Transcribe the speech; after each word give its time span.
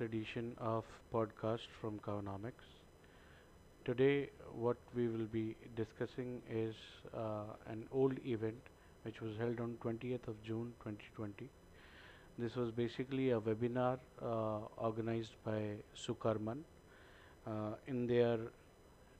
edition 0.00 0.54
of 0.58 0.84
podcast 1.12 1.66
from 1.80 1.98
Cowonomics. 2.00 2.66
Today, 3.84 4.30
what 4.54 4.76
we 4.94 5.08
will 5.08 5.26
be 5.32 5.56
discussing 5.76 6.42
is 6.50 6.74
uh, 7.16 7.54
an 7.66 7.84
old 7.92 8.18
event 8.24 8.60
which 9.02 9.20
was 9.20 9.36
held 9.38 9.60
on 9.60 9.76
20th 9.84 10.28
of 10.28 10.42
June 10.42 10.72
2020. 10.80 11.48
This 12.38 12.54
was 12.54 12.70
basically 12.70 13.30
a 13.30 13.40
webinar 13.40 13.98
uh, 14.22 14.58
organized 14.76 15.34
by 15.44 15.76
Sukarman 15.96 16.58
uh, 17.46 17.50
in 17.86 18.06
their 18.06 18.38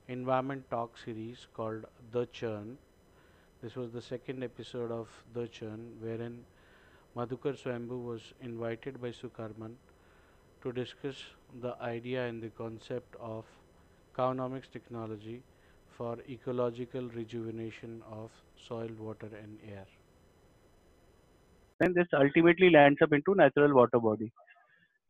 environment 0.07 0.63
talk 0.69 0.97
series 0.97 1.47
called 1.53 1.85
The 2.11 2.25
Churn. 2.27 2.77
This 3.61 3.75
was 3.75 3.91
the 3.91 4.01
second 4.01 4.43
episode 4.43 4.91
of 4.91 5.07
The 5.33 5.47
Churn, 5.47 5.97
wherein 5.99 6.39
Madhukar 7.15 7.57
Swambhu 7.61 8.03
was 8.05 8.21
invited 8.41 9.01
by 9.01 9.09
Sukarman 9.09 9.73
to 10.63 10.71
discuss 10.71 11.15
the 11.61 11.75
idea 11.81 12.25
and 12.27 12.41
the 12.41 12.49
concept 12.49 13.15
of 13.19 13.45
Cowonomics 14.17 14.69
technology 14.71 15.41
for 15.97 16.17
ecological 16.29 17.09
rejuvenation 17.09 18.01
of 18.11 18.29
soil, 18.67 18.89
water, 18.99 19.29
and 19.41 19.57
air. 19.71 19.85
And 21.79 21.95
this 21.95 22.07
ultimately 22.13 22.69
lands 22.69 23.01
up 23.01 23.13
into 23.13 23.35
natural 23.35 23.73
water 23.73 23.99
body. 23.99 24.31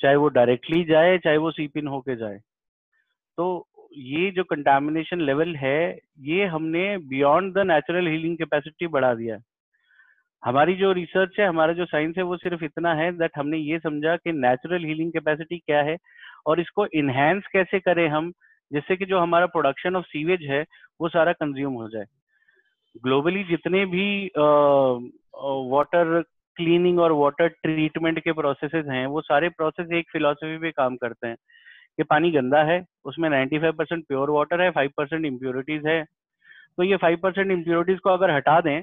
चाहे 0.02 0.16
वो 0.16 0.28
directly 0.36 0.84
जाए 0.86 1.18
चाहे 1.24 1.38
वो 1.44 1.50
सीपिन 1.52 1.88
होके 1.88 2.16
जाए 2.16 2.38
तो 3.38 3.46
ये 3.98 4.30
जो 4.32 4.44
कंटामिनेशन 4.52 5.22
लेवल 5.22 5.56
है 5.56 5.82
ये 6.28 6.46
हमने 6.54 6.84
beyond 7.14 7.54
the 7.54 7.66
natural 7.72 8.08
healing 8.08 8.38
capacity 8.38 8.88
बढ़ा 8.96 9.14
दिया 9.22 9.36
है 9.36 9.42
हमारी 10.44 10.76
जो 10.76 10.92
रिसर्च 10.92 11.40
है, 11.40 11.48
हमारा 11.48 11.74
जो 11.74 11.86
साइंस 11.86 12.18
है, 12.18 12.24
वो 12.24 12.38
सिर्फ़ 12.38 12.64
इतना 12.64 12.94
है 12.94 13.12
दैट 13.18 13.32
हमने 13.38 13.58
ये 13.58 13.80
समझा 13.80 14.16
कि 14.18 14.32
नेचुरल 14.34 14.86
हीलिंग 14.86 15.12
कैपेसिटी 15.14 15.58
क्या 15.58 15.82
है 15.84 15.98
और 16.48 16.60
इसको 16.60 16.86
इनहेंस 16.96 17.48
कैसे 17.54 17.80
करें 17.80 18.08
हम 18.10 18.32
जिससे 18.72 18.96
कि 18.98 19.06
जो 19.06 19.20
हमारा 19.20 19.46
प्रोडक्शन 19.48 19.96
ऑफ़ 19.96 20.06
सीवेज 20.06 20.42
है, 20.50 20.64
वो 21.02 21.10
सारा 21.10 21.32
कंज्यूम 21.34 21.74
हो 21.74 21.88
जाए। 21.90 22.06
ग्लोबली 23.04 23.44
जितने 23.44 23.86
भी 23.86 24.06
वाटर 25.72 26.22
क्लीनिंग 26.58 27.00
और 27.00 27.12
वाटर 27.14 27.48
ट्रीटमेंट 27.48 28.20
के 28.20 28.32
प्रोसेसेस 28.34 28.86
हैं, 28.88 29.06
वो 29.08 29.22
सारे 29.22 29.50
प्रोसेस 29.50 29.92
एक 29.92 30.12
फिलोसफी 30.12 30.58
पे 30.58 30.72
काम 30.72 30.96
करते 30.98 31.28
हैं 31.28 31.36
कि 31.98 32.04
पानी 32.04 32.32
गंदा 32.32 32.64
है, 32.64 32.84
उसमें 33.06 33.30
95 33.30 33.72
परसेंट 33.78 34.06
प्योर 34.08 34.30
वाटर 34.30 34.62
है 34.62 34.70
5 34.72 34.92
परसेंट 34.98 35.26
इम्प्योरिटीज 35.26 35.86
है। 35.88 36.04
तो 36.04 36.84
ये 36.84 36.98
5 36.98 37.20
परसेंट 37.20 37.52
इम्प्योरिटीज 37.52 38.00
को 38.00 38.10
अगर 38.10 38.32
हटा 38.32 38.60
दें 38.62 38.82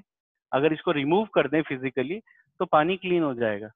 अगर 0.52 0.72
इसको 0.72 0.92
रिमूव 0.92 1.24
कर 1.34 1.48
दें 1.48 1.60
फिजिकली 1.62 2.20
तो 2.60 2.64
पानी 2.66 2.96
क्लीन 2.96 3.22
हो 3.22 3.34
जाएगा। 3.34 3.70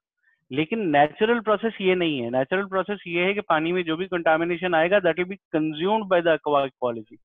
लेकिन 0.51 0.87
नेचुरल 0.89 1.39
प्रोसेस 1.39 1.77
ये 1.81 1.95
नहीं 1.95 2.19
है। 2.21 2.29
नेचुरल 2.29 2.65
प्रोसेस 2.65 3.03
ये 3.07 3.25
है 3.25 3.33
कि 3.33 3.41
पानी 3.41 3.71
में 3.71 3.83
जो 3.83 3.97
भी 3.97 4.05
कंटामिनेशन 4.07 4.75
आएगा 4.75 4.99
that 4.99 5.19
will 5.19 5.27
be 5.27 5.35
consumed 5.35 6.05
by 6.05 6.21
the 6.21 6.37
equality 6.37 7.17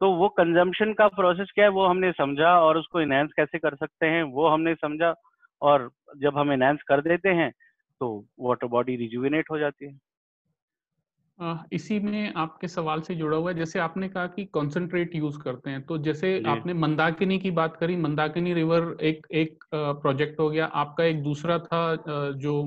तो 0.00 0.10
वो 0.12 0.28
कंजम्पशन 0.28 0.92
का 0.92 1.06
प्रोसेस 1.08 1.50
क्या 1.54 1.64
है, 1.64 1.70
वो 1.70 1.84
हमने 1.86 2.10
समझा 2.12 2.58
और 2.60 2.76
उसको 2.76 3.00
इनहेंस 3.00 3.30
कैसे 3.36 3.58
कर 3.58 3.74
सकते 3.74 4.06
हैं, 4.06 4.22
वो 4.22 4.48
हमने 4.48 4.74
समझा 4.74 5.14
और 5.62 5.90
जब 6.18 6.38
हम 6.38 6.52
इनहेंस 6.52 6.82
कर 6.82 7.00
देते 7.00 7.28
हैं 7.30 7.50
तो 8.00 8.08
वाटर 8.40 8.66
बॉडी 8.66 8.96
रिजुविनेट 8.96 9.50
हो 9.50 9.58
जाती 9.58 9.86
है। 9.86 9.98
इसी 11.72 11.98
में 12.00 12.32
आपके 12.36 12.68
सवाल 12.68 13.00
से 13.02 13.14
जुड़ा 13.14 13.36
हुआ 13.36 13.50
है। 13.50 13.56
जैसे 13.58 13.78
आपने 13.78 14.08
कहा 14.08 14.26
कि 14.28 14.44
कॉन्सेंट्रेट 14.54 15.14
यूज़ 15.14 15.38
करते 15.38 15.70
हैं 15.70 15.82
तो 15.86 15.98
जैसे 15.98 16.42
आपने 16.46 16.74
मंदाकिनी 16.74 17.38
की 17.38 17.50
बात 17.50 17.76
करी 17.76 17.96
मंदाकिनी 17.96 18.54
रिवर 18.54 18.96
एक 19.02 19.26
एक 19.34 19.64
प्रोजेक्ट 19.74 20.40
हो 20.40 20.48
गया। 20.50 20.66
आपका 20.66 21.04
एक 21.04 21.22
दूसरा 21.22 21.58
था 21.60 21.84
जो 22.38 22.62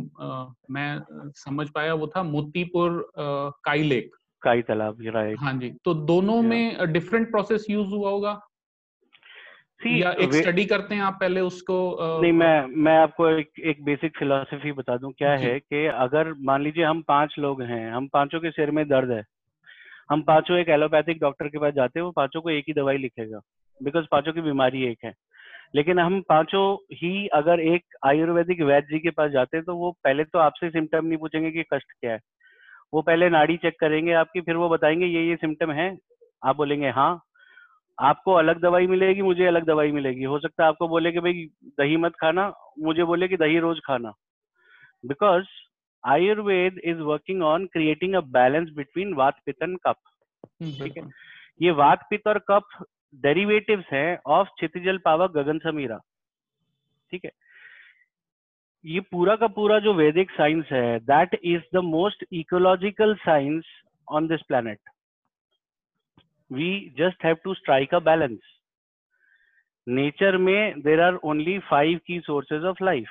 मैं 0.72 1.00
समझ 1.38 1.69
पाया 1.69 1.94
वो 1.94 2.07
था 2.16 2.23
मोतीपुर 2.25 3.05
काई 3.19 3.83
लेक 3.83 4.16
काई 4.41 4.61
तालाब 4.61 5.01
राइट 5.09 5.38
हाँ 5.38 5.53
जी 5.53 5.69
तो 5.85 5.94
दोनों 6.05 6.41
में 6.44 6.91
डिफरेंट 6.94 7.29
प्रोसेस 7.31 7.66
यूज़ 7.69 7.88
हुआ 7.89 8.09
होगा? 8.09 8.39
See, 9.83 10.01
या 10.01 10.11
एक 10.11 10.33
स्टडी 10.33 10.65
करते 10.65 10.95
हैं 10.95 11.01
आप 11.01 11.17
पहले 11.19 11.41
उसको 11.41 11.97
uh, 12.01 12.21
नहीं 12.21 12.31
मैं 12.31 12.65
मैं 12.65 12.97
आपको 12.97 13.29
एक 13.29 13.49
एक 13.65 13.83
बेसिक 13.83 14.17
फिलोसफी 14.17 14.71
बता 14.71 14.97
दूँ 14.97 15.11
क्या 15.17 15.31
है 15.31 15.59
कि 15.59 15.85
अगर 15.85 16.33
मान 16.41 16.63
लीजिए 16.63 16.83
हम 16.83 17.01
पाँच 17.01 17.35
लोग 17.39 17.61
हैं 17.61 17.91
हम 17.91 18.07
पाँचों 18.07 18.39
के 18.39 18.51
सिर 18.51 18.71
में 18.71 18.87
दर्द 18.87 19.11
है 19.11 19.23
हम 20.11 20.21
पाँचों 20.21 20.57
एक 20.57 20.69
एलोपैथिक 20.69 21.19
डॉक्टर 21.21 21.47
के 21.47 21.59
पास 21.59 21.73
जाते 21.73 21.99
हैं 21.99 22.05
वो 22.05 22.11
पाँचों 22.11 22.41
को 22.41 22.49
एक 22.49 22.66
ही 22.67 22.73
दवाई 22.73 22.97
लिखेगा 22.97 23.39
बिकॉज़ 23.83 24.05
पाँचों 24.11 24.33
की 24.33 24.41
बीमारी 24.41 24.83
एक 24.83 24.97
है। 25.05 25.13
लेकिन 25.75 25.99
हम 25.99 26.21
पाँचों 26.21 26.95
ही 26.95 27.27
अगर 27.27 27.59
एक 27.59 27.83
आयुर्वेदिक 28.05 28.61
वैद्य 28.61 28.87
जी 28.93 28.99
के 28.99 29.09
पास 29.09 29.31
जाते 29.31 29.57
हैं 29.57 29.63
तो 29.66 29.75
वो 29.75 29.91
पहले 30.03 30.23
तो 30.23 30.39
आपसे 30.39 30.69
सिम्टम 30.69 31.05
नहीं 31.05 31.17
पूछेंगे 31.17 31.51
कि 31.51 31.63
कष्ट 31.73 31.91
क्या 32.01 32.11
है। 32.11 32.19
वो 32.93 33.01
पहले 33.01 33.29
नाड़ी 33.29 33.57
चेक 33.57 33.79
करेंगे 33.79 34.13
आपकी 34.13 34.41
फिर 34.41 34.55
वो 34.55 34.69
बताएँगे 34.69 35.05
ये 35.05 35.29
ये 35.29 35.35
सिम्टम 35.35 35.71
है? 35.71 35.97
आप 36.45 36.55
बोलेंगे 36.55 36.89
हाँ। 36.89 37.21
आपको 38.00 38.34
अलग 38.34 38.59
दवाई 38.62 38.88
मिलेगी 38.88 39.22
मुझे 39.22 39.46
अलग 39.47 39.66
दवाई 39.66 39.91
मिलेगी। 39.91 40.24
हो 40.24 40.40
सकता 40.40 40.63
है 40.63 40.69
आपको 40.69 40.88
बोले 40.88 41.12
कि 41.12 41.19
भाई 41.19 41.47
दही 41.80 41.97
मत 41.97 42.16
खाना 42.22 42.52
मुझे 42.80 43.03
बोले 43.03 43.28
कि 43.28 43.38
दही 43.38 43.59
रोज 43.59 43.80
खाना। 43.85 44.13
Because 45.03 45.46
Ayurveda 46.03 46.80
is 46.84 47.00
working 47.03 47.41
on 47.44 47.66
creating 47.68 48.13
a 48.16 48.19
balance 48.34 48.69
between 48.75 49.13
vata 49.13 49.40
pitta 49.46 49.63
and 49.63 49.78
cup 49.88 49.97
ठीक 50.80 50.97
है? 50.97 51.03
ये 51.62 51.72
वात 51.74 52.06
पित्त 52.09 52.28
और 52.28 52.40
कप 52.50 52.68
डेरिवेटिव्स 53.24 53.85
हैं 53.94 54.18
ऑफ़ 54.28 54.47
क्षितिजल 54.50 54.97
पावक 55.06 55.31
गगन 55.31 55.59
समीरा 55.59 55.97
ठीक 57.12 57.25
है? 57.25 57.31
ये 58.85 59.00
पूरा 59.02 59.35
का 59.35 59.47
पूरा 59.47 59.79
जो 59.79 59.94
वैदिक 59.94 60.31
साइंस 60.31 60.66
है 60.72 61.00
that 61.02 61.34
is 61.44 61.62
the 61.75 61.84
most 61.85 62.25
ecological 62.34 63.16
science 63.22 63.66
on 64.08 64.28
this 64.28 64.41
planet 64.47 64.79
we 66.52 66.94
just 66.97 67.22
have 67.22 67.41
to 67.44 67.56
strike 67.56 67.94
a 67.94 68.00
balance. 68.02 68.44
Nature 69.88 70.38
में 70.38 70.81
देर 70.81 71.02
आर 71.02 71.16
ओनली 71.24 71.58
फाइव 71.69 72.00
की 72.08 72.19
सोर्सेज 72.19 72.63
ऑफ़ 72.66 72.84
लाइफ 72.84 73.09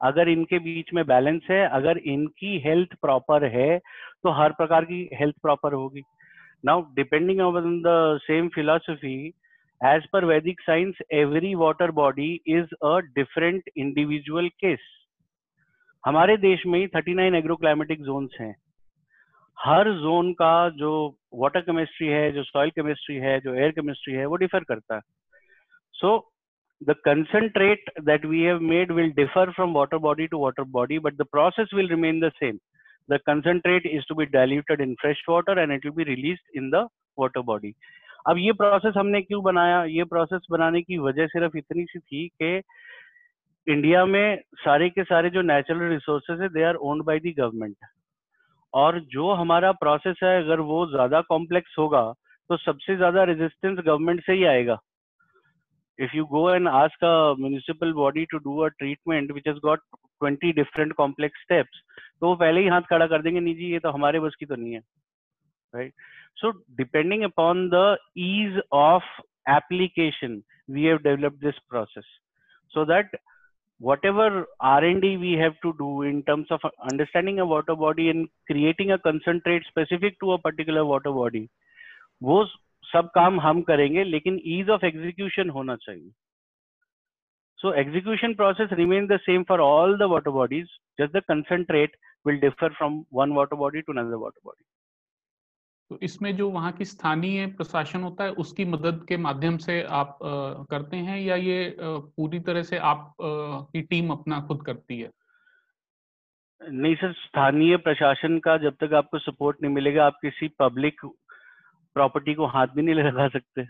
अगर 0.00 0.28
इनके 0.28 0.58
बीच 0.58 0.92
में 0.94 1.04
बैलेंस 1.06 1.42
है, 1.50 1.66
अगर 1.68 1.98
इनकी 1.98 2.58
हेल्थ 2.58 2.94
प्रॉपर 3.02 3.44
है 3.44 3.78
तो 3.78 4.30
हर 4.32 4.52
प्रकार 4.52 4.84
की 4.84 5.08
हेल्थ 5.14 5.34
प्रॉपर 5.42 5.72
होगी। 5.72 6.02
Now 6.64 6.82
depending 6.94 7.40
on 7.40 7.80
the 7.82 8.18
same 8.22 8.48
philosophy 8.48 9.16
as 9.80 10.06
per 10.12 10.24
Vedic 10.24 10.60
science 10.60 10.98
every 11.12 11.54
water 11.54 11.90
body 12.00 12.30
is 12.46 12.74
a 12.84 12.96
different 13.14 13.70
individual 13.76 14.48
case 14.60 14.80
हमारे 16.04 16.36
देश 16.36 16.66
में 16.66 16.78
ही 16.78 16.86
39 16.88 17.34
एग्रोक्लाइमेटिक 17.34 18.02
जोन्स 18.02 18.36
हैं। 18.40 18.54
हर 19.58 19.90
जोन 20.00 20.32
का 20.32 20.68
जो 20.70 20.90
वाटर 21.34 21.60
केमिस्ट्री 21.60 22.06
है, 22.08 22.30
जो 22.32 22.42
सॉइल 22.44 22.70
केमिस्ट्री 22.70 23.16
है, 23.16 23.38
जो 23.40 23.54
एयर 23.54 23.70
केमिस्ट्री 23.70 24.14
है, 24.14 24.26
वो 24.26 24.36
डिफर 24.36 24.64
करता 24.64 24.94
है। 24.94 25.00
So 25.94 26.18
the 26.80 26.94
concentrate 27.04 27.90
that 28.00 28.24
we 28.26 28.42
have 28.42 28.60
made 28.62 28.92
will 28.92 29.10
differ 29.12 29.50
from 29.50 29.72
water 29.74 29.98
body 29.98 30.26
to 30.26 30.38
water 30.38 30.62
body 30.76 30.98
but 30.98 31.14
the 31.14 31.26
process 31.32 31.70
will 31.74 31.88
remain 31.88 32.20
the 32.20 32.30
same 32.34 32.58
the 33.08 33.18
concentrate 33.26 33.86
is 33.86 34.04
to 34.08 34.14
be 34.14 34.26
diluted 34.28 34.80
in 34.80 34.94
fresh 35.00 35.24
water 35.28 35.58
and 35.58 35.72
it 35.72 35.84
will 35.86 35.94
be 35.94 36.04
release 36.04 36.38
in 36.56 36.70
the 36.70 36.86
water 37.18 37.40
body 37.50 37.74
अब 38.26 38.38
ये 38.38 38.52
process 38.52 38.94
हमने 38.96 39.20
क्यों 39.22 39.42
बनाया? 39.42 39.84
ये 39.84 40.04
process 40.04 40.46
बनाने 40.50 40.82
की 40.82 40.98
वजह 40.98 41.26
सिर्फ़ 41.26 41.56
इतनी 41.56 41.84
सी 41.84 41.98
थी 41.98 42.26
कि 42.42 42.56
इंडिया 43.66 44.04
में 44.06 44.40
सारे 44.58 44.88
के 44.90 45.04
सारे 45.04 45.30
जो 45.30 45.42
नेचुरल 45.42 45.88
रिसोर्सेज 45.90 46.40
है 46.40 46.48
they 46.48 46.62
are 46.64 46.74
owned 46.90 47.04
by 47.04 47.18
the 47.18 47.34
government 47.38 47.76
और 48.74 48.98
जो 49.12 49.32
हमारा 49.34 49.72
प्रोसेस 49.74 50.16
है, 50.22 50.42
अगर 50.42 50.60
वो 50.62 50.86
ज़्यादा 50.88 51.20
कॉम्प्लेक्स 51.28 51.74
होगा 51.78 52.02
तो 52.50 52.56
सबसे 52.58 52.96
ज़्यादा 52.96 53.22
रेजिस्टेंस 53.24 53.78
गवर्नमेंट 53.78 54.24
से 54.24 54.32
ही 54.32 54.44
आएगा। 54.46 54.78
इफ़ 55.98 56.16
यू 56.16 56.24
गो 56.26 56.50
एंड 56.50 56.68
आज 56.70 56.94
का 56.96 57.10
municipal 57.34 57.92
body 57.94 58.24
to 58.30 58.38
do 58.40 58.58
a 58.58 58.68
treatment 58.70 59.32
which 59.32 59.48
is 59.48 59.58
got 59.64 59.80
twenty 59.94 60.52
different 60.52 60.92
complex 60.94 61.42
steps 61.42 61.82
तो 62.20 62.26
वो 62.26 62.34
पहले 62.36 62.60
ही 62.60 62.68
हाथ 62.68 62.82
खड़ा 62.90 63.06
कर 63.06 63.22
देंगे, 63.22 63.40
नहीं 63.40 63.54
जी, 63.54 63.72
ये 63.72 63.78
तो 63.78 63.90
हमारे 63.90 64.20
बस 64.20 64.34
की 64.40 64.46
तो 64.46 64.56
नहीं 64.56 64.72
है। 64.72 64.80
Right 65.74 65.92
so 66.36 66.50
depending 66.76 67.22
upon 67.24 67.68
the 67.70 67.96
ease 68.18 68.60
of 68.74 69.04
application 69.50 70.40
we 70.70 70.84
have 70.84 70.98
developed 71.02 71.44
this 71.44 71.58
process 71.70 72.04
so 72.72 72.84
that 72.84 73.16
whatever 73.79 74.45
R&D 74.61 75.17
we 75.17 75.33
have 75.33 75.53
to 75.63 75.73
do 75.77 76.03
in 76.03 76.23
terms 76.23 76.47
of 76.51 76.59
understanding 76.91 77.39
a 77.39 77.45
water 77.45 77.75
body 77.75 78.09
and 78.09 78.27
creating 78.49 78.91
a 78.91 78.97
concentrate 78.97 79.63
specific 79.67 80.19
to 80.19 80.31
a 80.31 80.37
particular 80.37 80.85
water 80.85 81.11
body, 81.11 81.47
वो 82.23 82.45
सब 82.93 83.09
काम 83.15 83.39
हम 83.39 83.61
करेंगे 83.61 84.03
लेकिन 84.03 84.39
ease 84.45 84.69
of 84.69 84.83
execution 84.83 85.49
होना 85.55 85.75
चाहिए. 85.75 86.11
So 87.57 87.71
execution 87.71 88.35
process 88.35 88.71
remains 88.71 89.07
the 89.07 89.19
same 89.25 89.45
for 89.45 89.61
all 89.61 89.97
the 89.97 90.07
water 90.07 90.31
bodies, 90.31 90.67
just 90.99 91.13
the 91.13 91.21
concentrate 91.21 91.91
will 92.25 92.39
differ 92.39 92.69
from 92.77 93.05
one 93.09 93.33
water 93.33 93.55
body 93.55 93.81
to 93.81 93.91
another 93.91 94.19
water 94.19 94.39
body. 94.43 94.63
तो 95.90 95.98
इसमें 96.02 96.36
जो 96.36 96.50
वहाँ 96.50 96.72
की 96.72 96.84
स्थानीय 96.84 97.46
प्रशासन 97.46 98.02
होता 98.02 98.24
है 98.24 98.30
उसकी 98.30 98.64
मदद 98.64 99.04
के 99.08 99.16
माध्यम 99.16 99.56
से 99.56 99.82
आप 99.82 100.18
आ, 100.22 100.64
करते 100.64 100.96
हैं 100.96 101.20
या 101.20 101.36
ये 101.36 101.68
आ, 101.70 101.98
पूरी 102.16 102.40
तरह 102.40 102.62
से 102.62 102.76
आप 102.76 102.98
आ, 102.98 103.60
की 103.72 103.82
टीम 103.82 104.10
अपना 104.10 104.40
खुद 104.40 104.62
करती 104.66 105.00
है? 105.00 105.10
नहीं 106.60 106.94
सर 106.94 107.12
स्थानीय 107.12 107.76
प्रशासन 107.76 108.38
का 108.38 108.56
जब 108.56 108.76
तक 108.80 108.92
आपको 108.92 109.18
सपोर्ट 109.18 109.56
नहीं 109.62 109.72
मिलेगा 109.74 110.06
आप 110.06 110.18
किसी 110.22 110.48
पब्लिक 110.48 111.00
प्रॉपर्टी 111.96 112.34
को 112.34 112.46
हाथ 112.46 112.66
भी 112.66 112.82
नहीं 112.82 112.94
लगा 112.94 113.28
सकते। 113.28 113.66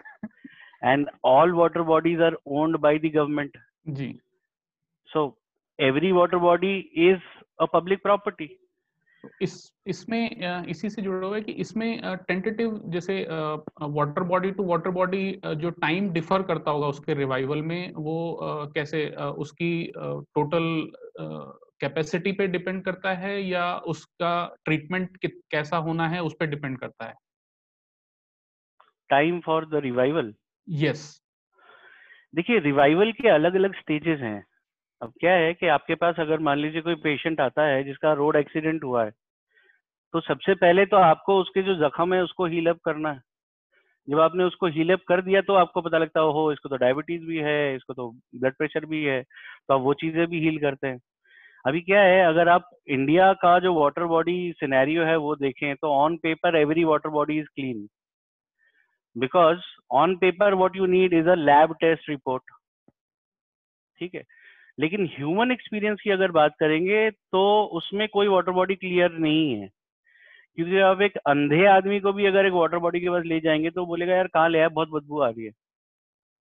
And 0.84 1.10
all 1.24 1.52
water 1.52 1.82
bodies 1.82 2.20
are 2.20 2.36
owned 2.46 2.76
by 2.76 2.98
the 2.98 3.12
government 3.14 3.58
ji. 3.88 4.20
So 5.08 5.38
every 5.78 6.12
water 6.12 6.36
body 6.36 6.76
is 6.78 7.20
a 7.60 7.64
public 7.64 8.02
property 8.02 8.67
इस 9.42 9.72
इसमें 9.86 10.30
इसी 10.66 10.90
से 10.90 11.02
जुड़ा 11.02 11.26
हुआ 11.26 11.36
है 11.36 11.42
कि 11.42 11.52
इसमें 11.52 12.00
टेंटेटिव 12.28 12.80
जैसे 12.84 13.26
water 13.82 14.22
body 14.22 14.50
to 14.50 14.64
water 14.64 14.90
body 14.90 15.40
जो 15.46 15.70
टाइम 15.70 16.10
डिफर 16.10 16.42
करता 16.42 16.70
होगा 16.70 16.86
उसके 16.86 17.14
रिवाइवल 17.14 17.62
में 17.62 17.92
वो 17.92 18.38
कैसे 18.74 19.06
उसकी 19.16 19.92
टोटल 19.96 20.90
कैपेसिटी 21.80 22.32
पे 22.32 22.46
डिपेंड 22.46 22.84
करता 22.84 23.14
है 23.14 23.40
या 23.42 23.76
उसका 23.86 24.56
ट्रीटमेंट 24.64 25.18
कैसा 25.26 25.76
होना 25.76 26.08
है 26.08 26.22
उस 26.22 26.34
पर 26.40 26.46
डिपेंड 26.46 26.78
करता 26.78 27.06
है? 27.06 27.14
Time 29.10 29.40
for 29.40 29.66
the 29.66 29.74
revival 29.74 30.34
yes 30.68 31.20
देखिए 32.34 32.58
रिवाइवल 32.58 33.12
के 33.12 33.28
अलग 33.28 33.54
अलग 33.54 33.74
स्टेजेस 33.74 34.20
हैं। 34.20 34.44
अब 35.02 35.12
क्या 35.20 35.32
है 35.32 35.52
कि 35.54 35.66
आपके 35.68 35.94
पास 35.94 36.14
अगर 36.20 36.38
मान 36.40 36.58
लीजिए 36.58 36.80
कोई 36.82 36.94
पेशेंट 37.02 37.40
आता 37.40 37.66
है 37.66 37.82
जिसका 37.84 38.12
रोड 38.12 38.36
एक्सीडेंट 38.36 38.84
हुआ 38.84 39.04
है 39.04 39.10
तो 40.14 40.20
सबसे 40.20 40.54
पहले 40.56 40.84
तो 40.86 40.96
आपको 40.98 41.38
उसके 41.40 41.62
जो 41.62 41.74
जख्म 41.78 42.14
है 42.14 42.22
उसको 42.22 42.46
हील 42.46 42.66
अप 42.66 42.78
करना 42.84 43.12
है। 43.12 43.20
जब 44.08 44.20
आपने 44.20 44.44
उसको 44.44 44.66
हील 44.68 44.92
अप 44.92 45.00
कर 45.08 45.22
दिया 45.22 45.40
तो 45.42 45.54
आपको 45.54 45.80
पता 45.82 45.98
लगता 45.98 46.20
है 46.20 46.32
हो 46.32 46.52
इसको 46.52 46.68
तो 46.68 46.76
डायबिटीज़ 46.76 47.24
भी 47.24 47.38
है, 47.38 47.74
इसको 47.76 47.94
तो 47.94 48.10
ब्लड 48.34 48.54
प्रेशर 48.56 48.86
भी 48.86 49.02
है 49.04 49.22
तो 49.22 49.74
आप 49.74 49.80
वो 49.82 49.94
चीज़ें 49.94 50.26
भी 50.26 50.40
हील 50.40 50.58
करते 50.60 50.86
हैं। 50.86 50.98
अभी 51.64 51.80
क्या 51.80 52.00
है, 52.02 52.24
अगर 52.26 52.48
आप 52.48 52.70
इंडिया 52.88 53.32
का 53.42 53.58
जो 53.58 53.74
वाटर 53.74 54.04
बॉडी 54.06 54.52
सिनेरियो 54.56 55.04
है 55.04 55.16
वो 55.18 55.34
देखें 55.36 55.74
तो 55.76 55.92
on 55.94 56.16
paper 56.22 56.56
every 56.56 56.84
water 56.84 57.08
body 57.10 57.38
is 57.38 57.46
clean 57.54 57.86
because 59.16 59.60
on 59.92 60.16
paper 60.16 60.54
what 60.54 60.76
you 60.76 60.86
need 60.88 61.14
is 61.14 61.28
a 61.28 61.34
lab 61.36 61.74
test 61.80 62.08
report 62.10 62.52
ठीक 63.98 64.14
है? 64.14 64.22
लेकिन 64.78 65.06
ह्यूमन 65.16 65.50
एक्सपीरियंस 65.52 66.00
की 66.00 66.10
अगर 66.10 66.30
बात 66.30 66.54
करेंगे 66.60 67.10
तो 67.10 67.40
उसमें 67.72 68.06
कोई 68.08 68.28
वाटर 68.28 68.52
बॉडी 68.52 68.74
क्लियर 68.74 69.12
नहीं 69.12 69.52
है। 69.54 69.68
क्योंकि 70.56 70.78
आप 70.80 71.00
एक 71.02 71.16
अंधे 71.26 71.64
आदमी 71.66 71.98
को 72.00 72.12
भी 72.12 72.26
अगर 72.26 72.46
एक 72.46 72.52
वाटर 72.52 72.78
बॉडी 72.78 73.00
के 73.00 73.10
पास 73.10 73.24
ले 73.24 73.40
जाएँगे 73.40 73.70
तो 73.70 73.84
बोलेगा, 73.86 74.14
यार, 74.14 74.26
कहाँ 74.26 74.48
ले 74.48 74.58
आया? 74.58 74.68
बहुत 74.68 74.88
बदबू 74.90 75.20
आ 75.20 75.28
रही 75.28 75.44
है। 75.44 75.50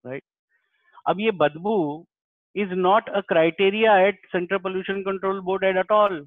राइट 0.04 0.22
अब 1.06 1.20
ये 1.20 1.30
बदबू 1.30 2.06
is 2.56 2.72
not 2.74 3.08
a 3.08 3.20
criteria 3.20 3.98
at 3.98 4.26
central 4.26 4.58
pollution 4.58 5.02
control 5.02 5.40
board 5.40 5.64
at 5.64 5.76
at 5.76 5.92
all 5.92 6.26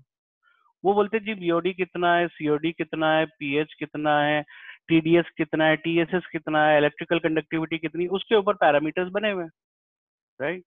वो 0.84 0.94
बोलते 0.94 1.20
जी 1.20 1.34
बीओडी 1.34 1.74
कितना 1.74 2.14
है? 2.16 2.28
सीओडी 2.28 2.72
कितना 2.72 3.12
है? 3.14 3.26
पीएच 3.40 3.74
कितना 3.80 4.20
है? 4.22 4.42
टीडीएस 4.88 5.26
कितना 5.38 5.66
है? 5.66 5.76
टीएसएस 5.76 6.26
कितना 6.32 6.66
है? 6.68 6.78
इलेक्ट्रिकल 6.78 7.20
कंडक्टिविटी 7.20 7.78
कितनी 7.78 8.08
उसके 8.08 8.36
ऊपर 8.36 8.54
पैरामीटर्स 8.56 9.10
बने 9.12 9.32
हुए 9.32 9.46
राइट 10.40 10.64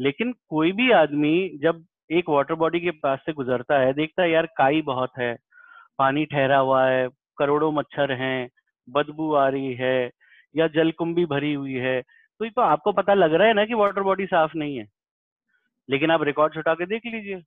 लेकिन 0.00 0.34
कोई 0.48 0.72
भी 0.72 0.90
आदमी 0.92 1.58
जब 1.62 1.84
एक 2.10 2.28
वाटर 2.28 2.54
बॉडी 2.54 2.80
के 2.80 2.90
पास 2.90 3.18
से 3.26 3.32
गुजरता 3.32 3.78
है, 3.78 3.92
देखता 3.92 4.22
है, 4.22 4.30
यार, 4.30 4.46
काई 4.46 4.82
बहुत 4.82 5.10
है, 5.18 5.36
पानी 5.98 6.24
ठहरा 6.24 6.58
हुआ 6.58 6.86
है, 6.86 7.08
करोड़ों 7.38 7.72
मच्छर 7.72 8.12
हैं, 8.12 8.48
बदबू 8.90 9.34
आ 9.34 9.48
रही 9.48 9.74
है, 9.74 10.10
या 10.56 10.66
जलकुंभी 10.66 11.26
भरी 11.26 11.54
हुई 11.54 11.74
है। 11.74 12.02
तो 12.40 12.48
तो 12.50 12.62
आपको 12.62 12.92
पता 12.92 13.14
लग 13.14 13.34
रहा 13.34 13.48
है 13.48 13.54
ना 13.54 13.64
कि 13.64 13.74
वाटर 13.74 14.02
बॉडी 14.02 14.26
साफ़ 14.26 14.52
नहीं 14.56 14.76
है। 14.78 14.86
लेकिन 15.90 16.10
आप 16.10 16.22
रिकॉर्ड 16.22 16.54
छुटा 16.54 16.74
के 16.74 16.86
देख 16.86 17.02
लीजिए, 17.06 17.42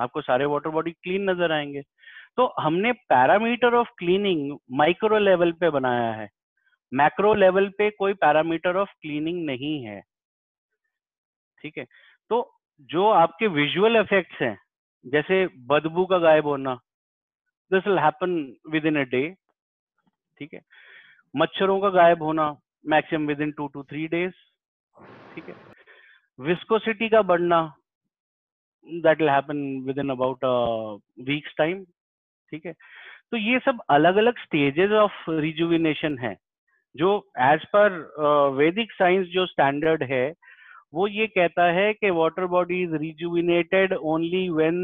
आपको 0.00 0.20
सारे 0.20 0.44
वाटर 0.44 0.70
बॉडी 0.70 0.90
क्लीन 0.92 1.30
नज़र 1.30 1.52
आएँगे। 1.52 1.82
तो 2.36 2.54
हमने 2.60 2.92
parameter 2.92 3.74
of 3.74 3.88
cleaning 3.98 4.58
micro 4.72 5.18
level 5.18 5.52
पे 5.52 5.70
बनाया 5.70 6.12
है। 6.12 6.28
मैक्रो 6.92 7.34
लेवल 7.34 7.68
पे 7.68 7.90
कोई 7.90 8.14
पैरामीटर 8.14 8.76
ऑफ़ 8.76 8.90
क्लीनिंग 9.02 9.46
नहीं 9.46 9.84
है। 9.84 10.02
ठीक 11.64 11.78
है? 11.78 11.84
तो 12.30 12.50
जो 12.90 13.08
आपके 13.08 13.46
विजुअल 13.48 13.96
इफेक्ट्स 13.96 14.40
हैं, 14.42 14.56
जैसे 15.04 15.46
बदबू 15.68 16.04
का 16.06 16.18
गायब 16.18 16.46
होना 16.46 16.74
this 17.70 17.86
will 17.86 17.98
happen 17.98 18.34
within 18.86 19.00
a 19.00 19.04
day 19.10 19.22
ठीक 20.38 20.54
है? 20.54 20.60
मच्छरों 21.34 21.80
का 21.80 21.88
गायब 21.90 22.22
होना 22.22 22.50
maximum 22.84 23.26
within 23.40 23.52
two 23.52 23.66
two 23.68 23.82
three 23.82 24.06
days 24.08 24.32
ठीक 25.34 25.48
है? 25.48 25.54
विस्कोसिटी 26.38 27.08
का 27.08 27.22
बढ़ना 27.22 27.60
that 28.86 29.20
will 29.20 29.30
happen 29.30 29.64
within 29.98 30.10
about 30.10 30.44
weeks 31.28 31.54
time 31.58 31.84
ठीक 32.52 32.66
है? 32.66 32.72
तो 33.30 33.36
ये 33.36 33.58
सब 33.64 33.80
अलग 33.90 34.16
अलग 34.16 34.38
स्टेजेस 34.38 34.90
ऑफ़ 34.92 35.30
रिजुविनेशन 35.30 36.18
है, 36.18 36.36
जो 36.94 37.30
एज 37.42 37.64
पर 37.74 37.92
वैदिक 38.56 38.92
साइंस 38.92 39.26
जो 39.28 39.46
स्टैंडर्ड 39.46 40.02
है 40.10 40.32
वो 40.94 41.06
ये 41.08 41.26
कहता 41.28 41.64
है 41.72 41.92
कि 41.94 42.10
water 42.12 42.46
body 42.54 42.82
is 42.82 42.94
rejuvenated 42.96 43.92
only 44.12 44.48
when 44.50 44.80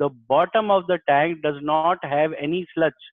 the 0.00 0.10
bottom 0.28 0.70
of 0.70 0.84
the 0.86 0.98
tank 1.06 1.36
does 1.46 1.60
not 1.64 2.04
have 2.06 2.34
any 2.40 2.64
sludge 2.70 3.10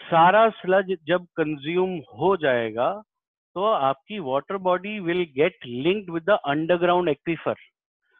सारा 0.00 0.48
स्लज 0.58 0.96
जब 1.06 1.26
कंज्यूम 1.36 1.96
हो 2.18 2.36
जाएगा 2.36 2.92
तो 3.56 3.64
आपकी 3.64 4.18
water 4.24 4.56
body 4.62 4.98
will 5.00 5.26
get 5.34 5.66
linked 5.66 6.10
with 6.10 6.22
the 6.22 6.38
underground 6.46 7.08
aquifer 7.08 7.54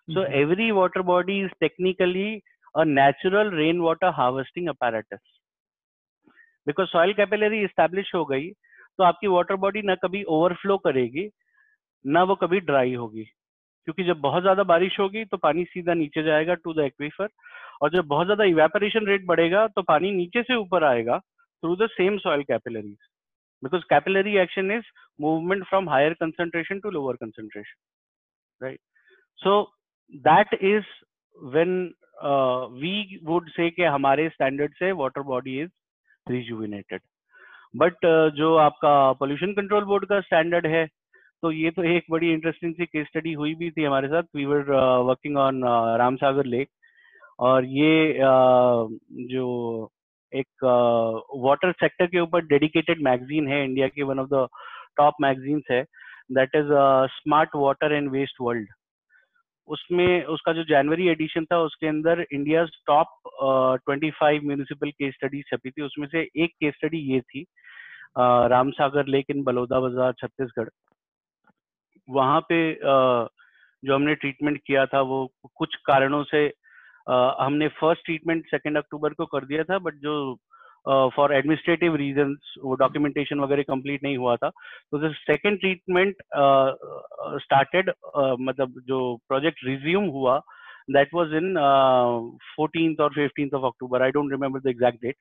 so 0.08 0.22
every 0.22 0.72
water 0.72 1.02
body 1.02 1.40
is 1.40 1.50
technically 1.62 2.42
a 2.74 2.84
natural 2.84 3.50
rainwater 3.50 4.10
harvesting 4.10 4.68
apparatus. 4.68 5.20
Because 6.66 6.90
soil 6.90 7.12
capillary 7.14 7.64
establish 7.64 8.14
हो 8.14 8.24
गई 8.24 8.50
तो 8.98 9.04
आपकी 9.04 9.26
वाटर 9.26 9.56
बॉडी 9.56 9.82
ना 9.82 9.94
कभी 9.94 10.22
ओवरफ्लो 10.26 10.76
करेगी 10.78 11.28
ना 12.04 12.22
वो 12.22 12.34
कभी 12.34 12.60
ड्राई 12.62 12.94
होगी। 12.94 13.24
क्योंकि 13.24 14.04
जब 14.04 14.20
बहुत 14.20 14.42
ज़्यादा 14.42 14.62
बारिश 14.64 14.98
होगी 15.00 15.24
तो 15.24 15.36
पानी 15.36 15.64
सीधा 15.64 15.94
नीचे 15.94 16.22
जाएगा 16.22 16.54
टू 16.54 16.72
द 16.74 16.80
एक्वीफर 16.80 17.28
और 17.82 17.90
जब 17.90 18.06
बहुत 18.06 18.26
ज़्यादा 18.26 18.44
इवेपोरेशन 18.44 19.06
रेट 19.06 19.24
बढ़ेगा 19.26 19.66
तो 19.66 19.82
पानी 19.82 20.10
नीचे 20.12 20.42
से 20.42 20.54
ऊपर 20.56 20.84
आएगा 20.84 21.18
through 21.18 21.76
the 21.76 21.88
same 21.90 22.18
soil 22.18 22.42
capillaries 22.42 22.96
because 23.62 23.82
capillary 23.90 24.36
action 24.38 24.70
is 24.72 24.90
movement 25.18 25.64
from 25.64 25.88
higher 25.90 26.14
concentration 26.14 26.80
to 26.80 26.90
lower 26.90 27.16
concentration 27.16 28.62
right 28.62 28.80
so 29.38 29.62
that 30.24 30.54
is 30.54 30.84
when 31.36 31.74
we 32.74 33.20
would 33.24 33.48
say 33.50 33.70
कि 33.70 33.82
हमारे 33.86 34.28
स्टैंडर्ड 34.28 34.74
से 34.74 34.92
water 34.92 35.22
body 35.24 35.60
is 35.60 35.70
rejuvenated 36.26 37.00
but 37.76 38.06
जो 38.36 38.54
आपका 38.58 38.94
पोल्यूशन 39.14 39.52
कंट्रोल 39.52 39.84
बोर्ड 39.84 40.06
का 40.08 40.20
standard 40.20 40.66
है 40.66 40.86
तो 41.42 41.50
ये 41.52 41.70
तो 41.70 41.82
एक 41.86 42.04
बड़ी 42.10 42.32
इंटरेस्टिंग 42.32 42.74
सी 42.74 42.86
केस 42.86 43.06
स्टडी 43.06 43.32
हुई 43.32 43.54
भी 43.54 43.70
थी 43.70 43.84
हमारे 43.84 44.08
साथ। 44.08 44.22
We 44.36 44.44
were 44.44 44.70
working 45.06 45.36
on 45.38 45.62
Ramsagar 45.98 46.46
lake 46.46 46.68
और 47.38 47.64
ये 47.64 47.92
uh, 48.12 48.88
जो 49.32 49.44
एक 50.32 50.64
वाटर 51.42 51.68
uh, 51.68 51.78
सेक्टर 51.80 52.06
के 52.06 52.20
ऊपर 52.20 52.46
डेडिकेटेड 52.46 53.02
मैगजीन 53.04 53.48
है 53.48 53.64
इंडिया 53.64 53.88
की 53.88 54.02
one 54.02 54.18
of 54.18 54.28
the 54.32 54.46
top 54.96 55.14
magazines 55.22 55.70
है। 55.70 55.82
That 56.32 56.56
is 56.56 56.72
smart 57.12 57.50
water 57.56 57.92
and 57.92 58.10
waste 58.10 58.40
world 58.40 58.68
उसमें 59.68 60.24
उसका 60.26 60.52
जो 60.52 60.64
जनवरी 60.64 61.08
एडिशन 61.08 61.44
था 61.44 61.58
उसके 61.62 61.86
अंदर 61.86 62.24
India 62.32 62.64
top 62.86 63.08
twenty 63.84 64.10
five 64.20 64.42
municipal 64.46 64.90
case 64.90 65.14
study 65.14 65.42
छपी 65.48 65.70
थी। 65.70 65.82
उसमें 65.82 66.06
से 66.08 66.28
एक 66.36 66.50
केस 66.60 66.74
स्टडी 66.74 66.98
ये 67.12 67.20
थी 67.22 67.42
uh, 67.42 68.50
Ramsagar 68.50 69.06
lake 69.16 69.30
in 69.30 69.42
Baloda 69.44 69.80
Bazar 69.80 70.12
Chhattisgarh 70.20 70.68
वहाँ 72.08 72.40
पे 72.48 72.58
जो 72.82 73.94
हमने 73.94 74.14
ट्रीटमेंट 74.14 74.60
किया 74.66 74.84
था, 74.86 75.00
वो 75.00 75.30
कुछ 75.56 75.74
कारणों 75.86 76.22
से 76.24 76.46
हमने 77.08 77.68
फ़र्स्ट 77.80 78.04
ट्रीटमेंट 78.04 78.46
सेकेंड 78.46 78.76
अक्टूबर 78.78 79.12
को 79.14 79.26
कर 79.26 79.44
दिया 79.46 79.62
था 79.64 79.78
बट 79.78 79.94
जो 80.02 80.36
फॉर 81.16 81.34
एडमिनिस्ट्रेटिव 81.34 81.94
रीजन 81.96 82.36
वो 82.64 82.74
डॉक्यूमेंटेशन 82.74 83.40
वगैरह 83.40 83.62
कंप्लीट 83.68 84.02
नहीं 84.02 84.16
हुआ 84.16 84.36
था। 84.36 84.48
तो 84.48 85.12
सेकेंड 85.14 85.58
ट्रीटमेंट 85.60 86.14
स्टार्टेड 87.42 87.90
मतलब 88.40 88.80
जो 88.86 89.00
प्रोजेक्ट 89.28 89.64
रिज्यूम 89.64 90.04
हुआ 90.16 90.38
दैट 90.90 91.08
वाज 91.14 91.34
इन 91.34 91.54
फोर्टीन 92.56 92.96
और 93.00 93.14
fifteen 93.14 93.50
of 93.54 93.64
October 93.66 94.02
I 94.02 94.10
don't 94.10 94.30
remember 94.32 94.60
the 94.60 94.66
exact 94.66 95.02
date 95.02 95.16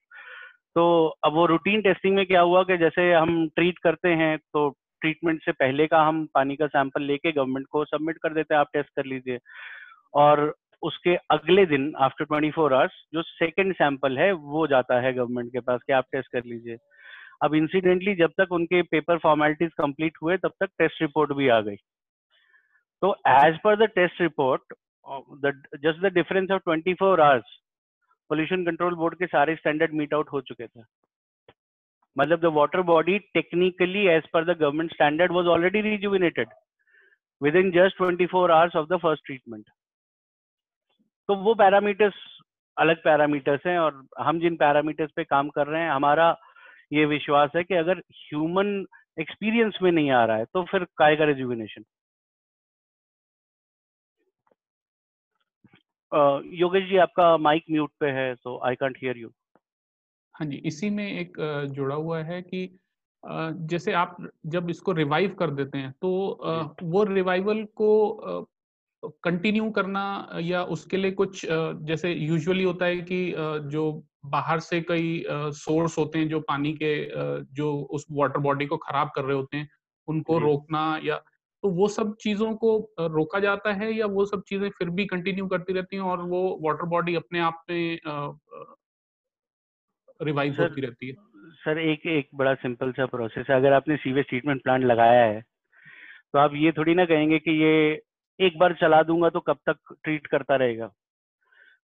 तो 0.76 0.86
अब 1.24 1.34
वो 1.34 1.46
रूटीन 1.46 1.82
टेस्टिंग 1.82 2.16
में 2.16 2.26
क्या 2.26 2.42
हुआ 2.42 2.64
कि 2.64 2.78
जैसे 2.78 3.12
हम 3.14 3.48
ट्रीट 3.48 3.80
करते 3.80 4.10
हैं 4.16 4.38
तो 4.38 4.70
ट्रीटमेंट 5.02 5.42
से 5.44 5.52
पहले 5.52 5.88
का 5.88 6.02
हम 6.02 6.26
पानी 6.36 6.56
का 6.56 6.68
सैंपल 6.68 7.04
लेके 7.04 7.32
गवर्नमेंट 7.32 7.68
को 7.68 7.84
सबमिट 7.86 8.18
कर 8.18 8.34
देते 8.34 8.54
हैं, 8.54 8.60
आप 8.62 8.70
टेस्ट 8.74 8.90
कर 8.96 9.06
लीजिए। 9.06 9.40
और 10.14 10.54
उसके 10.82 11.16
अगले 11.32 11.66
दिन 11.66 11.94
आफ्टर 11.98 12.26
24 12.26 12.52
फोर 12.52 12.74
आवर्स 12.74 12.92
जो 13.14 13.22
सेकेंड 13.22 13.74
सैंपल 13.76 14.18
है, 14.18 14.32
वो 14.32 14.68
जाता 14.68 15.00
है 15.02 15.14
गवर्नमेंट 15.14 15.52
के 15.52 15.60
पास 15.60 15.80
कि 15.88 15.94
आप 15.94 16.06
टेस्ट 16.12 16.32
कर 16.32 16.44
लीजिए। 16.46 16.78
अब 17.44 17.56
इंसिडेंटली 17.56 18.16
जब 18.16 18.32
तक 18.40 18.52
उनके 18.52 18.82
पेपर 18.82 19.18
फॉर्मेलिटीज 19.18 19.72
कंप्लीट 19.78 20.18
हुए, 20.24 20.38
तब 20.38 20.52
तक 20.60 20.70
टेस्ट 20.80 21.02
रिपोर्ट 21.02 21.34
भी 21.34 21.48
आ 21.48 21.60
गई। 21.62 21.76
तो 23.02 23.14
as 23.28 23.60
per 23.64 23.76
the 23.76 23.90
test 23.90 24.22
report 24.22 24.74
just 25.84 26.02
the 26.02 26.14
difference 26.14 26.52
of 26.52 26.62
24 26.70 27.20
hours 27.20 27.58
pollution 28.30 28.66
control 28.66 28.96
board 28.96 29.16
के 29.16 29.28
सारे 29.28 29.56
स्टैंडर्ड 29.56 29.94
मीट 29.94 30.14
आउट 30.14 30.32
हो 30.32 30.42
चुके 30.42 30.68
थे। 30.68 30.82
मतलब 32.18 32.40
the 32.40 32.46
water 32.46 32.82
body 32.82 33.20
technically 33.34 34.08
as 34.08 34.28
per 34.34 34.46
the 34.46 34.58
government 34.58 34.94
standard 34.94 35.32
was 35.32 35.46
already 35.46 35.82
rejuvenated 35.82 36.50
within 37.56 37.72
just 37.72 38.02
24 38.04 38.50
hours 38.52 38.76
of 38.76 38.88
the 38.90 38.98
first 38.98 39.26
treatment 39.26 39.70
तो 41.30 41.36
वो 41.36 41.54
parameters 41.56 42.14
अलग 42.78 43.04
parameters 43.04 43.66
हैं 43.66 43.78
और 43.80 44.06
हम 44.20 44.40
जिन 44.40 44.56
पैरामीटर्स 44.56 45.12
पे 45.16 45.24
काम 45.24 45.50
कर 45.50 45.68
रहे 45.68 45.82
हैं, 45.82 45.92
हमारा 45.92 46.36
ये 46.94 47.06
विश्वास 47.06 47.52
है 47.56 47.64
कि 47.64 47.74
अगर 47.74 48.00
ह्यूमन 48.14 48.86
एक्सपीरियंस 49.20 49.78
में 49.82 49.92
नहीं 49.92 50.12
आ 50.12 50.26
रहा 50.26 50.38
है 50.38 50.46
तो 50.46 50.64
फिर 50.64 50.84
काय 50.98 51.16
का 51.16 51.24
रेजुविनेशन 51.24 51.84
योगेश 56.56 56.90
जी, 56.90 56.98
आपका 56.98 57.38
माइक 57.38 57.64
म्यूट 57.72 57.92
पे 58.00 58.10
है 58.12 58.34
so 58.36 58.60
I 58.66 58.76
can't 58.76 58.98
hear 58.98 59.18
you 59.18 59.30
हाँ 60.40 60.48
जी 60.48 60.58
इसी 60.66 60.90
में 60.90 61.08
एक 61.08 61.34
जुड़ा 61.72 61.96
हुआ 61.96 62.22
है 62.24 62.42
कि 62.42 62.80
जैसे 63.68 63.94
आप 63.94 64.18
जब 64.46 64.70
इसको 64.70 64.92
रिवाइव 64.92 65.36
कर 65.40 65.52
देते 65.52 65.78
हैं 65.78 65.92
तो 66.02 66.10
वो 66.84 67.04
रिवाइवल 67.04 67.64
को 67.76 67.90
कंटिन्यू 69.24 69.70
करना 69.72 70.04
या 70.42 70.64
उसके 70.64 70.98
लिए 70.98 71.12
कुछ 71.12 71.46
जैसे 71.84 72.14
यूजुअली 72.14 72.64
होता 72.64 72.86
है 72.86 72.98
कि 73.02 73.34
जो 73.72 74.04
बाहर 74.26 74.60
से 74.60 74.82
कई 74.82 75.24
सोर्स 75.30 75.98
होते 75.98 76.20
हैं 76.20 76.28
जो 76.30 76.40
पानी 76.40 76.74
के 76.74 76.94
जो 77.56 77.74
उस 77.92 78.06
वाटर 78.12 78.40
बॉडी 78.40 78.66
को 78.66 78.78
खराब 78.78 79.12
कर 79.16 79.24
रहे 79.24 79.36
होते 79.38 79.58
हैं 79.58 79.70
उनको 80.08 80.38
रोकना 80.40 81.00
या 81.04 81.16
तो 81.64 81.70
वो 81.70 81.88
सब 81.88 82.16
चीज़ों 82.22 82.54
को 82.56 82.78
रोका 83.00 83.40
जाता 83.40 83.74
है 83.74 83.94
या 83.94 84.06
वो 84.06 84.26
सब 84.26 84.44
चीज़ें 84.48 84.70
फिर 84.70 84.90
भी 84.90 85.06
कंटिन्यू 85.06 85.48
करती 85.48 85.74
रहती 85.74 85.96
हैं 85.96 86.04
और 86.04 86.22
वो 86.22 86.60
वाटर 86.62 86.86
बॉडी 86.86 87.16
अपने 87.16 87.40
आप 87.40 87.64
में 87.70 88.00
रिवाइव 90.20 90.56
होती 90.60 90.82
रहती 90.82 91.08
है। 91.08 91.14
सर 91.56 91.80
एक 91.80 92.06
एक 92.08 92.30
बड़ा 92.36 92.54
सिंपल 92.56 92.92
सा 92.92 93.06
प्रोसेस 93.08 93.46
है। 93.50 93.56
अगर 93.56 93.74
आपने 93.74 93.98
सीवेज 93.98 94.26
ट्रीटमेंट 94.26 94.62
प्लांट 94.64 94.84
लगाया 94.84 95.24
है 95.24 95.42
तो 95.42 96.40
आप 96.40 96.54
ये 96.56 96.72
थोड़ी 96.72 96.96
ना 96.96 97.06
कहेंगे 97.06 97.40
कि 97.40 97.52
ये 97.54 98.02
एक 98.40 98.58
बार 98.60 98.74
चला 98.82 99.02
दूँगा 99.04 99.30
तो 99.30 99.40
कब 99.42 99.58
तक 99.70 99.94
ट्रीट 99.94 100.28
करता 100.28 100.56
रहेगा? 100.56 100.88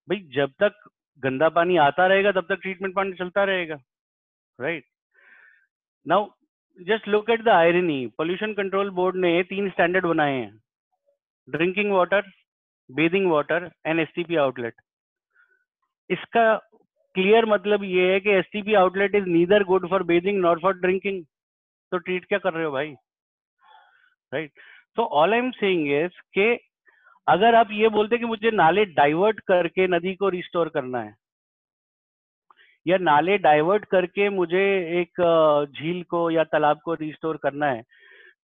भाई 0.08 0.20
जब 0.36 0.52
तक 0.64 0.90
गंदा 1.24 1.50
पानी 1.52 1.78
आता 1.80 2.08
रहेगा 2.08 2.32
तब 2.32 2.46
तक 2.50 2.62
ट्रीटमेंट 2.62 2.94
प्लांट 2.94 3.18
चलता 3.18 3.44
रहेगा 3.44 3.76
right 4.60 4.86
now 6.06 6.28
just 6.80 7.08
look 7.08 7.30
at 7.30 7.44
the 7.44 7.50
irony 7.50 8.06
pollution 8.18 8.54
control 8.54 8.90
board 8.92 9.16
ने 9.16 9.42
तीन 9.44 9.70
स्टैंडर्ड 9.70 10.06
बनाए 10.06 10.34
हैं। 10.34 10.60
Drinking 11.48 11.92
water 11.92 12.32
bathing 12.90 13.30
water 13.32 13.70
and 13.86 14.00
S 14.00 14.38
outlet 14.38 14.82
इसका 16.10 16.46
क्लियर 17.16 17.46
मतलब 17.46 17.84
ये 17.84 18.12
है 18.12 18.20
कि 18.20 18.30
S 18.32 18.46
T 18.54 18.74
outlet 18.76 19.16
is 19.16 19.26
neither 19.28 19.64
good 19.64 19.90
for 19.90 20.04
bathing 20.04 20.40
not 20.42 20.62
for 20.62 20.74
drinking 20.76 21.24
तो 21.92 21.98
ट्रीट 21.98 22.26
क्या 22.26 22.40
कर 22.40 22.54
रहे 22.54 22.66
हो 22.66 22.72
भाई? 22.72 22.94
Right 24.32 24.52
so 24.98 25.04
all 25.16 25.34
I 25.34 25.40
am 25.40 25.52
saying 25.54 25.92
is 25.94 26.20
के 26.38 26.54
अगर 27.28 27.56
आप 27.56 27.68
ये 27.72 27.90
बोलते 27.90 28.18
कि 28.18 28.26
मुझे 28.26 28.52
नाले 28.52 28.86
डाइवर्ट 28.86 29.40
करके 29.48 29.88
नदी 29.88 30.14
को 30.16 30.30
रिस्टोर 30.30 30.70
करना 30.70 31.02
है, 31.02 31.16
या 32.86 32.98
नाले 33.00 33.38
डाइवर्ट 33.38 33.86
करके 33.86 34.30
मुझे 34.30 34.64
एक 35.02 35.22
झील 35.72 36.02
को 36.06 36.30
या 36.32 36.44
तालाब 36.46 36.80
को 36.86 36.94
रिस्टोर 36.96 37.38
करना 37.44 37.68
है 37.68 37.82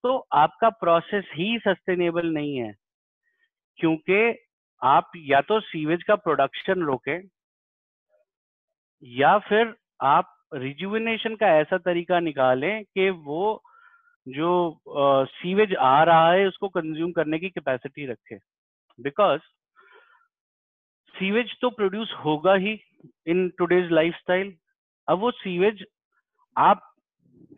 तो 0.03 0.15
आपका 0.33 0.69
प्रोसेस 0.75 1.25
ही 1.35 1.57
सस्टेनेबल 1.59 2.27
नहीं 2.33 2.55
है, 2.57 2.73
क्योंकि 3.79 4.21
आप 4.81 5.11
या 5.17 5.41
तो 5.41 5.59
सीवेज 5.61 6.03
का 6.03 6.15
प्रोडक्शन 6.17 6.83
रोके 6.83 7.17
या 9.03 9.37
फिर 9.39 9.73
आप 10.01 10.35
रिजुविनेशन 10.53 11.35
का 11.35 11.47
ऐसा 11.57 11.77
तरीका 11.77 12.19
निकालें 12.19 12.83
कि 12.85 13.09
वो 13.09 13.61
जो 14.27 14.81
सीवेज 15.25 15.73
आ 15.75 16.03
रहा 16.03 16.31
है, 16.31 16.47
उसको 16.47 16.67
कंज्यूम 16.69 17.11
करने 17.11 17.39
की 17.39 17.49
कैपेसिटी 17.49 18.05
रखे। 18.05 18.35
बिकॉज़ 18.99 19.41
सीवेज 21.13 21.55
तो 21.61 21.69
प्रोड्यूस 21.69 22.13
होगा 22.25 22.53
ही 22.55 22.79
इन 23.27 23.47
टूडेज 23.57 23.91
लाइफस्टाइल 23.91 24.53
अब 25.07 25.19
वो 25.19 25.31
सीवेज 25.33 25.83
आप 26.55 26.85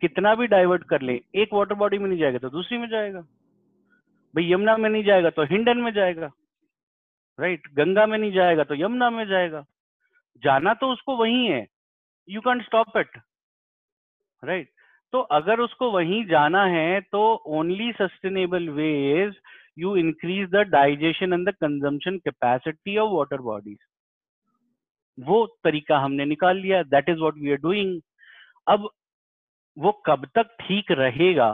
कितना 0.00 0.34
भी 0.34 0.46
डाइवर्ट 0.46 0.84
कर 0.84 1.02
ले, 1.02 1.20
एक 1.34 1.52
वाटर 1.54 1.74
बॉडी 1.74 1.98
में 1.98 2.08
नहीं 2.08 2.18
जाएगा 2.18 2.38
तो 2.38 2.50
दूसरी 2.50 2.78
में 2.78 2.88
जाएगा। 2.88 3.20
भाई 3.20 4.50
यमुना 4.52 4.76
में 4.76 4.88
नहीं 4.90 5.04
जाएगा 5.04 5.30
तो 5.30 5.42
हिंडन 5.44 5.78
में 5.78 5.92
जाएगा। 5.92 6.30
Right 7.38 7.60
right? 7.60 7.76
गंगा 7.78 8.06
में 8.06 8.18
नहीं 8.18 8.32
जाएगा 8.32 8.64
तो 8.64 8.74
यमुना 8.74 9.10
में 9.10 9.26
जाएगा। 9.26 9.64
जाना 10.42 10.74
तो 10.74 10.92
उसको 10.92 11.16
वही 11.16 11.46
है। 11.46 11.66
You 12.28 12.40
can 12.40 12.60
stop 12.62 12.96
it 12.96 13.18
right 14.42 14.70
तो 15.12 15.20
अगर 15.36 15.60
उसको 15.60 15.90
वहीं 15.90 16.24
जाना 16.26 16.64
है 16.66 17.00
तो 17.02 17.22
only 17.56 17.92
sustainable 17.92 18.68
way 18.70 18.92
is 19.24 19.34
you 19.80 19.90
increase 19.98 20.48
the 20.52 20.62
digestion 20.72 21.34
and 21.34 21.48
the 21.48 21.52
consumption 21.54 22.16
capacity 22.24 22.96
of 23.02 23.12
water 23.12 23.36
bodies. 23.44 23.78
वो 25.18 25.46
तरीका 25.64 25.98
हमने 25.98 26.24
निकाल 26.24 26.56
लिया 26.56 26.82
that 26.84 27.08
is 27.08 27.18
what 27.18 27.38
we 27.38 27.50
are 27.52 27.56
doing 27.60 28.00
अब 28.66 28.88
वो 29.76 29.92
कब 30.06 30.26
तक 30.34 30.50
ठीक 30.60 30.90
रहेगा, 30.92 31.48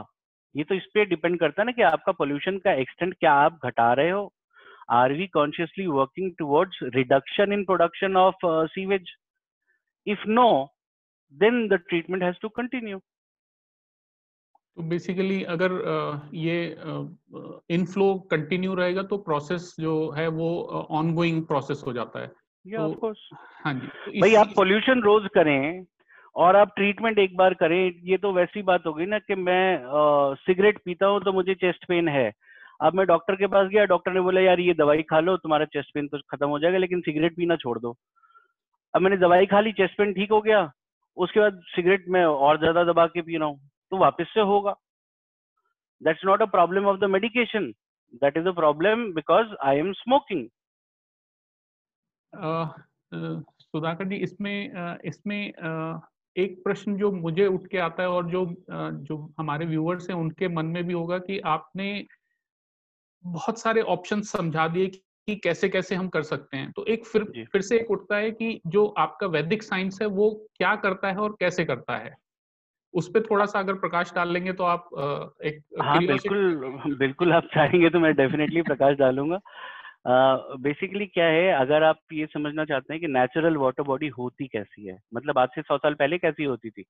ये 0.55 0.63
तो 0.63 0.75
इस 0.75 0.85
पे 0.93 1.05
डिपेंड 1.05 1.39
करता 1.39 1.61
है 1.61 1.65
ना 1.65 1.71
कि 1.71 1.81
आपका 1.83 2.11
पोल्यूशन 2.11 2.57
का 2.57 2.73
एक्सटेंट 2.73 3.13
क्या 3.13 3.33
आप 3.45 3.59
घटा 3.65 3.91
रहे 3.93 4.09
हो। 4.09 4.31
Are 4.89 5.13
we 5.13 5.27
consciously 5.27 5.87
working 5.87 6.31
towards 6.39 6.79
reduction 6.83 7.53
in 7.53 7.63
production 7.65 8.17
of 8.17 8.45
sewage 8.45 9.09
if 10.07 10.27
no 10.27 10.73
then 11.33 11.67
the 11.67 11.73
treatment 11.73 12.23
has 12.23 12.35
to 12.41 12.49
continue 12.49 12.99
तो 14.77 14.83
बेसिकली 14.83 15.43
अगर 15.43 15.71
ये 16.33 16.65
इनफ्लो 17.69 18.13
कंटिन्यू 18.31 18.73
रहेगा 18.73 19.03
तो 19.03 19.17
प्रोसेस 19.17 19.75
जो 19.79 20.09
है 20.09 20.27
वो 20.27 20.63
ऑनगोइंग 20.89 21.45
प्रोसेस 21.45 21.83
हो 21.87 21.93
जाता 21.93 22.19
है। 22.19 22.27
तो, 22.27 23.13
हाँ 23.65 23.73
जी 23.73 23.87
तो 23.87 24.11
भाई 24.21 24.35
आप 24.35 24.53
पोल्यूशन 24.55 25.01
रोज 25.01 25.27
करें 25.33 25.85
और 26.35 26.55
आप 26.55 26.73
ट्रीटमेंट 26.75 27.19
एक 27.19 27.37
बार 27.37 27.53
करें 27.53 28.01
ये 28.03 28.17
तो 28.17 28.31
वैसी 28.33 28.61
बात 28.61 28.85
हो 28.85 28.93
गई 28.93 29.05
ना 29.05 29.19
कि 29.19 29.35
मैं 29.35 30.35
सिगरेट 30.35 30.79
पीता 30.85 31.05
हूँ 31.05 31.23
तो 31.23 31.33
मुझे 31.33 31.55
चेस्ट 31.55 31.85
पेन 31.85 32.07
है। 32.07 32.33
अब 32.79 32.93
मैं 32.95 33.05
डॉक्टर 33.07 33.35
के 33.35 33.47
पास 33.47 33.67
गया, 33.69 33.85
डॉक्टर 33.85 34.13
ने 34.13 34.21
बोला, 34.21 34.41
यार, 34.41 34.59
ये 34.59 34.73
दवाई 34.75 35.01
खा 35.03 35.19
लो, 35.19 35.35
तुम्हारा 35.37 35.65
चेस्ट 35.67 35.93
पेन 35.93 36.07
तो 36.07 36.17
खत्म 36.31 36.47
हो 36.49 36.59
जाएगा, 36.59 36.77
लेकिन 36.77 37.01
सिगरेट 37.01 37.35
पीना 37.35 37.55
छोड़ 37.57 37.77
दो। 37.79 37.95
अब 38.93 39.01
मैंने 39.01 39.17
दवाई 39.17 39.45
खा 39.45 39.59
ली, 39.59 39.71
चेस्ट 39.73 39.97
पेन 39.97 40.13
ठीक 40.13 40.31
हो 40.31 40.41
गया। 40.41 40.71
उसके 41.17 41.39
बाद 41.39 41.61
सिगरेट 41.67 42.05
में 42.09 42.23
और 42.23 42.57
ज़्यादा 42.59 42.83
दबा 42.83 43.05
के 43.07 43.21
पी 43.21 43.37
रहा 43.37 43.47
हूँ 43.47 43.59
तो 43.91 43.97
वापस 43.97 44.31
से 44.33 44.41
होगा। 44.43 44.75
That's 46.01 46.21
not 46.25 46.41
a 46.41 46.45
problem 46.47 46.85
of 46.87 46.99
the 46.99 47.03
medication 47.09 47.65
that 48.13 48.37
is 48.37 48.47
a 48.47 48.51
problem 48.53 49.11
because 49.13 49.55
I 49.63 49.77
am 49.77 49.91
smoking 49.93 50.47
Sudhakar 53.13 54.05
ji, 54.05 54.15
इसमें 54.17 54.99
इसमें 55.05 55.53
एक 56.35 56.61
प्रश्न 56.63 56.95
जो 56.97 57.11
मुझे 57.11 57.45
उठ 57.47 57.67
के 57.67 57.77
आता 57.79 58.03
है 58.03 58.09
और 58.09 58.29
जो 58.29 58.45
जो 58.69 59.17
हमारे 59.39 59.65
व्यूअर्स 59.65 60.09
हैं, 60.09 60.17
उनके 60.17 60.47
मन 60.47 60.65
में 60.67 60.83
भी 60.83 60.93
होगा 60.93 61.17
कि 61.19 61.39
आपने 61.47 61.89
बहुत 63.25 63.59
सारे 63.59 63.81
ऑप्शन 63.81 64.21
समझा 64.21 64.67
दिए 64.67 64.87
कि 64.87 65.35
कैसे 65.35 65.69
कैसे 65.69 65.95
हम 65.95 66.07
कर 66.09 66.23
सकते 66.23 66.57
हैं। 66.57 66.71
तो 66.71 66.85
एक 66.85 67.05
फिर 67.05 67.23
फिर 67.51 67.61
से 67.61 67.79
एक 67.79 67.91
उठता 67.91 68.17
है 68.17 68.31
कि 68.31 68.61
जो 68.67 68.85
आपका 68.87 69.27
वैदिक 69.27 69.63
साइंस 69.63 69.99
है 70.01 70.07
वो 70.07 70.29
क्या 70.55 70.75
करता 70.75 71.07
है 71.07 71.17
और 71.17 71.35
कैसे 71.39 71.65
करता 71.65 71.97
है? 71.97 72.15
उस 72.93 73.09
पर 73.09 73.21
थोड़ा 73.21 73.45
सा 73.45 73.59
अगर 73.59 73.73
प्रकाश 73.73 74.13
डाल 74.15 74.33
लेंगे 74.33 74.53
तो 74.53 74.63
आप 74.63 74.89
एक 75.43 75.61
हाँ 75.81 76.05
बिल्कुल 76.05 76.63
बिल्कुल 76.95 77.33
आप 77.33 77.43
चाहेंगे 77.43 77.89
तो 77.89 77.99
मैं 77.99 78.15
डेफिनेटली 78.15 78.61
प्रकाश 78.61 78.97
डालूँगा। 78.97 79.39
बेसिकली 80.55 81.05
uh, 81.05 81.13
क्या 81.13 81.25
है 81.25 81.51
अगर 81.53 81.83
आप 81.83 81.99
ये 82.13 82.25
समझना 82.25 82.65
चाहते 82.65 82.93
हैं 82.93 83.01
कि 83.01 83.07
नेचुरल 83.07 83.57
वाटर 83.57 83.83
बॉडी 83.83 84.07
होती 84.07 84.47
कैसी 84.47 84.85
है 84.87 84.97
मतलब 85.13 85.37
आज 85.37 85.49
से 85.55 85.61
सौ 85.61 85.77
साल 85.77 85.93
पहले 85.93 86.17
कैसी 86.17 86.43
होती 86.43 86.69
थी? 86.69 86.83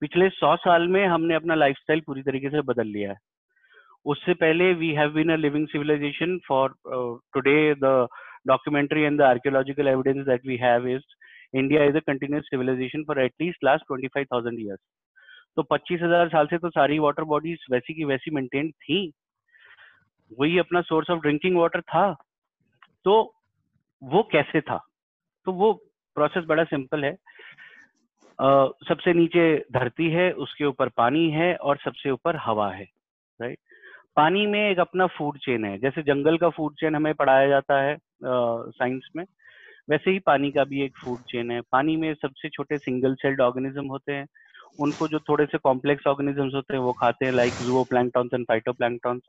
पिछले 0.00 0.28
सौ 0.28 0.56
साल 0.56 0.88
में 0.88 1.06
हमने 1.06 1.34
अपना 1.34 1.54
लाइफस्टाइल 1.54 2.00
पूरी 2.00 2.22
तरीके 2.22 2.50
से 2.50 2.60
बदल 2.60 2.86
लिया 2.86 3.10
है। 3.10 3.18
उससे 4.06 4.34
पहले 4.34 4.72
we 4.74 4.92
have 4.94 5.10
been 5.12 5.32
a 5.32 5.36
living 5.36 5.66
civilization 5.68 6.38
for 6.48 6.74
today 7.34 7.74
the 7.74 8.06
documentary 8.48 9.02
and 9.02 9.18
the 9.18 9.22
archaeological 9.24 9.88
evidence 9.88 10.26
that 10.26 10.46
we 10.46 10.56
have 10.56 10.88
is 10.88 11.02
India 11.54 11.84
is 11.84 11.96
a 11.96 12.00
continuous 12.06 12.48
civilization 12.50 13.04
for 13.04 13.20
at least 13.20 13.64
last 13.64 13.86
twenty 13.86 14.08
five 14.08 14.26
thousand 14.32 14.60
years 14.60 14.80
तो 15.56 15.62
पच्चीस 15.70 16.00
हज़ार 16.02 16.28
साल 16.28 16.46
से 16.46 16.58
तो 16.58 16.70
सारी 16.70 16.98
water 16.98 17.24
bodies 17.30 17.64
वैसी 17.72 17.94
की 17.94 18.04
वैसी 18.04 18.30
मेंटेन 18.30 18.70
थी। 18.72 19.00
वही 20.38 20.58
अपना 20.58 20.80
सोर्स 20.80 21.10
ऑफ़ 21.10 21.20
ड्रिंकिंग 21.20 21.56
वाटर 21.56 21.80
था। 21.80 22.12
तो 23.04 23.14
वो 24.02 24.22
कैसे 24.32 24.60
था? 24.60 24.76
तो 25.46 25.52
वो 25.52 25.72
प्रोसेस 26.16 26.44
बड़ा 26.44 26.64
सिंपल 26.64 27.04
है। 27.04 27.12
uh, 28.38 28.68
सबसे 28.88 29.12
नीचे 29.14 29.42
धरती 29.72 30.10
है 30.10 30.30
उसके 30.44 30.64
ऊपर 30.64 30.88
पानी 30.96 31.30
है 31.30 31.54
और 31.56 31.78
सबसे 31.84 32.10
ऊपर 32.10 32.36
हवा 32.36 32.70
है 32.72 32.84
राइट 33.40 33.58
पानी 34.18 34.46
में 34.46 34.60
एक 34.60 34.78
अपना 34.78 35.06
फ़ूड 35.08 35.36
चेन 35.38 35.64
है। 35.64 35.76
जैसे 35.78 36.02
जंगल 36.02 36.36
का 36.38 36.48
फ़ूड 36.50 36.74
चेन 36.74 36.94
हमें 36.94 37.14
पढ़ाया 37.14 37.48
जाता 37.48 37.80
है 37.82 37.96
साइंस 38.24 39.08
में, 39.16 39.24
वैसे 39.90 40.10
ही 40.10 40.18
पानी 40.18 40.50
का 40.52 40.64
भी 40.64 40.82
एक 40.84 40.96
फ़ूड 41.04 41.22
चेन 41.28 41.50
है। 41.50 41.60
पानी 41.72 41.96
में 41.96 42.12
सबसे 42.14 42.48
छोटे 42.48 42.78
सिंगल 42.78 43.14
सेल्ड 43.14 43.40
ऑर्गेनिज्म 43.40 43.84
होते 43.86 44.12
हैं। 44.12 44.26
उनको 44.78 45.08
जो 45.08 45.18
थोड़े 45.18 45.44
से 45.46 45.58
कॉम्प्लेक्स 45.58 46.06
ऑर्गेनिजम्स 46.06 46.54
होते 46.54 46.74
हैं, 46.74 46.80
वो 46.80 46.92
खाते 46.92 47.24
हैं 47.26 47.32
like 47.32 47.56
zoo 47.60 47.84
planktons 47.84 48.34
and 48.34 48.44
phyto 48.44 48.72
phytoplanktons 48.72 49.22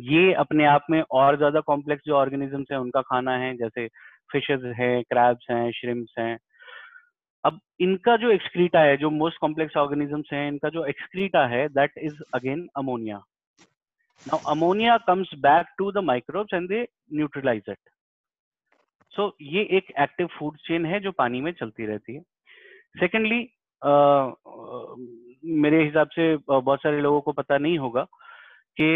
ये 0.00 0.32
अपने 0.34 0.64
आप 0.66 0.86
में 0.90 1.00
और 1.12 1.36
ज़्यादा 1.36 1.60
कॉम्प्लेक्स 1.60 2.02
जो 2.06 2.14
ऑर्गेनिजम्स 2.16 2.72
हैं, 2.72 2.78
उनका 2.78 3.00
खाना 3.02 3.36
है, 3.36 3.56
जैसे 3.56 3.86
फिशेज 4.32 4.64
हैं 4.78 5.02
क्रैब्स 5.02 5.46
हैं 5.50 5.70
श्रिम्स 5.72 6.14
हैं। 6.18 6.36
अब 7.44 7.60
इनका 7.80 8.16
जो 8.16 8.30
एक्सक्रीटा 8.30 8.80
है, 8.80 8.96
जो 8.96 9.10
मोस्ट 9.10 9.38
कॉम्प्लेक्स 9.40 9.76
ऑर्गेनिजम्स 9.76 10.32
हैं, 10.32 10.48
इनका 10.48 10.68
जो 10.68 10.84
एक्सक्रीटा 10.86 11.46
है 11.46 11.68
that 11.70 11.98
is 11.98 12.22
again 12.34 12.66
ammonia 12.76 13.20
now 14.20 14.38
ammonia 14.50 14.96
comes 15.06 15.34
back 15.40 15.66
to 15.78 15.90
the 15.92 16.04
microbes 16.04 16.54
and 16.54 16.68
they 16.68 16.86
neutralize 17.14 17.62
it 17.68 17.78
so 19.12 19.26
ये 19.42 19.62
एक 19.78 19.92
एक्टिव 20.00 20.26
फ़ूड 20.38 20.56
चेन 20.66 20.86
है 20.86 21.00
जो 21.00 21.12
पानी 21.18 21.40
में 21.40 21.52
चलती 21.52 21.86
रहती 21.86 22.14
है। 22.14 22.20
सेकेंडली 23.00 23.40
मेरे 25.62 25.82
हिसाब 25.84 26.08
से 26.08 26.34
बहुत 26.48 26.82
सारे 26.82 27.00
लोगों 27.00 27.20
को 27.20 27.32
पता 27.32 27.58
नहीं 27.58 27.78
होगा 27.78 28.02
कि 28.76 28.88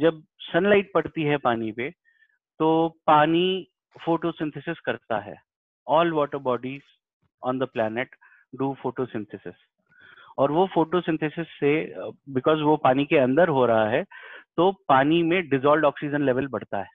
जब 0.00 0.22
सनलाइट 0.42 0.90
पड़ती 0.94 1.22
है 1.22 1.36
पानी 1.44 1.70
पे 1.72 1.90
तो 2.60 2.68
पानी 3.06 3.46
फोटोसिंथेसिस 3.96 4.80
करता 4.80 5.18
है। 5.20 5.36
All 5.86 6.12
water 6.12 6.38
bodies 6.40 6.82
on 7.42 7.58
the 7.58 7.68
planet 7.72 8.14
do 8.54 8.74
photosynthesis 8.82 9.54
और 10.38 10.52
वो 10.52 10.66
फोटोसिंथेसिस 10.74 11.46
से 11.60 11.72
बिकॉज़ 12.34 12.60
वो 12.60 12.76
पानी 12.84 13.04
के 13.04 13.18
अंदर 13.18 13.48
हो 13.48 13.64
रहा 13.66 13.88
है 13.88 14.02
तो 14.56 14.70
पानी 14.88 15.22
में 15.22 15.48
डिजोल्व 15.48 15.86
ऑक्सीजन 15.86 16.24
लेवल 16.26 16.46
बढ़ता 16.48 16.78
है। 16.78 16.88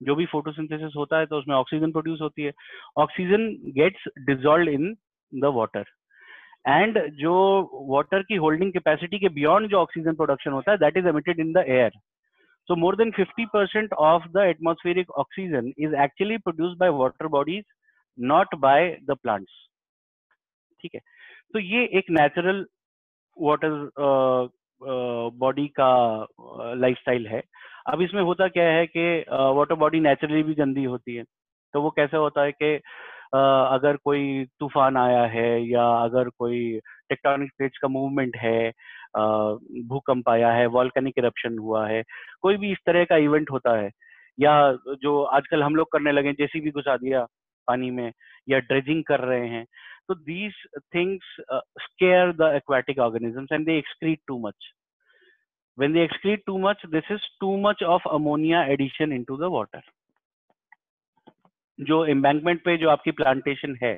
जो 0.00 0.14
भी 0.14 0.26
फोटोसिंथेसिस 0.26 0.96
होता 0.96 1.18
है 1.18 1.26
तो 1.26 1.38
उसमें 1.38 1.54
ऑक्सीजन 1.56 1.92
प्रोड्यूस 1.92 2.20
होती 2.22 2.42
है। 2.42 2.52
Oxygen 2.96 3.46
gets 3.76 4.08
dissolve 4.26 4.72
in 4.72 4.92
the 5.32 5.52
water 5.54 5.84
and 6.68 6.98
जो 7.14 7.34
वाटर 7.94 8.22
की 8.22 8.36
होल्डिंग 8.36 8.72
कैपेसिटी 8.72 9.18
के 9.18 9.28
बियॉन्ड 9.28 9.70
जो 9.70 9.76
ऑक्सीजन 9.76 10.14
प्रोडक्शन 10.14 10.52
होता 10.52 10.72
है 10.72 10.78
that 10.78 10.96
is 10.96 11.08
emitted 11.08 11.40
in 11.40 11.52
the 11.52 11.64
air 11.68 11.98
so 12.68 12.74
more 12.74 12.96
than 12.98 13.10
50% 13.16 13.92
of 14.04 14.24
the 14.34 14.44
atmospheric 14.52 15.10
oxygen 15.16 15.66
is 15.78 15.92
actually 16.04 16.38
produced 16.38 16.78
by 16.78 16.88
water 16.90 17.28
bodies, 17.34 17.64
not 18.18 18.56
by 18.64 18.78
the 19.10 19.16
plants. 19.16 19.52
ठीक 20.80 20.94
है? 20.94 21.00
तो 21.54 21.58
ये 21.58 21.84
एक 21.98 22.10
नेचुरल 22.10 22.64
वाटर 23.36 23.70
बॉडी 25.40 25.66
का 25.80 25.90
लाइफस्टाइल 26.76 27.26
है। 27.26 27.42
अब 27.88 28.02
इसमें 28.02 28.22
होता 28.22 28.48
क्या 28.48 28.64
है 28.68 28.86
कि 28.86 29.04
वाटर 29.56 29.74
बॉडी 29.74 30.00
नेचुरली 30.00 30.42
भी 30.42 30.54
गंदी 30.54 30.84
होती 30.84 31.14
है। 31.16 31.24
तो 31.74 31.82
वो 31.82 31.90
कैसे 31.90 32.16
होता 32.16 32.42
है 32.42 32.52
कि 32.52 32.74
अगर 33.34 33.96
कोई 34.04 34.44
तूफ़ान 34.60 34.96
आया 34.96 35.24
है 35.28 35.48
या 35.68 35.86
अगर 36.04 36.28
कोई 36.38 36.78
टेक्टोनिक 37.08 37.50
प्लेट्स 37.58 37.78
का 37.82 37.88
मूवमेंट 37.88 38.36
है 38.36 38.70
भूकंप 39.88 40.28
आया 40.28 40.50
है 40.52 40.66
वॉल्केनिक 40.68 41.18
इरप्शन 41.18 41.58
हुआ 41.58 41.86
है, 41.88 42.02
कोई 42.42 42.56
भी 42.56 42.72
इस 42.72 42.78
तरह 42.86 43.04
का 43.04 43.16
इवेंट 43.18 43.50
होता 43.50 43.76
है, 43.76 43.90
या 44.38 44.72
जो 45.02 45.22
आजकल 45.22 45.62
हम 45.62 45.76
लोग 45.76 45.92
करने 45.92 46.12
लगे 46.12 46.32
जैसी 46.34 46.60
भी 46.60 46.70
घुसा 46.70 46.96
दिया 46.96 47.24
पानी 47.68 47.90
में, 47.90 48.12
या 48.48 48.58
ड्रेजिंग 48.60 49.02
कर 49.04 49.20
रहे 49.20 49.48
हैं 49.48 49.64
तो 50.08 50.14
these 50.14 50.54
things 50.94 51.36
scare 51.82 52.32
the 52.32 52.52
aquatic 52.56 52.98
organisms 52.98 53.52
and 53.52 53.66
they 53.66 53.78
excrete 53.78 54.20
too 54.26 54.38
much 54.38 54.72
when 55.78 55.92
they 55.92 56.00
excrete 56.00 56.44
too 56.46 56.58
much, 56.58 56.78
this 56.90 57.04
is 57.10 57.20
too 57.40 57.56
much 57.58 57.82
of 57.84 58.00
ammonia 58.10 58.66
addition 58.66 59.12
into 59.12 59.36
the 59.36 59.50
water. 59.50 59.82
जो 61.78 62.04
एम्बैंकमेंट 62.06 62.62
पे 62.64 62.76
जो 62.78 62.88
आपकी 62.88 63.10
प्लांटेशन 63.10 63.76
है, 63.82 63.92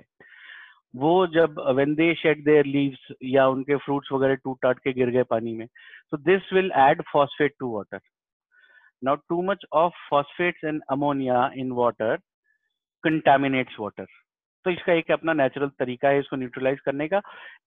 वो 0.95 1.27
जब 1.27 1.61
when 1.77 1.95
they 1.95 2.15
shed 2.15 2.43
their 2.45 2.67
leaves 2.67 3.13
या 3.25 3.47
उनके 3.49 3.77
fruits 3.77 4.09
वगैरह 4.13 4.35
टूट 4.35 4.59
टाट 4.63 4.79
के 4.79 4.93
गिर 4.93 5.11
गए 5.11 5.23
पानी 5.31 5.53
में 5.55 5.67
तो 6.11 6.17
this 6.17 6.53
will 6.53 6.71
add 6.79 7.03
phosphate 7.13 7.55
to 7.61 7.71
water 7.75 8.01
now 9.03 9.17
too 9.29 9.43
much 9.43 9.65
of 9.73 9.93
phosphates 10.11 10.65
and 10.65 10.81
ammonia 10.91 11.51
in 11.57 11.71
water 11.73 12.17
contaminates 13.05 13.77
water 13.81 14.07
तो 14.65 14.71
इसका 14.71 14.93
एक 14.93 15.11
अपना 15.13 15.33
नेचुरल 15.33 15.69
तरीका 15.79 16.09
है 16.09 16.19
इसको 16.19 16.37
न्यूट्रलाइज 16.37 16.81
करने 16.81 17.09
का 17.09 17.21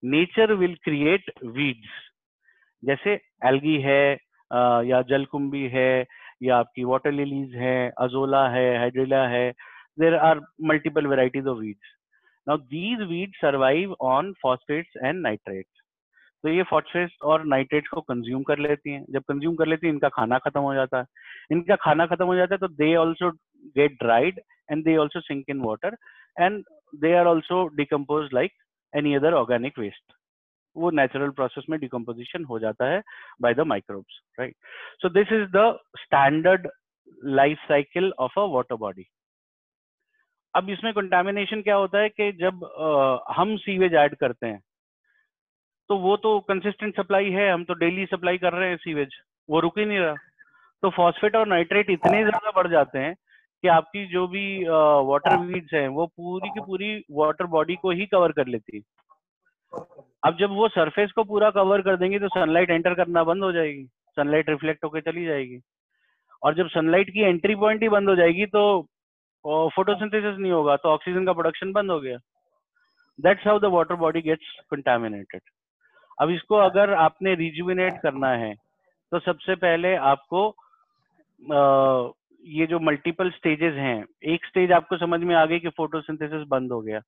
नेचर 0.06 0.54
विल 0.54 0.76
क्रिएट 0.84 1.32
वीड्स 1.46 2.00
जैसे 2.84 3.14
एल्गी 3.46 3.80
है 3.82 4.12
या 4.88 5.02
जलकुंभी 5.10 5.68
है, 5.70 6.06
या 6.44 6.58
आपकी 6.58 6.84
वाटर 6.84 7.12
लिलीज 7.12 7.56
है 7.56 7.90
अजोला 8.00 8.48
है 8.50 8.78
हाइड्रिला 8.78 9.28
है, 9.28 9.52
there 9.98 10.20
are 10.20 10.36
multiple 10.62 11.08
varieties 11.08 11.46
of 11.46 11.58
weeds. 11.58 11.88
Now, 12.48 12.58
these 12.70 13.02
weeds 13.08 13.40
survive 13.40 13.94
on 14.02 14.34
phosphates 14.42 15.00
and 15.04 15.24
nitrates. 15.24 15.80
तो 16.44 16.50
ये 16.50 16.64
फॉस्फेट्स 16.70 17.18
और 17.24 17.44
नाइट्रेट्स 17.46 17.90
को 17.90 18.02
कंज्यूम 18.02 18.44
कर 18.44 18.60
लेती 18.60 18.92
हैं 18.92 19.04
जब 19.14 19.24
कंज्यूम 19.24 19.56
कर 19.56 19.68
लेती 19.68 19.88
हैं, 19.88 19.94
इनका 19.94 20.10
खाना 20.10 20.38
खत्म 20.40 20.60
हो 20.62 20.74
जाता 20.74 21.00
है 21.00 21.06
इनका 21.52 21.76
खाना 21.84 22.06
खत्म 22.06 22.26
हो 22.26 22.36
जाता 22.36 22.56
है 22.56 22.60
तो 22.60 22.68
they 22.76 22.96
also 22.96 23.30
get 23.78 23.98
dried 24.04 24.40
and 24.72 24.84
they 24.86 24.96
also 24.98 25.20
sink 25.22 25.50
in 25.50 25.62
water 25.62 25.98
and 26.38 26.64
they 26.96 27.14
are 27.16 27.26
also 27.26 27.68
decompose 27.76 28.30
like 28.34 28.52
any 28.94 29.14
other 29.16 29.34
organic 29.34 29.80
waste 29.80 30.14
वो 30.76 30.92
नेचुरल 30.92 31.30
प्रोसेस 31.30 31.64
में 31.70 31.80
डिकम्पोजिशन 31.80 32.44
हो 32.44 32.60
जाता 32.60 32.86
है 32.86 33.02
by 33.42 33.54
the 33.54 33.60
microbes 33.60 34.22
right 34.40 34.56
so 35.02 35.10
this 35.10 35.32
is 35.32 35.48
the 35.52 35.80
standard 36.00 36.68
life 37.24 37.58
cycle 37.68 38.12
of 38.20 38.40
a 38.40 38.44
water 38.44 38.76
body 38.76 39.08
अब 40.56 40.70
इसमें 40.70 40.94
contamination 40.94 41.62
क्या 41.62 41.76
होता 41.76 42.00
है 42.00 42.10
कि 42.10 42.32
जब 42.32 42.64
आ, 42.64 43.34
हम 43.34 43.56
सीवेज 43.58 43.94
ऐड 43.94 44.16
करते 44.16 44.48
हैं 44.48 44.60
तो 45.90 45.98
वो 45.98 46.16
तो 46.18 46.40
कंसिस्टेंट 46.40 46.96
सप्लाई 46.96 47.32
है 47.32 47.52
हम 47.52 47.64
तो 47.64 47.74
डेली 47.74 48.06
सप्लाई 48.06 48.38
कर 48.38 48.54
रहे 48.54 48.70
हैं 48.70 48.78
सीवेज 48.78 49.16
वो 49.50 49.60
रुक 49.60 49.80
ही 49.80 49.86
नहीं 49.86 50.00
रहा। 50.00 50.16
तो 50.84 50.90
फॉस्फेट 50.90 51.36
और 51.36 51.48
नाइट्रेट 51.48 51.90
इतने 51.90 52.24
ज़्यादा 52.24 52.52
बढ़ 52.52 52.68
जाते 52.68 53.00
हैं 53.00 53.16
कि 53.64 53.68
आपकी 53.68 54.06
जो 54.08 54.28
भी 54.28 54.44
वाटर 55.08 55.38
वीड्स 55.38 55.74
हैं। 55.74 55.88
वो 55.90 56.06
पूरी 56.08 56.50
की 56.50 56.60
पूरी 56.62 56.94
वाटर 57.12 57.46
बॉडी 57.48 57.76
को 57.82 57.92
ही 57.92 58.06
कवर 58.06 58.32
कर 58.32 58.48
लेती 58.48 58.78
है। 58.78 58.84
अब 60.24 60.38
जब 60.38 60.52
वो 60.52 60.68
सरफेस 60.70 61.12
को 61.12 61.24
पूरा 61.24 61.50
कवर 61.52 61.82
कर 61.82 61.98
देंगे 61.98 62.20
तो 62.20 62.28
सनलाइट 62.30 62.70
एंटर 62.72 62.94
करना 62.94 63.24
बंद 63.24 63.44
हो 63.44 63.52
जाएगी। 63.52 63.84
सनलाइट 64.18 64.50
रिफ्लेक्ट 64.50 64.84
होकर 64.84 65.02
चली 65.02 65.26
जाएगी। 65.26 65.60
और 66.44 66.56
जब 66.56 66.68
सनलाइट 66.70 67.10
की 67.10 67.22
एंट्री 67.22 67.56
पॉइंट 67.56 67.82
ही 67.84 67.90
बंद 67.90 68.10
हो 68.10 68.16
जाएगी 68.16 68.46
तो 68.48 68.64
फोटोसिंथेसिस 69.76 70.38
नहीं 70.38 70.52
होगा 70.52 70.76
तो 70.76 70.90
ऑक्सीजन 70.90 71.26
का 71.26 71.34
प्रोडक्शन 71.34 71.72
बंद 71.72 71.92
हो 71.92 72.00
गया। 72.00 72.18
That's 73.20 73.48
how 73.48 73.60
the 73.60 73.66
water 73.74 73.96
body 73.96 74.22
gets 74.22 74.60
contaminated 74.72 75.42
अब 76.18 76.30
इसको 76.30 76.56
अगर 76.60 76.94
आपने 76.96 77.34
रिजुविनेट 77.36 78.02
करना 78.04 78.30
है 78.36 78.54
तो 79.12 79.20
सबसे 79.20 79.56
पहले 79.58 79.96
आपको 80.08 80.48
आ, 81.42 82.12
ये 82.44 82.66
जो 82.68 82.80
मल्टीपल 82.80 83.30
स्टेजेस 83.30 83.74
हैं 83.74 84.04
एक 84.24 84.46
स्टेज 84.46 84.72
आपको 84.72 84.98
समझ 84.98 85.20
में 85.20 85.36
आ 85.36 85.46
गई 85.46 85.60
कि 85.60 85.70
फोटोसिंथेसिस 85.70 86.48
बंद 86.48 86.72
हो 86.72 86.82
गया। 86.82 87.02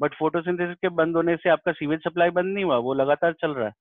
बट 0.00 0.14
फोटोसिंथेसिस 0.14 0.76
के 0.76 0.88
बंद 0.88 1.16
होने 1.16 1.36
से 1.36 1.50
आपका 1.50 1.72
सीवेज 1.72 2.00
सप्लाई 2.00 2.30
बंद 2.30 2.54
नहीं 2.54 2.64
हुआ 2.64 2.76
वो 2.76 2.94
लगातार 2.94 3.32
चल 3.32 3.50
रहा 3.50 3.66
है। 3.66 3.72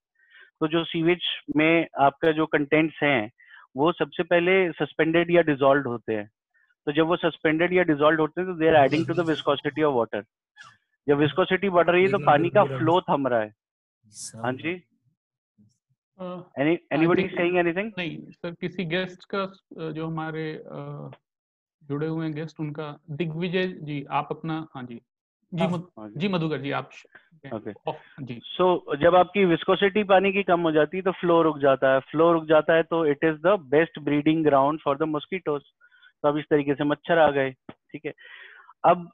तो 0.60 0.68
जो 0.68 0.84
सीवेज 0.84 1.22
में 1.58 1.88
आपका 2.00 2.32
जो 2.32 2.46
कंटेंट्स 2.46 3.00
हैं 3.04 3.32
वो 3.78 3.92
सबसे 3.92 4.24
पहले 4.24 4.72
सस्पेंडेड 4.72 5.32
या 5.32 5.42
डिजोल्व 5.42 5.88
होते 5.88 6.16
हैं। 6.16 6.30
तो 6.88 6.92
जब 6.92 7.08
वो 7.08 7.16
सस्पेंडेड 7.16 7.74
या 7.74 7.84
डिजोल्व 7.84 8.22
होते 8.22 8.42
हैं 8.42 8.50
तो 8.50 8.56
they 8.56 8.68
are 8.68 8.76
adding 8.76 9.06
to 9.08 9.14
the 9.14 9.26
viscosity 9.28 9.84
of 9.84 9.96
water 9.96 10.24
जब 11.08 11.18
विस्कोसिटी 11.18 11.70
बढ़ 11.70 11.90
रही 11.90 12.04
है 12.04 12.10
तो 12.10 12.18
पानी 12.20 12.50
का 12.50 12.64
फ्लो 12.78 13.00
थम 13.02 13.28
रहा 13.28 13.40
है। 13.40 13.52
हाँ 14.44 14.54
जी। 14.54 14.74
एनी 16.20 16.78
एनीबॉडी 16.94 17.28
सेइंग 17.28 17.58
एनीथिंग 17.58 17.92
नहीं 17.98 18.18
सर 18.32 18.52
किसी 18.52 18.86
गेस्ट 18.86 19.26
का 19.36 19.46
जो 19.92 20.08
हमारे 20.08 20.64
जुड़े 21.82 22.08
हुए 22.08 22.26
हैं 22.26 22.34
गेस्ट 22.36 22.60
उनका 22.60 22.98
दिग्विजय 23.12 23.68
जी 23.82 24.04
आप 24.12 24.28
अपना 24.32 24.68
हाँ 24.76 24.84
जी। 24.84 25.02
जी 25.54 25.64
हाँ, 25.64 25.70
मद, 25.72 25.88
हाँ 26.00 26.10
जी। 26.10 26.28
मधुकर 26.28 26.58
जी 26.58 26.72
आप 26.72 26.90
ओके 27.54 27.72
जी। 28.24 28.40
सो 28.44 28.86
so, 28.90 29.00
जब 29.02 29.16
आपकी 29.16 29.46
विस्कोसिटी 29.46 30.04
पानी 30.04 30.32
की 30.34 30.44
कम 30.44 30.62
हो 30.62 30.72
जाती 30.72 30.98
है 30.98 31.04
तो 31.04 31.12
फ्लो 31.12 31.42
रुक 31.42 31.60
जाता 31.60 31.94
है। 31.94 32.00
फ्लो 32.00 32.32
रुक 32.34 32.46
जाता 32.46 32.74
है 32.74 32.84
तो 32.84 33.06
it 33.06 33.24
is 33.24 33.36
the 33.38 33.56
best 33.72 34.00
breeding 34.00 34.44
ground 34.46 34.80
for 34.80 34.98
the 34.98 35.04
mosquitoes 35.04 35.62
तो 35.62 36.30
अब 36.30 36.38
इस 36.38 36.46
तरीके 36.50 36.74
से 36.74 36.84
मच्छर 36.84 37.18
आ 37.18 37.30
गए 37.32 37.52
ठीक 37.72 38.06
है। 38.06 38.14
अब 38.86 39.10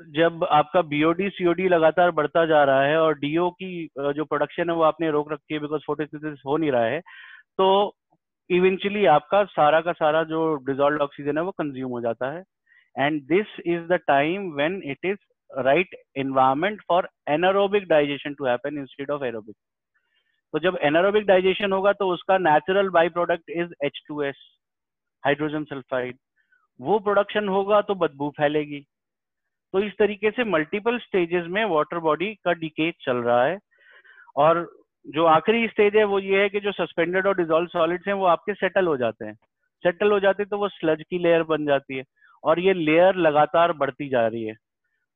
जब 0.00 0.44
आपका 0.50 0.80
बीओडी 0.82 1.28
सीओडी 1.30 1.68
लगातार 1.68 2.10
बढ़ता 2.10 2.44
जा 2.46 2.62
रहा 2.64 2.82
है 2.82 2.96
और 2.98 3.14
डीओ 3.18 3.50
की 3.52 3.88
जो 3.96 4.24
प्रोडक्शन 4.24 4.70
है 4.70 4.76
वो 4.76 4.82
आपने 4.82 5.10
रोक 5.10 5.32
रखी 5.32 5.54
है 5.54 5.60
बिकॉज़ 5.60 5.82
फोटोसिंथेसिस 5.86 6.42
हो 6.46 6.56
नहीं 6.56 6.70
रहा 6.72 6.84
है 6.84 7.00
तो 7.58 7.66
इवेंचुअली 8.50 9.04
आपका 9.08 9.44
सारा 9.50 9.80
का 9.80 9.92
सारा 9.92 10.22
जो 10.24 10.54
डिजोल्व 10.66 11.02
ऑक्सीजन 11.02 11.38
है 11.38 11.44
वो 11.44 11.50
कंज्यूम 11.52 11.90
हो 11.92 12.00
जाता 12.00 12.30
है। 12.32 12.42
And 12.96 13.20
this 13.28 13.60
is 13.66 13.82
the 13.88 13.98
time 14.08 14.50
when 14.56 14.80
it 14.84 15.04
is 15.04 15.18
right 15.50 15.94
environment 16.18 16.82
for 16.88 17.08
anaerobic 17.30 17.86
digestion 17.88 18.34
to 18.34 18.46
happen 18.46 18.78
instead 18.78 19.10
of 19.10 19.24
aerobic 19.24 19.56
तो 20.54 20.58
जब 20.60 20.78
एनारोबिक 20.84 21.26
डाइजेशन 21.26 21.72
होगा 21.72 21.92
तो 21.92 22.08
उसका 22.14 22.38
natural 22.40 22.88
by 22.90 23.08
product 23.10 23.50
is 23.50 23.72
H 23.84 24.02
two 24.08 24.20
S 24.22 24.42
hydrogen 25.24 25.64
sulphide 25.64 26.18
वो 26.80 26.98
प्रोडक्शन 26.98 27.48
होगा 27.48 27.80
तो 27.82 27.94
बदबू 27.96 28.28
फैलेगी। 28.36 28.84
तो 29.74 29.80
इस 29.80 29.92
तरीके 29.98 30.30
से 30.30 30.44
मल्टीपल 30.44 30.98
स्टेजेस 30.98 31.44
में 31.48 31.64
वाटर 31.64 31.98
बॉडी 31.98 32.34
का 32.34 32.52
डिके 32.52 32.90
चल 32.90 33.16
रहा 33.16 33.44
है। 33.44 33.58
और 34.36 34.76
जो 35.06 35.24
आखिरी 35.24 35.68
स्टेज 35.68 35.96
है, 35.96 36.04
वो 36.04 36.18
ये 36.18 36.42
है 36.42 36.48
कि 36.48 36.60
जो 36.60 36.72
सस्पेंडेड 36.72 37.26
और 37.26 37.36
डिजोल्व 37.36 37.66
सॉलिड्स 37.66 38.06
हैं, 38.06 38.14
वो 38.14 38.24
आपके 38.24 38.54
सेटल 38.54 38.86
हो 38.86 38.96
जाते 38.96 39.24
हैं। 39.24 39.34
सेटल 39.82 40.12
हो 40.12 40.20
जाते 40.20 40.42
हैं 40.42 40.48
तो 40.50 40.58
वो 40.58 40.68
स्लज 40.68 41.02
की 41.10 41.18
लेयर 41.18 41.42
बन 41.42 41.66
जाती 41.66 41.96
है 41.96 42.04
और 42.44 42.60
ये 42.60 42.72
लेयर 42.72 43.14
लगातार 43.14 43.72
बढ़ती 43.72 44.08
जा 44.08 44.26
रही 44.26 44.44
है। 44.44 44.54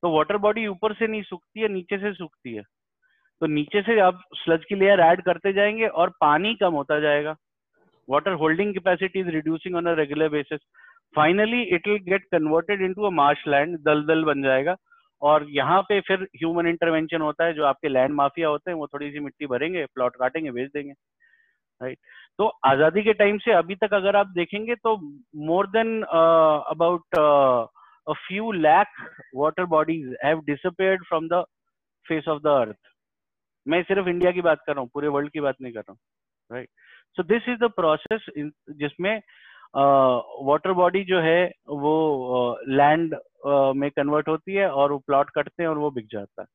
तो 0.03 0.17
वाटर 0.17 0.37
बॉडी 0.37 0.67
ऊपर 0.67 0.95
से 0.95 1.07
नहीं 1.07 1.23
सूखती 1.23 1.61
है, 1.61 1.69
नीचे 1.69 1.99
से 1.99 2.13
सूखती 2.13 2.55
है। 2.55 2.63
तो 3.41 3.47
नीचे 3.47 3.83
से 3.83 4.01
आप 4.01 4.21
स्लज 4.35 4.65
की 4.65 4.75
लेयर 4.75 5.01
ऐड 5.01 5.23
करते 5.23 5.53
जाएँगे 5.53 5.87
और 5.87 6.11
पानी 6.21 6.55
कम 6.55 6.73
होता 6.73 7.01
जाएगा। 7.01 7.37
Water 8.09 8.33
holding 8.33 8.75
capacity 8.75 9.23
is 9.23 9.27
reducing 9.27 9.75
on 9.75 9.87
regular 9.87 10.29
regular 10.29 10.59
basis 11.15 11.25
finally, 11.25 11.69
it 11.71 11.83
will 11.87 11.99
get 11.99 12.21
converted 12.33 12.81
into 12.81 13.07
a 13.07 13.11
marshland 13.11 13.79
दलदल 13.85 14.25
बन 14.25 14.43
जाएगा। 14.43 14.77
और 15.23 15.47
यहाँ 15.51 15.83
पे 15.83 16.01
फिर 16.01 16.23
ह्यूमन 16.23 16.67
इंटरवेंशन 16.67 17.21
होता 17.21 17.45
है, 17.45 17.55
जो 17.55 17.65
आपके 17.65 17.89
लैंड 17.89 18.15
माफिया 18.15 18.49
होते 18.49 18.71
हैं, 18.71 18.79
वो 18.79 18.87
थोड़ी 18.87 19.11
सी 19.11 19.21
मिट्टी 19.21 19.47
भरेंगे 19.47 19.85
प्लॉट 19.95 20.17
काटेंगे 20.17 20.51
बेच 20.51 20.71
देंगे। 20.75 20.93
राइट 21.81 21.99
तो 22.39 22.47
आज़ादी 22.67 23.03
के 23.03 23.13
टाइम 23.13 23.39
से 23.39 23.53
अभी 23.53 23.75
तक 23.75 23.95
अगर 23.95 24.17
आप 24.17 24.27
देखेंगे 24.27 24.75
तो 24.75 24.97
more 25.47 25.67
than 25.67 26.03
about 26.03 27.17
a 28.07 28.15
few 28.29 28.53
lakh 28.55 28.89
water 29.35 29.67
bodies 29.67 30.07
have 30.25 30.39
disappeared 30.47 31.01
from 31.09 31.27
the 31.29 31.43
face 32.07 32.29
of 32.29 32.43
the 32.43 32.51
earth 32.51 32.79
मैं 33.67 33.83
सिर्फ़ 33.83 34.09
इंडिया 34.09 34.33
की 34.33 34.41
बात 34.41 34.59
कर 34.67 34.73
रहा 34.73 34.81
हूँ, 34.81 34.91
पूरे 34.95 35.09
वर्ल्ड 35.09 35.31
की 35.33 35.41
बात 35.41 35.57
नहीं 35.63 35.73
कर 35.73 35.81
रहा 35.81 35.93
हूँ। 35.93 35.99
Right 36.51 36.69
so 37.17 37.23
this 37.23 37.49
is 37.49 37.59
the 37.59 37.71
process 37.77 38.27
जिसमें 38.79 39.21
वाटर 39.75 40.73
बॉडी 40.73 41.03
जो 41.05 41.21
है 41.21 41.45
वो 41.69 42.59
लैंड 42.69 43.15
में 43.77 43.91
कन्वर्ट 43.91 44.29
होती 44.29 44.55
है 44.55 44.69
और 44.71 44.93
वो 44.93 44.99
प्लॉट 44.99 45.31
कटते 45.31 45.63
हैं 45.63 45.71
और 45.71 45.79
वो 45.79 45.91
बिक 45.91 46.07
जाता 46.13 46.43
है। 46.43 46.49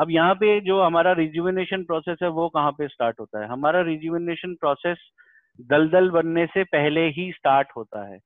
अब 0.00 0.10
यहाँ 0.10 0.34
पे 0.34 0.60
जो 0.60 0.80
हमारा 0.82 1.12
रिज्यूविनेशन 1.12 1.84
प्रोसेस 1.84 2.18
है 2.22 2.28
वो 2.28 2.48
कहाँ 2.48 2.72
पे 2.72 2.88
स्टार्ट 2.88 3.20
होता 3.20 3.40
है? 3.40 3.48
हमारा 3.48 3.80
रिज्यूविनेशन 3.80 4.54
प्रोसेस 4.54 4.98
दलदल 5.60 6.10
बनने 6.10 6.46
से 6.46 6.64
पहले 6.64 7.06
ही 7.08 7.30
स्टार्ट 7.32 7.68
होता 7.76 8.06
है। 8.08 8.18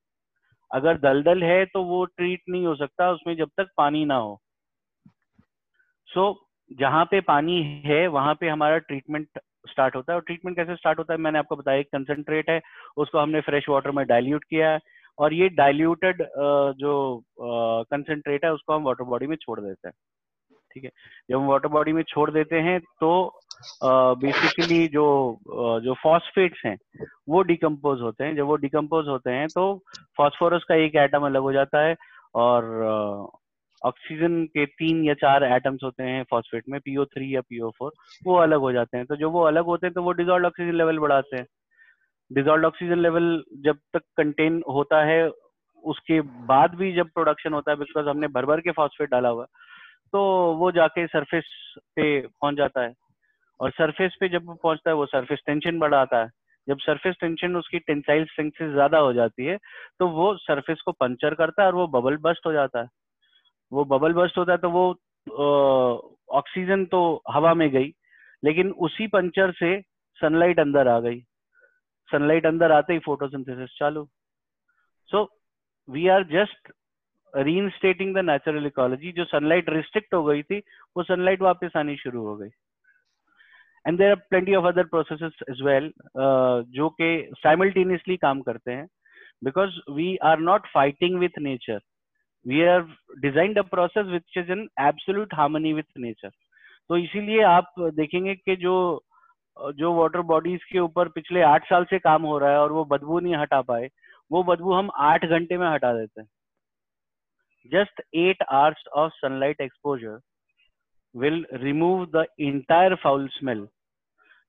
अगर 0.71 0.99
दलदल 0.99 1.43
है 1.43 1.65
तो 1.65 1.83
वो 1.85 2.05
ट्रीट 2.07 2.41
नहीं 2.49 2.67
हो 2.67 2.75
सकता 2.75 3.11
उसमें 3.11 3.37
जब 3.37 3.49
तक 3.57 3.69
पानी 3.77 4.05
ना 4.05 4.17
हो। 4.17 4.41
सो 6.09 6.31
so, 6.31 6.79
जहाँ 6.79 7.05
पे 7.05 7.21
पानी 7.21 7.63
है 7.87 8.07
वहाँ 8.07 8.35
पे 8.35 8.49
हमारा 8.49 8.79
ट्रीटमेंट 8.79 9.29
स्टार्ट 9.69 9.97
होता 9.97 10.13
है 10.13 10.17
और 10.17 10.23
ट्रीटमेंट 10.23 10.57
कैसे 10.57 10.75
स्टार्ट 10.77 10.99
होता 10.99 11.13
है, 11.15 11.19
मैंने 11.21 11.39
आपको 11.39 11.57
बताया, 11.57 11.79
एक 11.79 11.89
कंसेंट्रेट 11.89 12.51
है, 12.51 12.61
उसको 12.97 13.19
हमने 13.19 13.41
फ्रेश 13.41 13.69
वाटर 13.69 13.91
में 13.91 14.07
डाइल्यूट 14.07 14.45
किया 14.45 14.71
है 14.71 14.79
और 15.19 15.35
ये 15.35 15.49
डाइल्यूटेड 15.51 16.23
जो 16.77 16.93
कंसेंट्रेट 17.39 18.45
है, 18.45 18.53
उसको 18.53 18.75
हम 18.75 18.85
वाटर 18.85 19.05
बॉडी 19.05 19.27
में 19.27 19.37
छोड़ 19.37 19.61
देते 19.61 19.89
हैं। 19.89 19.95
ठीक 20.73 20.85
है? 20.85 20.91
जब 21.31 21.37
हम 21.37 21.47
वाटर 21.47 21.69
बॉडी 21.69 21.93
में 21.93 22.03
छोड़ 22.09 22.31
देते 22.31 22.61
हैं 22.61 22.79
तो 23.01 23.11
बेसिकली 24.17 24.87
जो 24.89 25.05
जो 25.85 25.95
फॉस्फेट्स 26.03 26.63
हैं, 26.65 26.77
वो 27.29 27.43
डिकम्पोज 27.43 28.01
होते 28.01 28.25
हैं। 28.25 28.35
जब 28.37 28.47
वो 28.47 28.57
डिकम्पोज 28.57 29.09
होते 29.09 29.31
हैं 29.31 29.49
तो 29.49 29.65
फॉस्फोरस 30.17 30.65
का 30.69 30.75
एक 30.85 30.97
एटम 30.99 31.27
अलग 31.27 31.43
हो 31.43 31.53
जाता 31.53 31.81
है 31.81 31.97
और 32.35 32.63
ऑक्सीजन 33.83 34.45
के 34.47 34.65
तीन 34.69 35.05
या 35.05 35.15
चार 35.17 35.45
एटम्स 35.45 35.81
होते 35.85 36.03
हैं 36.03 36.23
फॉस्फेट 36.31 36.65
में 36.69 36.79
पीओ 36.81 37.05
थ्री 37.07 37.35
या 37.35 37.41
पीओ 37.41 37.71
फोर 37.79 37.93
वो 38.23 38.37
अलग 38.39 38.61
हो 38.61 38.73
जाते 38.73 38.97
हैं। 38.97 39.07
तो 39.07 39.17
जो 39.17 39.31
वो 39.31 39.43
अलग 39.45 39.65
होते 39.67 39.87
हैं 39.87 39.95
तो 39.95 40.03
वो 40.03 40.13
डिजॉल्व 40.15 40.47
ऑक्सीजन 40.47 40.75
लेवल 40.75 40.99
बढ़ाते 40.99 41.37
हैं। 41.37 41.47
डिजॉल्व 42.31 42.67
ऑक्सीजन 42.67 42.99
लेवल 42.99 43.43
जब 43.65 43.79
तक 43.95 44.03
कंटेन 44.17 44.63
होता 44.69 45.03
है, 45.05 45.29
उसके 45.85 46.21
बाद 46.47 46.75
भी 46.75 46.93
जब 46.93 47.11
प्रोडक्शन 47.11 47.53
होता 47.53 47.71
है 47.71 47.77
बिकॉज़ 47.79 48.09
हमने 48.09 48.29
भर 48.29 48.47
भर 48.47 48.61
के 48.61 48.71
फॉस्फेट 48.73 49.11
डाला 49.11 49.29
हुआ 49.29 49.45
तो 50.13 50.21
वो 50.55 50.71
जाके 50.73 51.07
सरफेस 51.07 51.45
पे 51.97 52.21
पहुँच 52.23 52.57
जाता 52.57 52.83
है। 52.83 52.93
और 53.61 53.71
सरफेस 53.71 54.17
पे 54.21 54.29
जब 54.29 54.47
पहुँचता 54.49 54.91
है, 54.91 54.97
वो 54.97 55.07
सरफेस 55.07 55.39
टेंशन 55.47 55.79
बढ़ाता 55.79 56.23
है। 56.23 56.29
जब 56.69 56.79
सरफेस 56.81 57.17
टेंशन 57.21 57.57
उसकी 57.57 57.79
टेंसाइल 57.81 58.25
स्ट्रेंथ 58.25 58.51
से 58.51 58.71
ज़्यादा 58.73 58.99
हो 58.99 59.13
जाती 59.13 59.45
है 59.47 59.57
तो 60.01 60.09
वो 60.11 60.35
सरफेस 60.39 60.81
को 60.85 60.93
पंचर 60.93 61.35
करता 61.35 61.63
है 61.63 61.69
और 61.69 61.75
वो 61.75 61.87
बबल 61.91 62.17
बस्ट 62.23 62.47
हो 62.47 62.53
जाता 62.53 62.81
है। 62.81 62.89
वो 63.73 63.85
बबल 63.87 64.13
बस्ट 64.13 64.39
होता 64.39 64.53
है 64.53 64.59
तो 64.59 64.71
वो 64.71 64.85
ऑक्सीजन 66.33 66.85
तो 66.87 67.01
हवा 67.31 67.53
में 67.55 67.69
गई, 67.71 67.93
लेकिन 68.43 68.71
उसी 68.81 69.07
पंचर 69.09 69.53
से 69.53 69.81
सनलाइट 70.21 70.61
अंदर 70.61 70.89
आ 70.89 70.99
गई। 71.01 71.21
सनलाइट 72.11 72.47
अंदर 72.47 72.73
आते 72.73 72.93
ही 72.93 72.99
फोटोसिंथेसिस 72.99 73.79
चालू। 73.79 74.05
So 75.11 75.23
we 75.89 76.07
are 76.09 76.25
just 76.29 76.73
reinstating 77.35 78.15
the 78.15 78.19
natural 78.21 78.67
ecology 78.67 79.13
जो 79.13 79.25
सनलाइट 79.27 79.69
रिस्ट्रिक्ट 79.71 80.15
हो 80.15 80.23
गई 80.25 80.43
थी, 80.43 80.59
वो 80.97 81.03
सनलाइट 81.03 81.43
वापस 81.43 81.77
आनी 81.77 81.97
शुरू 81.97 82.25
हो 82.27 82.37
गई। 82.37 82.49
And 83.85 83.99
there 83.99 84.11
are 84.11 84.17
plenty 84.31 84.55
of 84.55 84.65
other 84.67 84.85
processes 84.87 85.39
as 85.51 85.63
well 85.63 85.93
जो 86.75 86.89
कि 86.91 87.29
साइमल्टेनियसली 87.37 88.17
काम 88.19 88.41
करते 88.43 88.73
हैं 88.73 88.87
because 89.45 89.79
we 89.93 90.17
are 90.25 90.39
not 90.41 90.67
fighting 90.75 91.19
with 91.21 91.39
nature 91.41 91.79
we 92.47 92.59
have 92.59 92.93
designed 93.21 93.59
a 93.59 93.63
process 93.71 94.07
which 94.07 94.39
is 94.39 94.53
in 94.53 94.69
absolute 94.81 95.35
harmony 95.35 95.73
with 95.73 95.99
nature 95.99 96.31
तो 96.91 96.97
इसीलिए 96.97 97.43
आप 97.45 97.73
देखेंगे 97.95 98.35
कि 98.35 98.57
जो 98.57 98.77
जो 99.77 99.93
वाटर 99.95 100.21
बॉडीज 100.27 100.65
के 100.65 100.79
ऊपर 100.79 101.09
पिछले 101.15 101.41
आठ 101.43 101.69
साल 101.69 101.85
से 101.85 101.99
काम 101.99 102.23
हो 102.23 102.39
रहा 102.39 102.51
है 102.51 102.59
और 102.59 102.73
वो 102.73 102.85
बदबू 102.85 103.19
नहीं 103.21 103.35
हटा 103.37 103.61
पाए, 103.63 103.89
वो 104.31 104.43
बदबू 104.45 104.73
हम 104.73 104.91
आठ 104.99 105.25
घंटे 105.27 105.57
में 105.59 105.67
हटा 105.69 105.93
देते 105.95 106.21
हैं। 106.21 106.29
Just 107.73 108.01
8 108.17 108.43
hours 108.51 108.85
of 108.97 109.11
sunlight 109.17 109.61
exposure 109.61 110.21
will 111.15 111.43
remove 111.65 112.07
the 112.13 112.25
entire 112.47 112.97
foul 113.03 113.29
smell. 113.35 113.67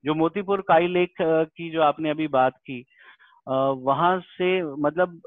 जो 0.04 0.14
मोतीपुर 0.14 0.60
काई 0.68 0.86
लेक 0.88 1.14
की 1.20 1.70
जो 1.70 1.82
आपने 1.82 2.10
अभी 2.10 2.28
बात 2.28 2.56
की 2.70 2.84
वहाँ 3.46 4.18
से 4.28 4.50
मतलब 4.62 5.20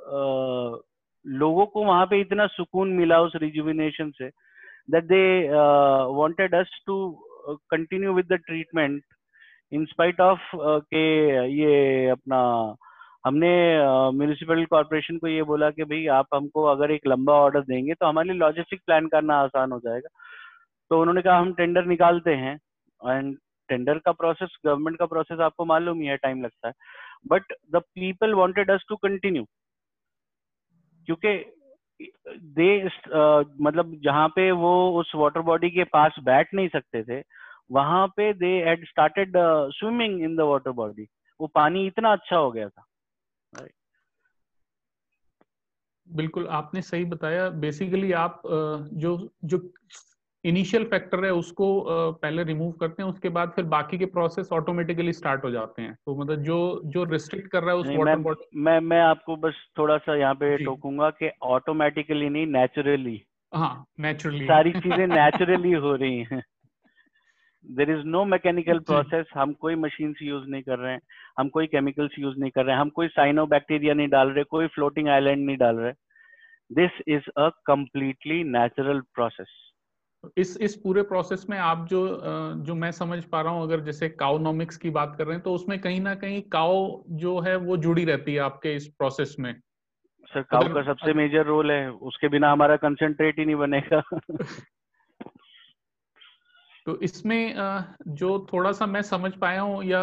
लोगों 1.26 1.66
को 1.66 1.84
वहाँ 1.86 2.06
पे 2.06 2.20
इतना 2.22 2.48
सुकून 2.48 2.90
मिला 2.90 3.20
उस 3.22 3.36
रिजुविनेशन 3.36 4.12
से 4.12 4.30
that 4.92 5.04
they 5.04 5.50
wanted 6.16 6.56
us 6.56 6.80
to 6.88 6.96
continue 7.50 8.14
with 8.14 8.26
the 8.26 8.40
treatment 8.46 9.04
in 9.72 9.86
spite 9.86 10.22
of 10.22 10.40
के 10.56 11.06
ये 11.52 12.10
अपना 12.10 12.40
हमने 13.26 13.48
म्यूनिसिपल 14.18 14.62
uh, 14.62 14.70
कॉरपोरेशन 14.70 15.18
को 15.18 15.28
ये 15.28 15.44
बोला 15.44 15.70
कि 15.70 15.84
भाई 15.84 16.06
आप 16.08 16.26
हमको 16.34 16.64
अगर 16.64 16.92
एक 16.92 17.08
लंबा 17.08 17.34
ऑर्डर 17.34 17.62
देंगे 17.62 17.94
तो 17.94 18.06
हमारे 18.06 18.30
लिए 18.30 18.38
लॉजिस्टिक 18.40 18.82
प्लान 18.86 19.08
करना 19.08 19.36
आसान 19.36 19.72
हो 19.72 19.80
जाएगा। 19.80 20.10
तो 20.92 21.00
उन्होंने 21.02 21.22
कहा 21.22 21.38
हम 21.40 21.54
टेंडर 21.54 21.86
निकालते 21.86 22.36
हैं 22.36 22.54
एंड 23.02 23.36
टेंडर 23.70 23.98
का 23.98 24.12
प्रोसेस 24.12 24.58
गवर्नमेंट 24.66 24.98
का 25.00 25.06
प्रोसेस 25.06 25.40
आपको 25.40 25.66
मालूम 25.66 26.00
ही 26.00 26.08
है 26.08 26.18
टाइम 26.18 26.44
लगता 26.44 26.68
है। 26.68 26.74
But 27.28 27.54
the 27.72 27.82
people 27.96 28.34
wanted 28.34 28.72
us 28.72 28.86
to 28.90 28.96
continue 28.96 29.46
क्योंकि 31.06 31.52
दे 32.30 32.86
मतलब 33.62 34.00
जहाँ 34.04 34.28
पे 34.30 34.52
वो 34.52 34.72
उस 35.00 35.12
वाटर 35.16 35.42
बॉडी 35.42 35.70
के 35.70 35.84
पास 35.84 36.16
बैठ 36.24 36.54
नहीं 36.54 36.68
सकते 36.68 37.04
थे, 37.04 37.24
वहाँ 37.72 38.08
पे 38.08 38.34
they 38.34 38.52
had 38.64 38.86
started 38.86 39.34
swimming 39.76 40.22
in 40.22 40.36
the 40.36 40.42
water 40.42 40.72
body 40.72 41.08
वो 41.42 41.48
पानी 41.48 41.86
इतना 41.88 42.12
अच्छा 42.12 42.38
हो 42.38 42.52
गया 42.52 42.70
था। 42.70 42.86
बिल्कुल, 46.08 46.48
आपने 46.48 46.82
सही 46.82 47.06
बताया। 47.06 47.50
बेसिकली 47.50 48.12
आप 48.12 48.42
जो 48.94 49.30
जो 49.44 49.58
इनिशियल 50.46 50.84
फैक्टर 50.84 51.26
है 51.26 51.32
उसको 51.34 51.68
पहले 52.22 52.44
रिमूव 52.44 52.72
करते 52.72 53.04
हैं 53.04 53.10
उसके 53.10 53.30
बाद 53.30 53.52
फिर 53.56 53.66
बाकी 53.66 53.98
के 53.98 54.06
प्रोसेस 54.16 54.50
ऑटोमेटिकली 54.54 55.14
स्टार्ट 55.14 55.44
हो 55.44 55.52
जाते 55.52 55.82
हैं। 55.82 55.94
तो 56.06 56.16
मतलब 56.16 56.44
जो 56.44 56.82
जो 56.86 57.04
रिस्ट्रिक्ट 57.04 57.48
कर 57.52 57.64
रहा 57.64 57.76
है 57.76 57.78
उस 57.78 57.88
वाटर 57.88 58.18
बॉडी 58.20 58.62
मैं 58.62 58.80
मैं 58.82 59.02
आपको 59.02 59.36
बस 59.38 59.66
थोड़ा 59.78 59.98
सा 59.98 60.16
यहाँ 60.16 60.36
पे 60.36 60.58
टोकूँगा 60.58 61.10
कि 61.12 61.32
ऑटोमेटिकली 61.50 62.30
नहीं 62.30 62.46
नेचुरली 62.48 63.22
हाँ 63.54 63.86
नेचुरली 64.00 64.48
सारी 64.48 64.72
चीज़ें 64.74 65.08
नेचुरली 65.08 65.72
हो 65.72 65.96
रही 65.96 66.20
हैं। 66.32 66.44
There 67.66 67.92
is 67.92 68.06
no 68.06 68.24
mechanical 68.26 68.80
process 68.82 69.26
हम 69.34 69.54
कोई 69.54 69.76
मशीन 69.76 70.16
यूज़ 70.22 70.48
नहीं 70.48 70.64
कर 70.64 70.80
रहे 70.80 70.94
हैं 70.94 71.02
हम 71.40 71.50
कोई 71.50 71.68
केमिकल्स 71.68 72.20
यूज़ 72.20 72.40
नहीं 72.40 72.52
कर 72.52 72.66
रहे 72.66 72.76
हैं 72.76 72.82
हम 72.82 72.90
कोई 72.90 73.08
साइनो 73.10 73.46
बैक्टीरिया 73.48 73.94
नहीं 73.94 74.10
डाल 74.10 74.30
रहे 74.30 74.44
कोई 74.44 74.68
फ्लोटिंग 74.68 75.08
आइलैंड 75.10 75.46
नहीं 75.46 75.58
डाल 75.58 75.76
रहे। 75.76 75.94
This 76.72 77.02
is 77.08 77.30
a 77.38 77.50
completely 77.66 78.44
natural 78.44 79.02
process 79.16 79.62
इस 80.38 80.58
इस 80.58 80.76
पूरे 80.76 81.02
प्रोसेस 81.02 81.46
में 81.50 81.58
आप 81.58 81.88
जो 81.88 82.22
जो 82.56 82.76
मैं 82.76 82.92
समझ 82.92 83.24
पा 83.24 83.42
रहा 83.42 83.54
हूँ 83.54 83.64
अगर 83.64 83.80
जैसे 83.80 84.10
काउनोमिक्स 84.10 84.78
की 84.78 84.90
बात 84.90 85.16
कर 85.18 85.26
रहे 85.26 85.36
हैं 85.36 85.44
तो 85.44 85.54
उसमें 85.54 85.80
कहीं 85.82 86.02
ना 86.02 86.16
कहीं 86.16 86.42
काउ 86.42 87.04
जो 87.10 87.40
है 87.40 87.56
वो 87.56 87.78
जुड़ी 87.78 88.06
रहती 88.06 88.34
है 88.34 88.40
आपके 88.40 88.76
इस 88.76 88.88
प्रोसेस 88.88 89.36
में। 89.40 89.62
सर 90.34 90.42
काउ 90.42 90.74
का 90.74 90.84
सबसे 90.84 91.14
मेजर 91.14 91.46
रोल 91.46 91.72
है 91.72 91.92
उसके 91.92 92.28
बिना 92.28 92.52
हमारा 92.52 92.76
कंसेंट्रेट 92.76 93.40
ही 93.40 93.46
नहीं 93.46 93.56
बनेगा। 93.56 94.04
तो 96.86 97.00
इसमें 97.00 97.56
जो 98.08 98.48
थोड़ा 98.54 98.72
सा 98.72 98.86
मैं 98.86 99.02
समझ 99.02 99.32
पाया 99.32 99.62
हूँ 99.62 99.84
या 99.84 100.02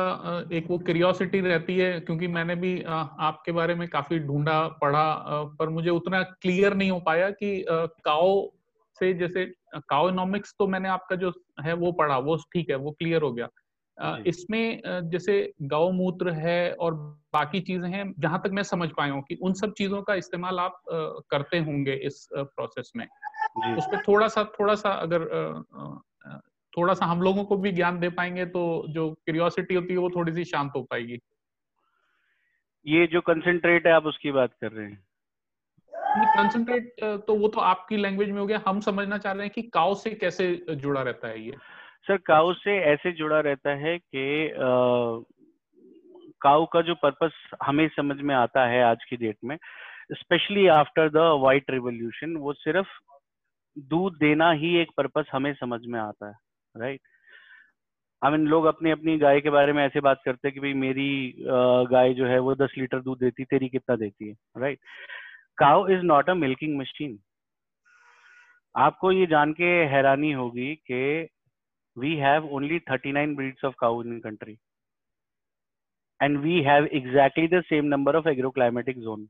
एक 0.53 0.67
वो 0.71 0.79
क्यूरियोसिटी 0.79 1.41
रहती 1.41 1.79
है 1.79 2.01
क्योंकि 2.01 2.27
मैंने 2.27 2.55
भी 2.55 2.83
आपके 2.89 3.53
बारे 3.53 3.75
में 3.75 3.89
काफ़ी 3.89 4.19
ढूंढा 4.19 4.69
पढ़ा 4.69 5.23
पर 5.59 5.69
मुझे 5.69 5.91
उतना 5.91 6.23
क्लियर 6.23 6.75
नहीं 6.75 6.91
हो 6.91 7.01
पाया 7.01 7.31
कि 7.31 7.65
काओ 8.05 8.53
से 9.03 9.13
जैसे 9.15 9.47
काओनॉमिक्स 9.89 10.55
तो 10.59 10.67
मैंने 10.69 10.89
आपका 10.91 11.17
जो 11.17 11.33
है 11.65 11.73
वो 11.77 11.93
पढ़ा 11.95 12.19
वो 12.21 12.37
ठीक 12.55 12.71
है 12.71 12.77
वो 12.79 12.91
क्लियर 12.93 13.23
हो 13.23 13.33
गया। 13.33 13.49
इसमें 14.27 14.83
जैसे 15.11 15.35
गौमूत्र 15.71 16.31
है 16.35 16.73
और 16.75 16.95
बाकी 17.33 17.61
चीज़ें 17.63 17.89
हैं 17.91 18.05
जहाँ 18.19 18.41
तक 18.45 18.51
मैं 18.53 18.63
समझ 18.63 18.89
पाया 18.97 19.13
हूँ 19.13 19.23
कि 19.23 19.35
उन 19.43 19.53
सब 19.55 19.73
चीज़ों 19.79 20.03
का 20.03 20.15
इस्तेमाल 20.15 20.59
आप 20.59 20.81
करते 21.31 21.59
होंगे 21.61 21.95
इस 22.07 22.27
प्रोसेस 22.35 22.93
में। 22.97 23.07
उस 23.77 23.87
पर 23.87 24.03
थोड़ा 24.09 24.29
सा 24.29 24.45
थोड़ा 24.61 24.75
सा 24.75 24.91
अगर 25.01 25.27
थोड़ा 26.73 26.95
सा 26.95 27.07
हम 27.07 27.23
लोगों 27.23 27.45
को 27.45 27.57
भी 27.57 27.73
ज्ञान 27.73 27.99
दे 28.01 28.09
पाएँगे 28.11 28.45
तो 28.49 28.63
जो 28.91 29.11
क्यूरियोसिटी 29.15 29.75
होती 29.75 29.93
है 29.93 29.99
वो 29.99 30.11
थोड़ी 30.11 30.33
सी 30.33 30.45
शांत 30.45 30.73
हो 30.77 30.83
पाएगी। 30.83 31.19
ये 32.87 33.07
जो 33.07 33.21
कंसेंट्रेट 33.21 33.87
है 33.87 33.93
आप 33.93 34.07
उसकी 34.07 34.31
बात 34.33 34.55
कर 34.61 34.73
रहे 34.73 34.87
हैं? 34.87 35.03
कंसेंट्रेट 36.17 36.95
तो 37.27 37.35
वो 37.35 37.49
तो 37.49 37.61
आपकी 37.61 37.97
लैंग्वेज 37.97 38.31
में 38.31 38.41
हो 38.41 38.47
गया। 38.47 38.63
हम 38.67 38.81
समझना 38.81 39.19
चाह 39.19 39.33
रहे 39.33 39.43
हैं 39.43 39.51
कि 39.51 39.63
काउ 39.63 39.95
से 39.95 40.11
कैसे 40.11 40.55
जुड़ा 40.71 41.03
रहता 41.03 41.29
है 41.29 41.43
ये? 41.43 41.53
सर 42.07 42.17
काउ 42.17 42.53
से 42.53 42.79
ऐसे 42.79 43.13
जुड़ा 43.13 43.41
रहता 43.41 43.71
है 43.71 43.99
कि 43.99 44.53
काउ 46.43 46.67
का 46.67 46.81
जो 46.83 46.95
पर्पस 46.95 47.51
हमें 47.63 47.89
समझ 47.89 48.21
में 48.21 48.35
आता 48.35 48.67
है 48.67 48.83
आज 48.83 49.05
की 49.11 49.17
डेट 49.17 49.37
में 49.45 49.57
specially 50.13 50.67
after 50.67 51.09
the 51.09 51.17
white 51.17 51.71
revolution 51.71 52.37
वो 52.37 52.53
सिर्फ़ 52.53 52.89
दूध 53.79 54.19
देना 54.19 54.51
ही 54.53 54.77
एक 54.77 54.89
पर्पस 54.97 55.25
हमें 55.33 55.55
समझ 55.55 55.81
में 55.87 56.01
आता 56.01 56.29
है 56.29 56.35
राइट 56.77 57.01
आई 58.25 58.31
मीन 58.31 58.47
लोग 58.47 58.65
अपनी 58.65 58.91
अपनी 58.91 59.19
गाय 59.19 59.41
के 59.41 59.51
बारे 59.51 59.73
में 59.73 59.85
ऐसे 59.87 60.01
बात 60.01 60.21
करते 60.25 60.49
हैं 60.49 60.55
कि 60.55 60.61
भाई 60.61 60.73
मेरी 60.73 61.35
गाय 61.91 62.15
जो 62.15 62.27
है 62.27 62.39
वो 62.39 62.55
दस 62.55 62.75
लीटर 62.79 63.01
दूध 63.01 63.19
देती, 63.19 63.45
तेरी 63.45 63.69
कितना 63.69 63.97
देती 63.97 64.29
है 64.29 64.35
right 64.59 64.79
cow 65.59 65.87
is 65.89 66.03
not 66.05 66.31
a 66.31 66.35
milking 66.35 66.79
machine 66.79 67.19
आपको 68.75 69.13
ये 69.13 69.27
जान 69.27 69.53
के 69.53 69.71
हैरानी 69.87 70.33
होगी 70.33 70.75
कि 70.91 71.29
we 71.97 72.15
have 72.17 72.49
only 72.55 72.79
thirty 72.81 73.13
nine 73.13 73.35
breeds 73.37 73.65
of 73.65 73.75
cow 73.79 74.03
in 74.03 74.19
country 74.21 74.57
and 76.21 76.39
we 76.39 76.61
have 76.63 76.87
exactly 76.93 77.49
the 77.49 77.63
same 77.63 77.85
number 77.85 78.17
of 78.17 78.29
agroclimatic 78.29 78.99
zone 78.99 79.29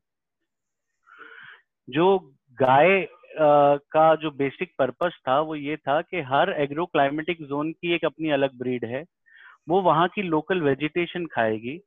जो 1.88 2.18
गाय 2.58 3.06
का 3.36 4.14
जो 4.14 4.30
बेसिक 4.30 4.72
पर्पस 4.78 5.18
था, 5.28 5.40
वो 5.40 5.54
ये 5.54 5.76
था 5.76 6.00
कि 6.02 6.20
हर 6.22 6.50
एग्रो 6.62 6.84
क्लाइमेटिक 6.86 7.42
जोन 7.42 7.72
की 7.72 7.94
एक 7.94 8.04
अपनी 8.04 8.30
अलग 8.30 8.58
ब्रीड 8.58 8.84
है। 8.84 9.02
वो 9.68 9.80
वहाँ 9.82 10.08
की 10.08 10.22
लोकल 10.22 10.60
वेजिटेशन 10.60 11.26
खाएगी 11.26 11.78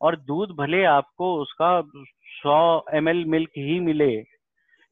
और 0.00 0.16
दूध 0.20 0.50
भले 0.56 0.82
आपको 0.84 1.34
उसका 1.42 1.70
100 2.38 2.94
एम 2.94 3.08
मिल्क 3.30 3.50
ही 3.58 3.78
मिले, 3.80 4.14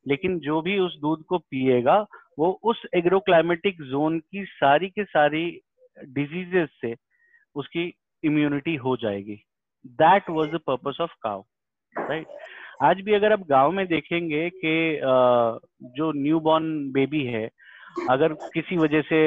लेकिन 0.06 0.38
जो 0.40 0.60
भी 0.62 0.78
उस 0.78 0.98
दूध 1.00 1.24
को 1.24 1.38
पिएगा, 1.40 1.98
वो 2.38 2.50
उस 2.64 2.82
एग्रो 2.94 3.20
क्लाइमेटिक 3.20 3.82
जोन 3.82 4.18
की 4.20 4.44
सारी 4.46 4.88
के 4.88 5.04
सारी 5.04 5.44
डिजीजेस 5.96 6.68
से 6.80 6.94
उसकी 7.56 7.92
इम्यूनिटी 8.22 8.74
हो 8.76 8.96
जाएगी। 8.96 9.42
That 9.84 10.30
was 10.30 10.50
the 10.50 10.60
purpose 10.66 11.00
of 11.00 11.12
cow 11.22 11.42
right 11.96 12.26
आज 12.82 13.00
भी 13.00 13.14
अगर 13.14 13.32
आप 13.32 13.46
गाँव 13.48 13.72
में 13.72 13.86
देखेंगे 13.86 14.48
कि 14.54 15.00
जो 15.96 16.10
न्यू 16.14 16.40
बॉर्न 16.40 16.66
बेबी 16.92 17.24
है, 17.24 17.48
अगर 18.10 18.32
किसी 18.54 18.76
वजह 18.76 19.02
से 19.02 19.20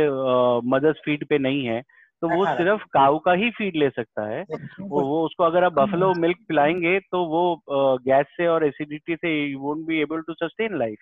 मदर्स 0.70 1.02
फ़ीड 1.06 1.26
पे 1.28 1.38
नहीं 1.38 1.66
है 1.66 1.82
तो 2.22 2.28
वो 2.30 2.46
सिर्फ़ 2.58 2.84
काउ 2.92 3.20
का 3.20 3.32
ही 3.34 3.50
फ़ीड 3.52 3.76
ले 3.76 3.90
सकता 3.90 4.28
है। 4.28 4.42
वो, 4.82 5.02
वो 5.02 5.26
उसको 5.26 5.44
अगर 5.44 5.64
आप 5.64 5.74
बफलो 5.74 6.14
मिल्क 6.14 6.38
पिलाएँगे 6.48 7.00
तो 7.00 7.26
वो 7.26 7.64
गैस 8.06 8.26
से 8.38 8.48
और 8.48 8.66
एसिडिटी 8.66 9.16
से 9.16 9.46
you 9.46 9.60
won't 9.60 9.86
be 9.88 10.02
able 10.02 10.22
to 10.22 10.34
sustain 10.34 10.78
life 10.78 10.98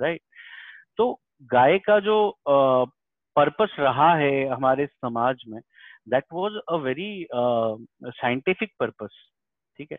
right 0.00 0.20
तो 0.96 1.20
गाय 1.42 1.78
का 1.78 1.98
जो 2.00 2.36
पर्पस 3.36 3.76
रहा 3.78 4.14
है 4.14 4.46
हमारे 4.48 4.86
समाज 4.86 5.42
में 5.48 5.60
that 6.08 6.24
was 6.32 6.52
a 6.68 6.74
very 6.74 7.26
scientific 8.04 8.70
purpose 8.80 9.10
ठीक 9.78 9.92
है? 9.92 9.98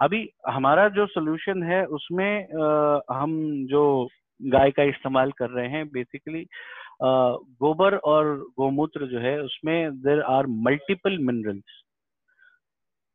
अभी 0.00 0.28
हमारा 0.48 0.88
जो 0.88 1.06
सोल्यूशन 1.06 1.62
है 1.62 1.84
उसमें 1.86 2.44
आ, 2.44 3.00
हम 3.10 3.66
जो 3.66 4.08
गाय 4.42 4.70
का 4.70 4.82
इस्तेमाल 4.82 5.32
कर 5.32 5.50
रहे 5.50 5.68
हैं 5.68 5.88
बेसिकली 5.88 6.46
गोबर 7.04 7.96
और 7.96 8.26
गोमूत्र 8.58 9.06
जो 9.06 9.18
है, 9.18 9.38
उसमें 9.42 10.00
देर 10.02 10.20
आर 10.30 10.46
मल्टीपल 10.66 11.18
मिनरल्स 11.18 11.82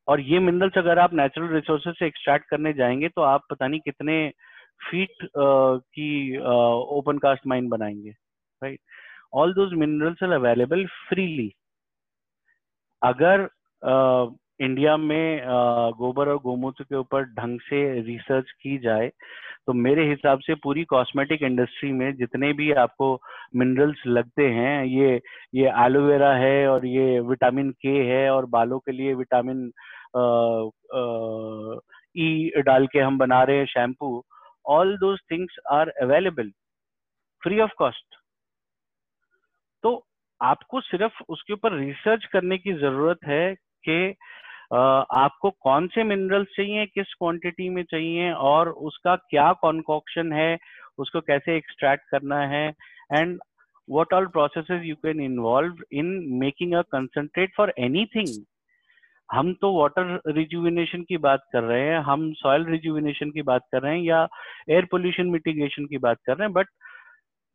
और 0.07 0.19
ये 0.21 0.39
मिनरल्स 0.39 0.77
अगर 0.77 0.99
आप 0.99 1.13
नेचुरल 1.13 1.53
रिसोर्सेज 1.53 1.95
से 1.95 2.05
एक्सट्रैक्ट 2.07 2.49
करने 2.49 2.73
जाएँगे 2.73 3.09
तो 3.09 3.21
आप 3.21 3.45
पता 3.49 3.67
नहीं 3.67 3.79
कितने 3.79 4.17
फीट 4.83 5.27
की 5.37 6.37
ओपन 6.97 7.17
कास्ट 7.17 7.47
माइन 7.47 7.67
बनाएँगे 7.69 8.09
right 8.61 8.79
all 9.33 9.53
those 9.53 9.73
minerals 9.73 10.23
are 10.23 10.31
available 10.31 10.85
freely 11.09 11.51
अगर 13.01 13.47
इंडिया 14.59 14.95
में 14.97 15.41
गोबर 15.97 16.29
और 16.29 16.37
गोमूत्र 16.37 16.83
के 16.83 16.95
ऊपर 16.95 17.23
ढंग 17.33 17.59
से 17.59 17.79
रिसर्च 18.01 18.51
की 18.53 18.77
जाए 18.77 19.09
तो 19.67 19.73
मेरे 19.75 20.07
हिसाब 20.09 20.39
से 20.39 20.55
पूरी 20.55 20.83
कॉस्मेटिक 20.85 21.43
इंडस्ट्री 21.43 21.91
में 21.91 22.11
जितने 22.15 22.51
भी 22.53 22.71
आपको 22.73 23.13
मिनरल्स 23.55 24.01
लगते 24.07 24.47
हैं, 24.49 24.85
ये 24.85 25.21
ये 25.55 25.71
एलोवेरा 25.85 26.33
है 26.35 26.67
और 26.67 26.85
ये 26.85 27.19
विटामिन 27.19 27.71
के 27.81 27.97
है 28.05 28.29
और 28.29 28.45
बालों 28.49 28.79
के 28.79 28.91
लिए 28.91 29.13
विटामिन 29.13 29.71
ई 32.17 32.29
e 32.49 32.61
डाल 32.61 32.87
के 32.87 32.99
हम 32.99 33.17
बना 33.17 33.41
रहे 33.43 33.57
हैं 33.57 33.65
shampoo 33.65 34.23
all 34.69 34.97
those 34.97 35.19
things 35.31 35.59
are 35.71 35.89
available 36.01 36.51
free 37.43 37.59
of 37.59 37.71
cost 37.77 38.15
तो 39.83 39.93
आपको 40.41 40.81
सिर्फ़ 40.81 41.23
उसके 41.29 41.53
ऊपर 41.53 41.77
रिसर्च 41.77 42.25
करने 42.25 42.57
की 42.57 42.73
ज़रूरत 42.75 43.25
है 43.25 43.53
कि 43.83 44.15
आपको 44.71 45.49
कौन 45.61 45.87
से 45.87 46.03
मिनरल्स 46.03 46.47
चाहिए, 46.55 46.85
किस 46.85 47.13
क्वांटिटी 47.13 47.69
में 47.69 47.83
चाहिए 47.83 48.31
और 48.31 48.69
उसका 48.69 49.15
क्या 49.29 49.51
कॉन्कॉक्शन 49.61 50.33
है, 50.33 50.57
उसको 50.97 51.21
कैसे 51.21 51.57
एक्सट्रैक्ट 51.57 52.09
करना 52.11 52.39
है 52.47 52.67
and 53.11 53.39
what 53.87 54.11
all 54.13 54.27
processes 54.27 54.83
you 54.83 54.95
can 55.03 55.19
involve 55.19 55.79
in 55.91 56.09
making 56.39 56.73
a 56.75 56.83
concentrate 56.95 57.55
for 57.55 57.65
anything. 57.79 58.27
हम 59.29 59.51
तो 59.61 59.71
वाटर 59.73 60.33
रिजुविनेशन 60.35 61.01
की 61.09 61.17
बात 61.17 61.43
कर 61.53 61.63
रहे 61.63 61.81
हैं, 61.81 61.97
हम 61.99 62.31
सॉइल 62.33 62.65
रिजुविनेशन 62.65 63.31
की 63.31 63.41
बात 63.41 63.65
कर 63.71 63.81
रहे 63.81 63.95
हैं 63.95 64.03
या 64.03 64.21
एयर 64.69 64.85
पोल्यूशन 64.91 65.27
मिटिगेशन 65.29 65.85
की 65.85 65.97
बात 66.05 66.17
कर 66.25 66.37
रहे 66.37 66.47
हैं 66.47 66.53
but 66.53 66.67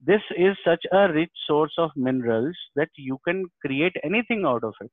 this 0.04 0.30
is 0.38 0.54
such 0.60 0.86
a 0.86 1.04
rich 1.12 1.30
source 1.36 1.78
of 1.78 1.92
minerals 1.98 2.66
that 2.78 2.90
you 3.00 3.16
can 3.26 3.44
create 3.62 3.96
anything 4.04 4.46
out 4.46 4.64
of 4.64 4.84
it 4.84 4.90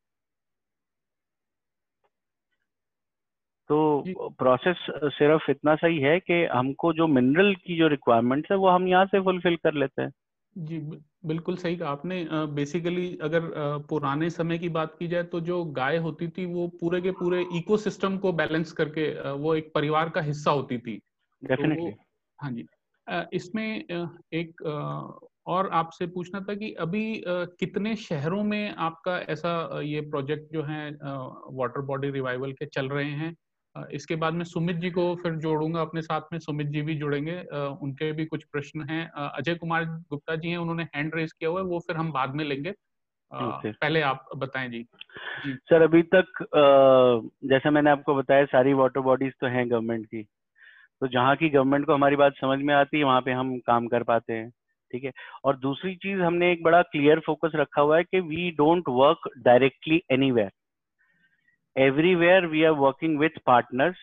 तो 3.71 4.29
प्रोसेस 4.39 4.86
सिर्फ़ 5.13 5.49
इतना 5.51 5.75
सही 5.75 5.99
है 5.99 6.19
कि 6.19 6.43
हमको 6.53 6.93
जो 6.93 7.07
मिनरल 7.07 7.53
की 7.55 7.77
जो 7.77 7.88
रिक्वायरमेंट 7.88 8.47
है 8.51 8.57
वो 8.57 8.69
हम 8.69 8.88
यहाँ 8.88 9.05
से 9.05 9.19
फुलफिल 9.19 9.55
कर 9.55 9.73
लेते 9.73 10.01
हैं। 10.01 10.12
जी 10.55 10.77
बिल्कुल 11.25 11.55
सही 11.55 11.75
कहा 11.77 11.89
आपने। 11.89 12.25
बेसिकली 12.55 13.17
अगर 13.21 13.41
पुराने 13.89 14.29
समय 14.29 14.57
की 14.57 14.69
बात 14.69 14.95
की 14.99 15.07
जाए 15.07 15.23
तो 15.23 15.39
जो 15.41 15.63
गाय 15.73 15.97
होती 15.97 16.27
थी 16.27 16.45
वो 16.45 16.67
पूरे 16.81 17.01
के 17.01 17.12
पूरे 17.12 17.41
इकोसिस्टम 17.57 18.17
को 18.17 18.31
बैलेंस 18.34 18.71
करके 18.71 19.10
वो 19.31 19.55
एक 19.55 19.71
परिवार 19.75 20.10
का 20.10 20.21
हिस्सा 20.21 20.51
होती 20.51 20.77
थी। 20.77 20.99
डेफिनेटली 21.41 21.91
तो 21.91 21.97
हाँ 22.39 22.51
जी। 22.51 22.65
इसमें 23.38 23.67
एक 24.34 24.62
और 25.47 25.69
आपसे 25.73 26.07
पूछना 26.07 26.39
था 26.39 26.53
कि 26.55 26.71
अभी 26.79 27.03
कितने 27.27 27.95
शहरों 27.95 28.43
में 28.43 28.73
आपका 28.79 29.17
ऐसा 29.29 29.81
ये 29.81 30.01
प्रोजेक्ट 30.01 30.53
जो 30.53 30.63
है 30.63 30.89
वाटर 31.53 31.81
बॉडी 31.81 32.10
रिवाइवल 32.12 32.51
के 32.53 32.65
चल 32.65 32.89
रहे 32.89 33.05
हैं? 33.05 33.36
इसके 33.75 34.15
बाद 34.15 34.34
में 34.34 34.43
सुमित 34.45 34.75
जी 34.75 34.89
को 34.91 35.03
फिर 35.15 35.36
जोड़ूँगा 35.38 35.81
अपने 35.81 36.01
साथ 36.01 36.21
में 36.34 36.39
सुमित 36.39 36.67
जी 36.67 36.81
भी 36.81 36.95
जुड़ेंगे। 36.95 37.39
उनके 37.81 38.12
भी 38.12 38.25
कुछ 38.25 38.43
प्रश्न 38.43 38.89
हैं। 38.89 39.05
अजय 39.10 39.55
कुमार 39.55 39.86
गुप्ता 39.86 40.36
जी 40.36 40.49
हैं 40.49 40.57
उन्होंने 40.57 40.84
हैंड 40.95 41.15
रेज 41.15 41.31
किया 41.31 41.49
हुआ 41.49 41.60
है 41.60 41.65
वो 41.65 41.79
फिर 41.79 41.95
हम 41.95 42.12
बाद 42.12 42.36
में 42.36 42.45
लेंगे। 42.45 42.73
पहले 43.31 44.01
आप 44.01 44.25
बताएँ 44.38 44.69
जी। 44.69 44.81
जी। 45.45 45.53
सर 45.53 45.81
अभी 45.81 46.01
तक 46.15 46.45
जैसे 47.49 47.69
मैंने 47.69 47.89
आपको 47.89 48.15
बताया 48.15 48.45
सारी 48.45 48.73
वाटर 48.73 48.99
बॉडीज 49.01 49.34
तो 49.41 49.47
हैं 49.47 49.69
गवर्नमेंट 49.71 50.05
की। 50.05 50.23
तो 51.01 51.07
जहाँ 51.07 51.36
की 51.36 51.49
गवर्नमेंट 51.49 51.86
को 51.86 51.93
हमारी 51.93 52.15
बात 52.15 52.34
समझ 52.41 52.60
में 52.60 52.73
आती 52.75 52.97
है 52.97 53.03
वहाँ 53.03 53.21
पे 53.21 53.31
हम 53.31 53.57
काम 53.60 53.88
कर 53.88 54.03
पाते 54.03 54.34
हैं। 54.34 54.49
ठीक 54.93 55.03
है? 55.03 55.12
और 55.45 55.57
दूसरी 55.57 55.95
चीज़ 55.95 56.21
हमने 56.21 56.51
एक 56.51 56.63
बड़ा 56.63 56.81
क्लियर 56.81 57.19
फोकस 57.19 57.51
रखा 57.55 57.81
हुआ 57.81 57.97
है 57.97 58.03
कि 58.03 58.19
we 58.19 58.49
don't 58.51 58.89
work 58.89 59.29
directly 59.38 60.01
anywhere 60.12 60.51
everywhere 61.77 62.49
we 62.49 62.64
are 62.64 62.75
working 62.75 63.16
with 63.18 63.33
partners 63.44 63.96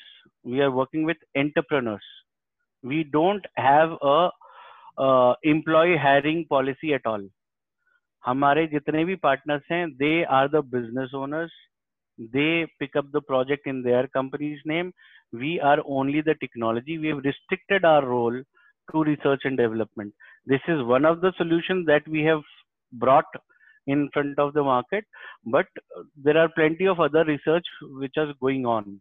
we 0.46 0.62
are 0.62 0.72
working 0.72 1.04
with 1.04 1.18
entrepreneurs 1.36 2.10
we 2.84 3.04
don't 3.04 3.46
have 3.58 3.98
a 4.02 4.30
uh, 4.98 5.34
employee 5.44 5.98
hiring 5.98 6.46
policy 6.56 6.94
at 6.94 7.14
all 7.14 7.30
हमारे 8.24 8.66
जितने 8.68 9.04
भी 9.06 9.16
पार्टनर्स 9.24 9.64
हैं 9.72 9.86
they 9.98 10.12
are 10.36 10.48
the 10.50 10.60
business 10.74 11.14
owners 11.22 11.56
they 12.36 12.46
pick 12.80 12.98
up 12.98 13.06
the 13.16 13.22
project 13.28 13.68
in 13.68 13.82
their 13.84 14.06
companies 14.14 14.62
name 14.68 14.92
we 15.40 15.58
are 15.70 15.80
only 15.96 16.22
the 16.28 16.36
technology 16.42 16.98
we 16.98 17.08
have 17.08 17.20
restricted 17.26 17.86
our 17.86 18.08
role 18.10 18.44
to 18.92 19.04
research 19.04 19.42
and 19.46 19.58
development. 19.58 20.14
This 20.48 20.62
is 20.68 20.84
one 20.84 21.06
of 21.06 21.22
the 21.22 21.34
solutions 21.38 21.86
that 21.88 22.08
we 22.08 22.24
have 22.24 22.42
brought 22.94 23.26
in 23.89 24.09
front 24.13 24.39
of 24.39 24.53
the 24.55 24.63
market, 24.63 25.05
but 25.47 25.67
there 26.25 26.39
are 26.39 26.49
plenty 26.51 26.87
of 26.87 27.01
other 27.01 27.25
research 27.25 27.67
which 28.05 28.17
is 28.17 28.35
going 28.41 28.67
on. 28.67 29.01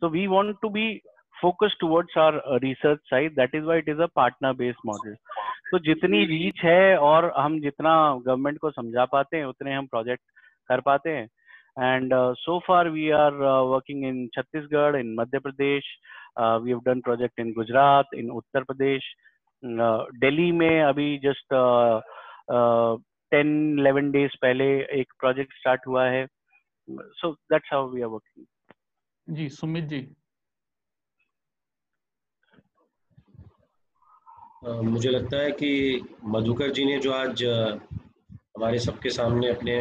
So 0.00 0.08
we 0.08 0.26
want 0.28 0.56
to 0.64 0.70
be 0.70 1.02
focused 1.42 1.76
towards 1.80 2.16
our 2.16 2.40
research 2.60 3.00
side. 3.10 3.32
That 3.36 3.50
is 3.52 3.64
why 3.64 3.76
it 3.76 3.88
is 3.88 3.98
a 4.00 4.08
partner 4.20 4.54
based 4.54 4.84
model. 4.84 5.16
तो 5.70 5.78
जितनी 5.84 6.24
reach 6.26 6.60
है 6.64 6.96
और 6.98 7.32
हम 7.36 7.58
जितना 7.60 7.90
government 8.26 8.58
को 8.58 8.70
समझा 8.70 9.04
पाते 9.14 9.36
हैं 9.36 9.44
उतने 9.44 9.74
हम 9.74 9.86
प्रोजेक्ट 9.86 10.22
कर 10.68 10.80
पाते 10.86 11.10
हैं 11.10 11.96
and 11.96 12.12
so 12.42 12.58
far 12.66 12.88
we 12.90 13.08
are 13.18 13.32
working 13.72 14.04
in 14.04 14.26
Chhattisgarh 14.34 14.96
in 14.96 15.14
Madhya 15.18 15.38
Pradesh 15.38 15.90
we 16.38 16.70
have 16.70 16.80
done 16.86 17.00
project 17.00 17.40
in 17.40 17.52
Gujarat 17.58 18.14
in 18.22 18.30
Uttar 18.40 18.64
Pradesh 18.70 19.12
Delhi 20.24 20.50
में 20.52 20.82
अभी 20.82 21.16
जस्ट 21.24 21.54
टेन 23.32 23.78
इलेवन 23.78 24.10
डेज़ 24.10 24.36
पहले 24.42 24.64
एक 25.00 25.12
प्रोजेक्ट 25.20 25.52
स्टार्ट 25.58 25.86
हुआ 25.86 26.04
है। 26.08 26.26
So 26.88 27.32
that's 27.52 27.72
how 27.72 27.88
we 27.90 28.02
are 28.02 28.08
working 28.08 29.36
जी 29.36 29.48
सुमित 29.48 29.84
जी। 29.84 30.06
मुझे 34.64 35.10
लगता 35.10 35.38
है 35.38 35.50
कि 35.52 36.00
मधुकर 36.26 36.70
जी 36.72 36.84
ने 36.84 36.98
जो 36.98 37.12
आज 37.12 37.44
हमारे 37.44 38.78
सबके 38.78 39.10
सामने 39.10 39.48
अपने 39.48 39.76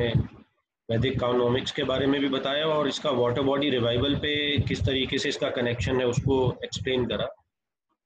वैदिक 0.89 1.13
इकोनॉमिक्स 1.13 1.71
के 1.71 1.83
बारे 1.83 2.07
में 2.07 2.19
भी 2.21 2.27
बताया 2.29 2.65
और 2.65 2.87
इसका 2.87 3.11
वाटर 3.11 3.41
बॉडी 3.41 3.69
रिवाइवल 3.69 4.15
पे 4.15 4.35
किस 4.61 4.85
तरीके 4.85 5.17
से 5.17 5.29
इसका 5.29 5.49
कनेक्शन 5.49 5.99
है 5.99 6.07
उसको 6.07 6.37
एक्सप्लेन 6.63 7.05
करा। 7.05 7.27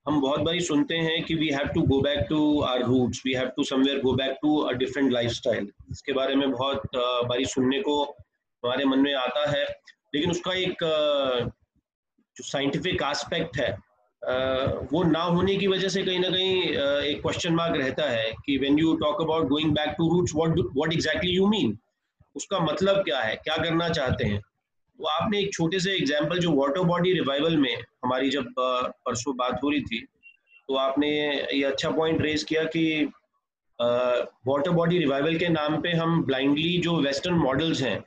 हम 0.08 0.20
बहुत 0.22 0.40
बारी 0.42 0.60
सुनते 0.62 0.96
हैं 0.98 1.24
कि 1.24 1.36
we 1.36 1.50
have 1.50 1.68
to 1.74 1.82
go 1.88 2.00
back 2.02 2.26
to 2.30 2.40
our 2.62 2.84
roots 2.84 3.22
we 3.26 3.34
have 3.34 3.48
to 3.58 3.64
somewhere 3.64 4.00
go 4.02 4.14
back 4.14 4.38
to 4.42 4.56
a 4.60 4.72
different 4.74 5.12
lifestyle 5.12 5.68
इसके 5.92 6.14
बारे 6.14 6.36
में 6.36 6.52
बहुत 6.52 6.96
बारी 7.30 7.46
सुनने 7.46 7.80
को 7.82 8.02
हमारे 8.04 8.86
मन 8.86 9.00
में 9.00 9.14
आता 9.16 9.50
है, 9.50 9.64
लेकिन 10.16 10.32
उसका 10.32 10.54
एक 10.54 10.84
जो 12.38 12.44
साइंटिफिक 12.44 13.02
एस्पेक्ट 13.04 13.58
है 13.58 13.72
वो 14.92 15.04
ना 15.04 15.22
होने 15.22 15.56
की 15.56 15.68
वजह 15.68 15.90
से 15.90 16.04
कहीं 16.04 16.20
ना 16.20 16.30
कहीं 16.30 16.62
एक 17.12 17.22
क्वेश्चन 17.22 17.54
मार्क 17.56 17.78
रहता 17.78 18.10
है 18.10 18.32
कि 18.46 18.58
when 18.58 18.80
you 18.80 18.96
talk 18.96 19.22
about 19.22 19.48
going 19.50 19.72
back 19.76 19.96
to 19.98 20.12
roots 20.14 20.36
what 20.36 20.60
what 20.78 20.94
exactly 20.94 21.32
you 21.32 21.48
mean 21.48 21.78
उसका 22.36 22.60
मतलब 22.60 23.04
क्या 23.04 23.20
है? 23.20 23.36
क्या 23.36 23.56
करना 23.64 23.90
चाहते 23.90 24.26
हैं? 24.26 24.42
तो 25.02 25.08
आपने 25.08 25.40
एक 25.40 25.54
छोटे 25.54 25.80
से 25.80 25.92
एग्ज़ाम्पल 25.92 26.40
जो 26.40 26.52
वाटर 26.52 26.82
बॉडी 26.86 27.14
रिवाइवल 27.14 27.56
में 27.58 27.76
हमारी 28.04 28.30
जब 28.30 28.54
परसों 28.58 29.36
बात 29.38 29.60
हो 29.64 29.70
रही 29.70 29.82
थी 29.82 30.00
तो 30.70 30.76
आपने 30.76 31.10
ये 31.54 31.64
अच्छा 31.64 31.90
पॉइंट 31.92 32.22
रेज 32.22 32.44
किया 32.44 32.64
कि 32.76 32.84
वाटर 33.80 34.72
बॉडी 34.72 34.98
रिवाइवल 34.98 35.38
के 35.38 35.48
नाम 35.50 35.82
पे 35.82 35.92
हम 35.92 36.24
ब्लाइंडली 36.26 36.78
जो 36.78 36.96
वेस्टर्न 37.02 37.36
मॉडल्स 37.36 37.82
हैं 37.82 37.98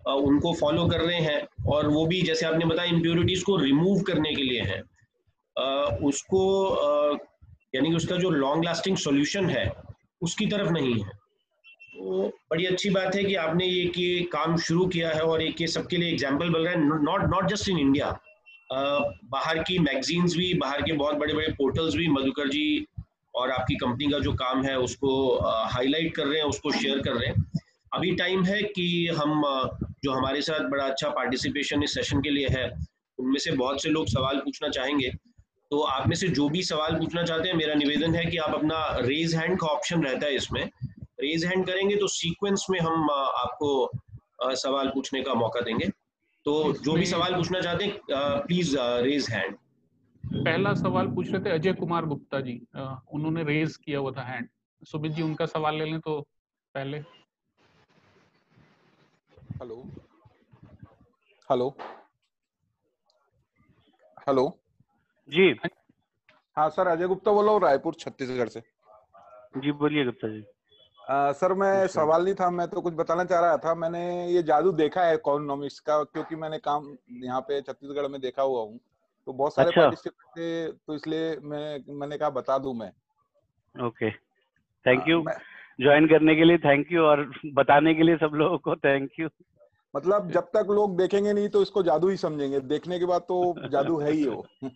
उनको 0.00 0.52
फॉलो 0.54 0.86
कर 0.88 1.00
रहे 1.00 1.20
हैं 1.20 1.40
और 1.66 1.86
वो 1.88 2.04
भी 2.06 2.20
जैसे 2.22 2.46
आपने 2.46 2.64
बताया 2.64 2.90
इम्प्योरिटीज 2.90 3.42
को 3.42 3.56
रिमूव 3.56 4.02
करने 4.02 4.34
के 4.34 4.42
लिए 4.42 4.60
हैं। 4.62 4.80
उसको 6.06 6.42
यानी 7.74 7.88
कि 7.88 7.96
उसका 7.96 8.16
जो 8.16 8.30
लॉन्ग 8.30 8.64
लास्टिंग 8.64 8.96
सॉल्यूशन 8.96 9.48
है, 9.50 9.70
उसकी 10.22 10.46
तरफ़ 10.46 10.70
नहीं 10.70 10.92
है। 10.94 11.10
तो 11.96 12.26
बड़ी 12.50 12.64
अच्छी 12.66 12.90
बात 12.90 13.14
है 13.14 13.22
कि 13.24 13.34
आपने 13.36 13.66
ये 13.66 13.84
कि 13.88 14.28
काम 14.32 14.56
शुरू 14.58 14.86
किया 14.86 15.10
है 15.10 15.20
और 15.22 15.42
एक 15.42 15.60
ये 15.60 15.66
सबके 15.66 15.96
लिए 15.96 16.10
एग्ज़ाम्पल 16.12 16.48
बन 16.50 16.60
रहा 16.60 16.72
है। 16.72 17.02
Not 17.04 17.22
not 17.30 17.48
just 17.50 17.68
in 17.68 17.78
India 17.78 18.10
बाहर 18.70 19.58
की 19.58 19.78
मैगजीन्स 19.78 20.36
भी, 20.36 20.52
बाहर 20.54 20.82
के 20.82 20.92
बहुत 20.92 21.14
बड़े 21.16 21.34
बड़े 21.34 21.48
पोर्टल्स 21.52 21.94
भी 21.94 22.08
मधुकर 22.08 22.48
जी 22.48 22.86
और 23.34 23.50
आपकी 23.50 23.74
कंपनी 23.76 24.10
का 24.10 24.18
जो 24.18 24.32
काम 24.34 24.64
है 24.64 24.76
उसको 24.78 25.12
हाईलाइट 25.72 26.14
कर 26.16 26.26
रहे 26.26 26.38
हैं, 26.38 26.46
उसको 26.46 26.70
शेयर 26.72 26.98
कर 27.02 27.12
रहे 27.12 27.28
हैं। 27.28 27.44
अभी 27.92 28.14
टाइम 28.16 28.44
है 28.44 28.62
कि 28.62 28.86
हम 29.16 29.42
जो 30.04 30.12
हमारे 30.12 30.40
साथ 30.42 30.68
बड़ा 30.70 30.84
अच्छा 30.84 31.08
पार्टिसिपेशन 31.10 31.82
इस 31.82 31.94
सेशन 31.94 32.20
के 32.20 32.30
लिए 32.30 32.48
है, 32.48 32.66
उनमें 33.18 33.38
से 33.38 33.52
बहुत 33.52 33.82
से 33.82 33.88
लोग 33.90 34.06
सवाल 34.08 34.38
पूछना 34.38 34.68
चाहेंगे। 34.70 35.10
तो 35.70 35.80
आप 35.82 36.08
में 36.08 36.14
से 36.16 36.28
जो 36.30 36.48
भी 36.48 36.62
सवाल 36.62 36.94
पूछना 36.94 37.22
चाहते 37.22 37.48
हैं, 37.48 37.56
मेरा 37.56 37.74
निवेदन 37.74 38.14
है 38.14 38.24
कि 38.24 38.36
आप 38.38 38.54
अपना 38.54 38.80
रेज 39.00 39.34
हैंड 39.34 39.58
का 39.60 39.66
ऑप्शन 39.66 40.02
रहता 40.02 40.26
है 40.26 40.34
इसमें। 40.34 40.68
रेज 41.26 41.44
हैंड 41.44 41.66
करेंगे 41.66 41.96
तो 41.96 42.08
सीक्वेंस 42.14 42.66
में 42.70 42.78
हम 42.80 43.10
आपको 43.10 43.70
सवाल 44.56 44.88
पूछने 44.88 45.22
का 45.22 45.34
मौका 45.34 45.60
देंगे। 45.60 45.88
तो 46.46 46.72
जो 46.74 46.92
भी 46.94 47.06
सवाल 47.06 47.34
पूछना 47.34 47.60
चाहते 47.60 47.84
हैं 47.84 47.94
प्लीज़ 48.42 48.76
रेज 49.04 49.30
हैंड 49.30 49.56
पहला 50.24 50.72
सवाल 50.74 51.06
पूछ 51.14 51.30
रहे 51.30 51.44
थे 51.44 51.50
अजय 51.50 51.72
कुमार 51.74 52.04
गुप्ता 52.06 52.40
जी। 52.40 52.54
उन्होंने 52.76 53.42
रेज 53.44 53.76
किया 53.76 53.98
हुआ 53.98 54.10
था 54.12 54.22
हैंड 54.24 54.48
सुमित 54.82 55.12
जी 55.12 55.22
उनका 55.22 55.46
सवाल 55.46 55.78
ले 55.78 55.84
लें 55.84 56.00
तो 56.00 56.20
पहले। 56.74 56.98
हेलो 59.60 59.76
हेलो 61.48 61.68
हेलो 64.26 64.48
जी। 65.28 65.48
हाँ 66.56 66.68
सर 66.70 66.86
अजय 66.88 67.06
गुप्ता 67.06 67.32
बोल 67.32 67.44
रहा 67.44 67.52
हूँ 67.54 67.60
रायपुर 67.62 67.94
छत्तीसगढ़ 68.00 68.48
से। 68.48 68.60
जी 69.56 69.72
बोलिए 69.74 70.04
गुप्ता 70.04 70.28
जी। 70.28 70.42
आ, 71.06 71.32
सर 71.32 71.52
मैं 71.54 71.86
सवाल 71.86 72.24
नहीं 72.24 72.34
था 72.34 72.48
मैं 72.50 72.66
तो 72.68 72.80
कुछ 72.80 72.94
बताना 72.94 73.24
चाह 73.24 73.40
रहा 73.40 73.56
था। 73.56 73.74
मैंने 73.74 74.00
ये 74.28 74.42
जादू 74.42 74.72
देखा 74.72 75.02
है 75.02 75.14
इकोनॉमिक्स 75.14 75.78
का 75.80 76.02
क्योंकि 76.04 76.36
मैंने 76.36 76.58
काम 76.58 76.86
यहाँ 77.24 77.40
पे 77.40 77.60
छत्तीसगढ़ 77.60 78.08
में 78.08 78.20
देखा 78.20 78.42
हुआ 78.42 78.62
हूँ। 78.62 78.78
तो 79.26 79.32
बहुत 79.32 79.54
सारे 79.54 79.68
अच्छा। 79.68 79.80
पार्टिसिपेंट 79.80 80.38
थे 80.38 80.72
तो 80.72 80.94
इसलिए 80.94 81.36
मैं 81.42 81.94
मैंने 81.98 82.18
कहा 82.18 82.30
बता 82.30 82.58
दू 82.58 82.72
मैं। 82.72 82.90
ओके। 83.74 84.10
थैंक 84.86 85.08
यू 85.08 85.22
ज्वाइन 85.80 86.06
करने 86.08 86.34
के 86.36 86.44
लिए 86.44 86.58
थैंक 86.58 86.92
यू 86.92 87.02
और 87.02 87.24
बताने 87.54 87.94
के 87.94 88.02
लिए 88.02 88.16
सब 88.16 88.34
लोगों 88.34 88.58
को 88.58 88.76
थैंक 88.76 89.10
यू 89.20 89.28
मतलब 89.94 90.30
जब 90.30 90.50
तक 90.56 90.66
लोग 90.70 90.96
देखेंगे 90.96 91.32
नहीं 91.32 91.48
तो 91.48 91.62
इसको 91.62 91.82
जादू 91.82 92.08
ही 92.08 92.16
समझेंगे। 92.16 92.60
देखने 92.74 92.98
के 92.98 93.06
बाद 93.06 93.20
तो 93.22 93.68
जादू 93.68 93.98
है 94.00 94.10
ही 94.12 94.26
वो। 94.26 94.46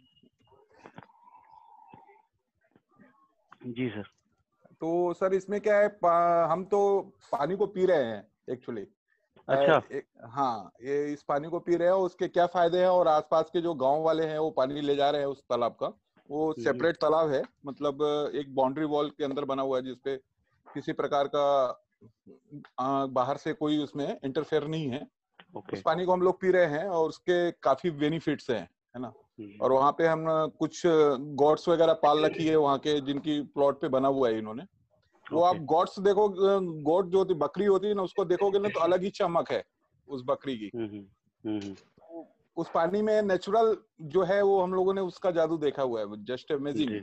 जी 3.67 3.89
सर। 3.89 4.05
तो 4.83 5.13
सर 5.13 5.35
इसमें 5.35 5.61
क्या 5.61 5.79
है 5.79 5.87
हम 6.51 6.65
तो 6.65 7.01
पानी 7.33 7.57
को 7.57 7.67
पी 7.67 7.87
रहे 7.87 8.05
हैं 8.05 8.27
एक्चुअली 8.51 8.87
अच्छा। 9.49 9.83
ए, 9.93 10.03
हाँ 10.25 10.73
ये 10.83 11.13
इस 11.13 11.23
पानी 11.23 11.49
को 11.49 11.59
पी 11.59 11.77
रहे 11.77 11.89
हैं 11.89 11.95
उसके 11.95 12.29
क्या 12.29 12.47
फ़ायदे 12.47 12.79
हैं 12.79 12.87
और 12.87 13.09
आसपास 13.09 13.51
के 13.53 13.61
जो 13.61 13.75
गाँव 13.75 14.03
वाले 14.03 14.27
हैं 14.27 14.39
वो 14.39 14.51
पानी 14.51 14.81
ले 14.81 14.97
जा 14.97 15.11
रहे 15.11 15.21
हैं 15.21 15.29
उस 15.29 15.43
तालाब 15.43 15.73
का। 15.73 15.93
वो। 16.31 16.53
सेपरेट 16.53 16.97
तालाब 16.97 17.31
है 17.31 17.43
मतलब 17.67 18.03
एक 18.35 18.55
बाउंड्री 18.55 18.85
वॉल 18.85 19.11
के 19.11 19.25
अंदर 19.25 19.45
बना 19.45 19.63
हुआ 19.63 19.77
है 19.79 19.85
जिसपे 19.85 20.17
किसी 20.67 20.93
प्रकार 20.93 21.29
का 21.35 21.47
आ, 22.81 23.07
बाहर 23.07 23.37
से 23.37 23.53
कोई 23.53 23.79
उसमें 23.79 24.19
इंटरफेयर 24.25 24.67
नहीं 24.67 24.89
है। 24.89 25.07
ओके 25.57 25.77
उस 25.77 25.83
पानी 25.83 26.05
को 26.05 26.13
हम 26.13 26.23
लोग 26.23 26.41
पी 26.41 26.51
रहे 26.51 26.67
हैं 26.67 26.85
और 26.85 27.09
उसके 27.09 27.51
काफ़ी 27.51 27.91
बेनिफिट्स 27.91 28.51
हैं 28.51 28.63
है 28.97 29.01
ना? 29.01 29.13
और 29.61 29.73
वहाँ 29.73 29.93
पे 29.99 30.07
हम 30.07 30.25
कुछ 30.59 30.83
गॉड्स 30.87 31.69
वगैरह 31.69 31.93
पाल 32.03 32.25
रखी 32.25 32.47
है 32.47 32.57
वहाँ 32.57 32.79
के 32.79 33.01
जिनकी 33.01 33.41
प्लॉट 33.55 33.81
पे 33.81 33.89
बना 33.89 34.09
हुआ 34.09 34.29
है 34.29 34.39
इन्होंने। 34.39 34.63
वो 35.27 35.43
आप 35.43 35.55
Okay. 35.55 35.67
गॉड्स 35.67 35.99
देखो 36.01 36.29
गोट 36.83 37.07
जो 37.07 37.19
होती 37.19 37.35
बकरी 37.37 37.65
होती 37.67 37.87
है 37.87 37.95
ना 37.95 38.03
उसको 38.03 38.25
देखोगे 38.25 38.59
ना 38.59 38.69
तो 38.69 38.81
अलग 38.81 39.03
ही 39.03 39.11
चमक 39.11 39.51
है 39.53 39.63
उस 40.09 40.23
बकरी 40.27 40.57
की। 40.57 40.71
उस 42.57 42.71
पानी 42.75 43.03
में 43.03 43.21
नेचुरल 43.23 43.77
जो 44.03 44.23
है 44.25 44.43
वो 44.43 44.61
हम 44.61 44.75
लोगों 44.75 44.95
ने 44.95 45.01
उसका 45.03 45.31
जादू 45.31 45.57
देखा 45.59 45.83
हुआ 45.83 46.01
है 46.01 46.25
just 46.25 46.53
amazing 46.53 46.91
ji 46.91 47.01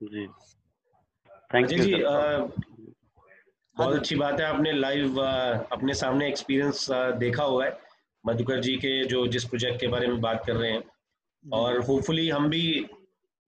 ji. 0.00 0.26
Thank 1.54 1.72
you 1.72 1.78
जी 1.78 1.94
बहुत 3.76 3.94
अच्छी 3.94 4.16
बात 4.16 4.40
है 4.40 4.46
आपने 4.46 4.72
लाइव 4.72 5.20
अपने 5.20 5.94
सामने 5.94 6.28
एक्सपीरियंस 6.28 6.86
देखा 7.18 7.44
हुआ 7.44 7.64
है। 7.64 7.78
मधुकर 8.24 8.60
जी 8.60 8.76
के 8.76 9.04
जो 9.04 9.26
जिस 9.26 9.44
प्रोजेक्ट 9.44 9.80
के 9.80 9.88
बारे 9.88 10.06
में 10.06 10.20
बात 10.20 10.44
कर 10.46 10.56
रहे 10.56 10.70
हैं 10.70 10.82
और 11.52 11.80
होपफुली 11.80 12.28
हम 12.28 12.48
भी 12.48 12.86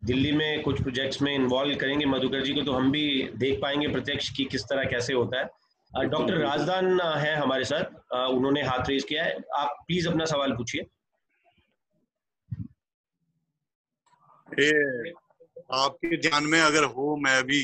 दिल्ली 0.02 0.32
में 0.32 0.62
कुछ 0.62 0.80
प्रोजेक्ट्स 0.82 1.22
में 1.22 1.34
इन्वॉल्व 1.34 1.76
करेंगे। 1.78 2.06
मधुकर 2.06 2.42
जी 2.42 2.52
को 2.54 2.62
तो 2.62 2.72
हम 2.72 2.90
भी 2.92 3.02
देख 3.36 3.58
पाएँगे 3.62 3.88
प्रत्यक्ष 3.88 4.28
की 4.36 4.44
किस 4.44 4.62
तरह 4.64 4.84
कैसे 4.90 5.14
होता 5.14 5.40
है। 5.40 6.08
डॉक्टर 6.08 6.36
राजदान 6.38 7.00
है 7.00 7.34
हमारे 7.36 7.64
साथ। 7.64 8.14
उन्होंने 8.30 8.62
हाथ 8.62 8.88
रेज 8.88 9.04
किया 9.04 9.24
है। 9.24 9.36
आप 9.56 9.84
प्लीज़ 9.86 10.08
अपना 10.08 10.24
सवाल 10.24 10.52
पूछिए। 10.52 10.86
आपके 15.74 16.16
ध्यान 16.18 16.44
में 16.44 16.60
अगर 16.60 16.84
हो 16.92 17.16
मैं 17.16 17.36
अभी 17.38 17.62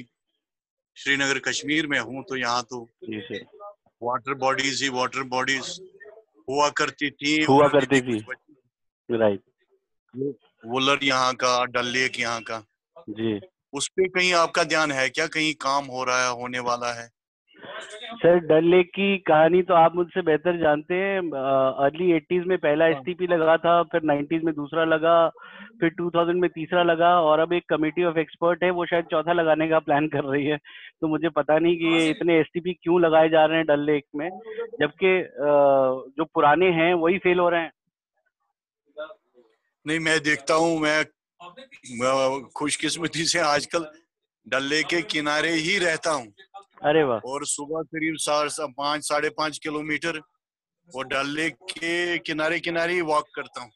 श्रीनगर 0.97 1.39
कश्मीर 1.41 1.87
में 1.87 1.99
हूँ 2.01 2.23
तो 2.29 2.37
यहाँ 2.37 2.63
तो 2.63 2.89
जी 3.05 3.39
वाटर 4.03 4.35
बॉडीज 4.35 4.83
ही 4.83 4.89
वाटर 4.89 5.23
बॉडीज 5.29 5.81
हुआ 6.49 6.69
करती 6.77 7.11
थी 7.11 7.43
हुआ 7.45 7.69
करती 7.69 8.01
थी। 8.01 8.19
राइट। 9.09 9.41
वुलर 10.15 11.05
यहाँ 11.05 11.33
का 11.35 11.65
डल 11.67 11.87
लेक 11.89 12.21
यहाँ 12.21 12.41
का। 12.43 12.63
जी। 13.11 13.39
उस 13.73 13.89
पे 13.89 14.09
कहीं 14.09 14.33
आपका 14.35 14.65
ध्यान 14.65 14.93
है 14.93 15.09
क्या? 15.09 15.27
कहीं 15.27 15.53
काम 15.63 15.85
हो 15.87 16.05
रहा 16.05 16.25
है 16.25 16.33
होने 16.33 16.59
वाला 16.63 16.93
है? 16.93 17.09
सर 18.15 18.39
डल 18.47 18.65
लेक 18.65 18.87
की 18.89 19.17
कहानी 19.27 19.61
तो 19.63 19.75
आप 19.75 19.95
मुझसे 19.97 20.23
बेहतर 20.23 20.57
जानते 20.59 20.95
हैं। 20.95 21.19
अर्ली 21.19 22.11
एटीज 22.13 22.47
में 22.47 22.57
पहला 22.59 22.87
एस 22.89 22.97
हाँ। 22.97 23.27
लगा 23.29 23.57
था 23.57 23.83
फिर 23.93 24.03
नाइन्टीज 24.03 24.43
में 24.45 24.55
दूसरा 24.55 24.85
लगा 24.85 25.17
फिर 25.81 25.91
2000 25.93 26.35
में 26.35 26.49
तीसरा 26.51 26.83
लगा 26.83 27.09
और 27.21 27.39
अब 27.39 27.53
एक 27.53 27.65
कमेटी 27.69 28.05
ऑफ़ 28.05 28.19
एक्सपर्ट 28.19 28.63
है 28.65 28.71
वो 28.71 28.87
शायद 28.87 29.05
चौथा 29.11 29.33
लगाने 29.33 29.69
का 29.69 29.79
प्लान 29.79 30.07
कर 30.09 30.25
रही 30.25 30.47
है। 30.47 30.57
तो 30.57 31.09
मुझे 31.09 31.29
पता 31.29 31.59
नहीं 31.59 31.77
कि 31.77 31.95
ये 31.95 32.09
इतने 32.11 32.39
एस 32.41 32.47
क्यों 32.57 33.01
लगाए 33.01 33.29
जा 33.29 33.45
रहे 33.45 33.57
हैं 33.59 33.67
डल 33.67 33.85
लेक 33.87 34.05
में 34.17 34.29
जबकि 34.81 35.19
जो 36.17 36.25
पुराने 36.25 36.71
हैं 36.73 36.93
वही 36.95 37.19
फेल 37.19 37.39
हो 37.39 37.49
रहे 37.49 37.61
हैं। 37.61 37.73
नहीं 39.87 39.99
मैं 40.01 40.19
देखता 40.23 40.55
हूँ 40.55 40.79
मैं 40.81 41.05
खुशकिस्मती 42.57 43.25
से 43.25 43.39
आजकल 43.41 43.87
डल 44.47 44.65
लेक 44.65 44.87
के 44.87 45.01
किनारे 45.05 45.53
ही 45.53 45.77
रहता 45.79 46.11
हूँ। 46.11 46.27
अरे 46.83 47.03
वाह। 47.03 47.29
और 47.31 47.47
सुबह 47.47 47.83
करीब 47.95 48.17
पाँच 48.79 49.09
साढ़े 49.09 49.29
पाँच 49.31 49.59
किलोमीटर 49.59 50.19
वो 50.89 51.03
डल 51.05 51.29
लेक 51.31 51.55
के 51.71 52.19
किनारे 52.19 52.59
किनारे 52.61 52.95
ही 52.95 53.01
वॉक 53.03 53.29
करता 53.37 53.61
हूँ। 53.61 53.71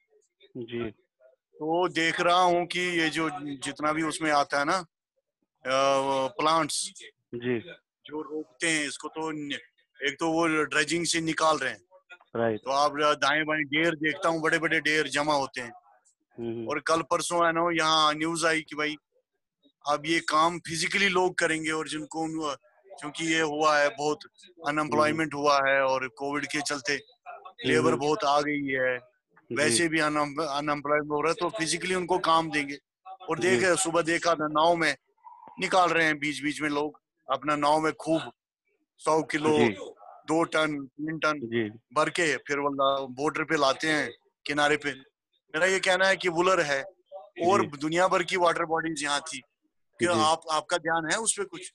जी। 0.56 0.90
तो 0.90 1.88
देख 1.88 2.20
रहा 2.20 2.42
हूँ 2.42 2.64
कि 2.66 2.80
ये 3.00 3.08
जो 3.10 3.28
जितना 3.64 3.92
भी 3.92 4.02
उसमें 4.02 4.30
आता 4.32 4.58
है 4.58 4.64
ना 4.64 4.84
प्लांट्स 5.64 6.82
जी। 7.34 7.58
जो 8.06 8.20
रोकते 8.22 8.68
हैं 8.68 8.86
इसको 8.86 9.08
तो 9.08 9.30
एक 10.00 10.16
तो 10.20 10.30
वो 10.32 10.46
ड्रेजिंग 10.46 11.04
से 11.06 11.20
निकाल 11.20 11.58
रहे 11.58 11.70
हैं। 11.70 11.80
राइट 12.36 12.60
तो 12.60 12.70
आप 12.72 12.96
दाएँ 13.18 13.44
बाएँ 13.44 13.62
डेर 13.66 13.94
देखता 13.96 14.28
हूँ 14.28 14.40
बड़े 14.42 14.58
बड़े 14.58 14.80
डेर 14.80 15.08
जमा 15.08 15.34
होते 15.34 15.60
हैं। 15.60 15.72
और 16.38 16.78
कल 16.86 17.02
परसों 17.10 17.44
है 17.46 17.52
ना 17.52 17.68
यहाँ 17.74 18.12
न्यूज़ 18.14 18.46
आई 18.46 18.60
कि 18.60 18.76
भाई 18.76 18.96
अब 19.84 20.06
ये 20.06 20.18
काम 20.28 20.58
फिजिकली 20.58 21.08
लोग 21.08 21.34
करेंगे 21.38 21.70
और 21.70 21.88
जिनको 21.88 22.26
क्योंकि 22.90 23.24
ये 23.26 23.40
हुआ 23.42 23.76
है 23.78 23.88
बहुत 23.98 24.24
अनएम्प्लॉयमेंट 24.68 25.34
हुआ 25.34 25.56
है 25.68 25.80
और 25.82 26.06
कोविड 26.18 26.46
के 26.46 26.60
चलते 26.60 26.96
लेबर 27.66 27.94
बहुत 27.96 28.24
आ 28.24 28.40
गई 28.40 28.66
है। 28.66 28.96
वैसे 29.50 29.88
भी 29.88 30.00
अनएम्प्लॉयमेंट 30.00 31.10
हो 31.10 31.20
रहा 31.20 31.30
है 31.30 31.34
तो 31.34 31.48
फिजिकली 31.58 31.94
उनको 31.94 32.18
काम 32.18 32.50
देंगे। 32.50 32.78
और 33.28 33.38
देख 33.38 33.64
सुबह 33.78 34.02
देखा 34.02 34.34
था 34.34 34.46
नाव 34.48 34.74
में 34.76 34.94
निकाल 35.60 35.88
रहे 35.88 36.06
हैं 36.06 36.18
बीच 36.18 36.42
बीच 36.42 36.60
में 36.62 36.68
लोग 36.70 37.00
अपना 37.28 37.56
नाव 37.56 37.80
में 37.80 37.92
खूब 38.00 38.30
सौ 39.00 39.20
किलो 39.32 39.56
दो 40.28 40.42
टन 40.54 40.76
तीन 40.86 41.18
टन 41.18 41.40
भर 41.94 42.10
के 42.10 42.34
फिर 42.48 42.60
बॉर्डर 42.60 43.44
पे 43.44 43.56
लाते 43.56 43.88
हैं 43.88 44.10
किनारे 44.46 44.76
पे। 44.76 44.92
मेरा 45.54 45.66
ये 45.66 45.78
कहना 45.80 46.06
है 46.06 46.16
कि 46.16 46.28
वुलर 46.28 46.60
है 46.62 46.82
और 47.44 47.64
दुनिया 47.76 48.06
भर 48.08 48.22
की 48.22 48.36
वाटर 48.36 48.64
बॉडीज 48.64 49.02
यहाँ 49.04 49.20
थी। 49.20 49.40
क्या 50.00 50.12
आप 50.24 50.40
आपका 50.52 50.76
ध्यान 50.78 51.08
है 51.12 51.18
उस 51.18 51.34
पर 51.38 51.44
कुछ? 51.44 51.70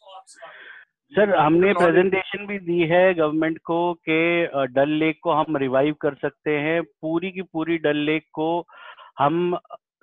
सर 1.12 1.36
हमने 1.36 1.74
प्रेजेंटेशन 1.74 2.46
भी 2.48 2.60
दी 2.60 2.80
है 2.88 3.14
गवर्नमेंट 3.14 3.58
को 3.66 3.80
कि 4.10 4.48
डल 4.74 4.90
लेक 5.00 5.20
को 5.24 5.32
हम 5.32 5.58
रिवाइव 5.58 5.96
कर 6.02 6.16
सकते 6.16 6.52
हैं। 6.58 6.82
पूरी 7.02 7.32
की 7.32 7.42
पूरी 7.54 7.78
डल 7.78 7.98
लेक 8.06 8.26
को 8.34 8.48
हम 9.20 9.58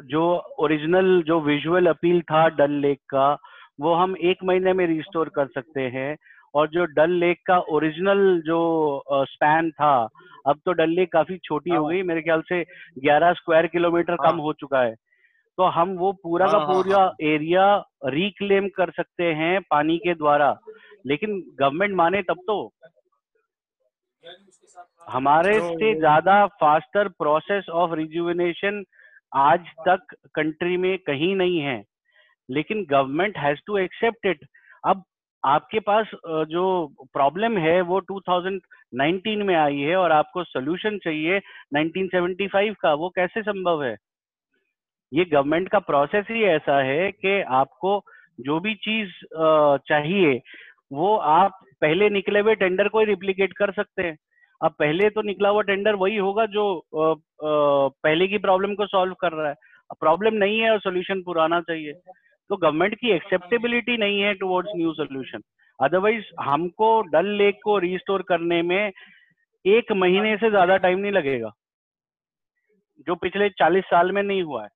जो 0.06 0.22
ओरिजिनल 0.58 1.22
जो 1.22 1.40
विजुअल 1.40 1.86
अपील 1.86 2.20
था 2.22 2.46
डल 2.50 2.72
लेक 2.80 3.00
का 3.10 3.32
वो 3.80 3.94
हम 3.94 4.16
एक 4.22 4.44
महीने 4.44 4.72
में 4.72 4.86
रिस्टोर 4.86 5.28
कर 5.28 5.46
सकते 5.46 5.80
हैं। 5.90 6.16
और 6.54 6.68
जो 6.68 6.84
डल 6.84 7.10
लेक 7.10 7.38
का 7.46 7.58
ओरिजिनल 7.70 8.40
जो 8.46 8.60
स्पैन 9.10 9.70
था 9.70 9.94
अब 10.46 10.60
तो 10.64 10.72
डल 10.72 10.90
लेक 10.90 11.12
काफ़ी 11.12 11.38
छोटी 11.44 11.70
हो 11.70 11.82
हाँ। 11.84 11.92
गई 11.92 12.02
मेरे 12.02 12.22
ख्याल 12.22 12.42
से 12.42 12.62
11 12.98 13.32
स्क्वायर 13.32 13.66
किलोमीटर 13.66 14.16
कम 14.16 14.26
हाँ। 14.26 14.40
हो 14.40 14.52
चुका 14.52 14.80
है। 14.82 14.94
तो 15.58 15.64
हम 15.68 15.90
वो 15.96 16.12
पूरा 16.12 16.46
का 16.46 16.58
हाँ, 16.58 16.66
पूरा 16.66 17.14
एरिया 17.22 17.64
रिक्लेम 18.04 18.68
कर 18.68 18.90
सकते 18.90 19.24
हैं 19.32 19.60
पानी 19.70 19.98
के 19.98 20.14
द्वारा। 20.14 20.56
लेकिन 21.06 21.42
गवर्नमेंट 21.58 21.94
माने 21.94 22.22
तब 22.22 22.40
तो। 22.46 22.72
हमारे 25.08 25.58
तो 25.60 25.68
से 25.78 25.94
ज़्यादा 25.98 26.46
फास्टर 26.60 27.08
प्रोसेस 27.08 27.68
ऑफ़ 27.68 27.94
रिजुविनेशन 27.94 28.82
आज 29.32 29.66
तक 29.88 30.14
कंट्री 30.34 30.76
में 30.76 30.96
कहीं 30.98 31.34
नहीं 31.36 31.58
है। 31.60 31.82
लेकिन 32.48 32.84
government 32.90 33.38
has 33.38 33.58
to 33.66 33.78
accept 33.78 34.26
it 34.26 34.46
अब 34.86 35.04
आपके 35.44 35.80
पास 35.80 36.10
जो 36.48 36.64
प्रॉब्लम 37.12 37.56
है, 37.58 37.80
वो 37.80 38.00
2019 38.02 39.42
में 39.44 39.54
आई 39.56 39.78
है 39.78 39.96
और 39.96 40.12
आपको 40.12 40.44
सोल्यूशन 40.44 40.98
चाहिए 41.04 41.40
1975 41.74 42.74
का, 42.80 42.92
वो 42.94 43.08
कैसे 43.08 43.42
संभव 43.42 43.82
है? 43.84 43.96
ये 45.12 45.24
गवर्नमेंट 45.24 45.68
का 45.68 45.78
प्रोसेस 45.80 46.26
ही 46.30 46.42
ऐसा 46.46 46.80
है 46.82 47.10
कि 47.12 47.40
आपको 47.52 48.02
जो 48.40 48.58
भी 48.60 48.74
चीज़ 48.76 49.10
चाहिए, 49.88 50.40
वो 50.92 51.16
आप 51.16 51.58
पहले 51.80 52.08
निकले 52.10 52.40
हुए 52.40 52.54
टेंडर 52.54 52.88
को 52.88 52.98
ही 52.98 53.04
रिप्लीकेट 53.04 53.52
कर 53.52 53.72
सकते 53.72 54.02
हैं। 54.02 54.16
अब 54.60 54.74
पहले 54.78 55.08
तो 55.10 55.22
निकला 55.22 55.48
हुआ 55.48 55.62
टेंडर 55.62 55.94
वही 55.94 56.16
होगा 56.16 56.46
जो 56.46 56.64
पहले 56.94 58.28
की 58.28 58.38
प्रॉब्लम 58.38 58.74
को 58.74 58.86
सॉल्व 58.86 59.14
कर 59.20 59.32
रहा 59.32 59.48
है। 59.48 59.54
प्रॉब्लम 60.00 60.34
नहीं 60.34 60.58
है 60.60 60.70
और 60.70 60.78
सोल्यूशन 60.80 61.22
पुराना 61.22 61.60
चाहिए। 61.60 61.92
तो 62.52 62.56
गवर्नमेंट 62.56 62.94
की 62.94 63.10
एक्सेप्टेबिलिटी 63.10 63.96
नहीं 63.96 64.20
है 64.20 64.32
टुवर्ड्स 64.34 64.70
न्यू 64.76 64.92
सोल्यूशन 64.92 65.42
अदरवाइज़ 65.78 66.24
हमको 66.40 66.88
डल 67.02 67.26
लेक 67.26 67.60
को 67.64 67.78
रिस्टोर 67.78 68.22
करने 68.22 68.62
में 68.62 68.92
एक 69.64 69.92
महीने 69.92 70.36
से 70.36 70.50
ज़्यादा 70.50 70.76
टाइम 70.76 70.98
नहीं 70.98 71.12
लगेगा 71.12 71.50
जो 73.06 73.14
पिछले 73.14 73.48
40 73.48 73.84
साल 73.84 74.12
में 74.12 74.22
नहीं 74.22 74.42
हुआ 74.42 74.62
है। 74.62 74.68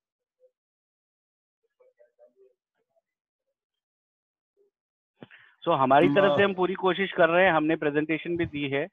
सो 5.65 5.71
so, 5.71 5.79
हमारी 5.79 6.09
तरफ़ 6.09 6.37
से 6.39 6.43
हम 6.43 6.55
पूरी 6.55 6.75
कोशिश 6.75 7.13
कर 7.13 7.29
रहे 7.29 7.45
हैं 7.45 7.53
हमने 7.53 7.77
प्रेजेंटेशन 7.77 8.37
भी 8.37 8.47
दी 8.47 8.69
है 8.69 8.87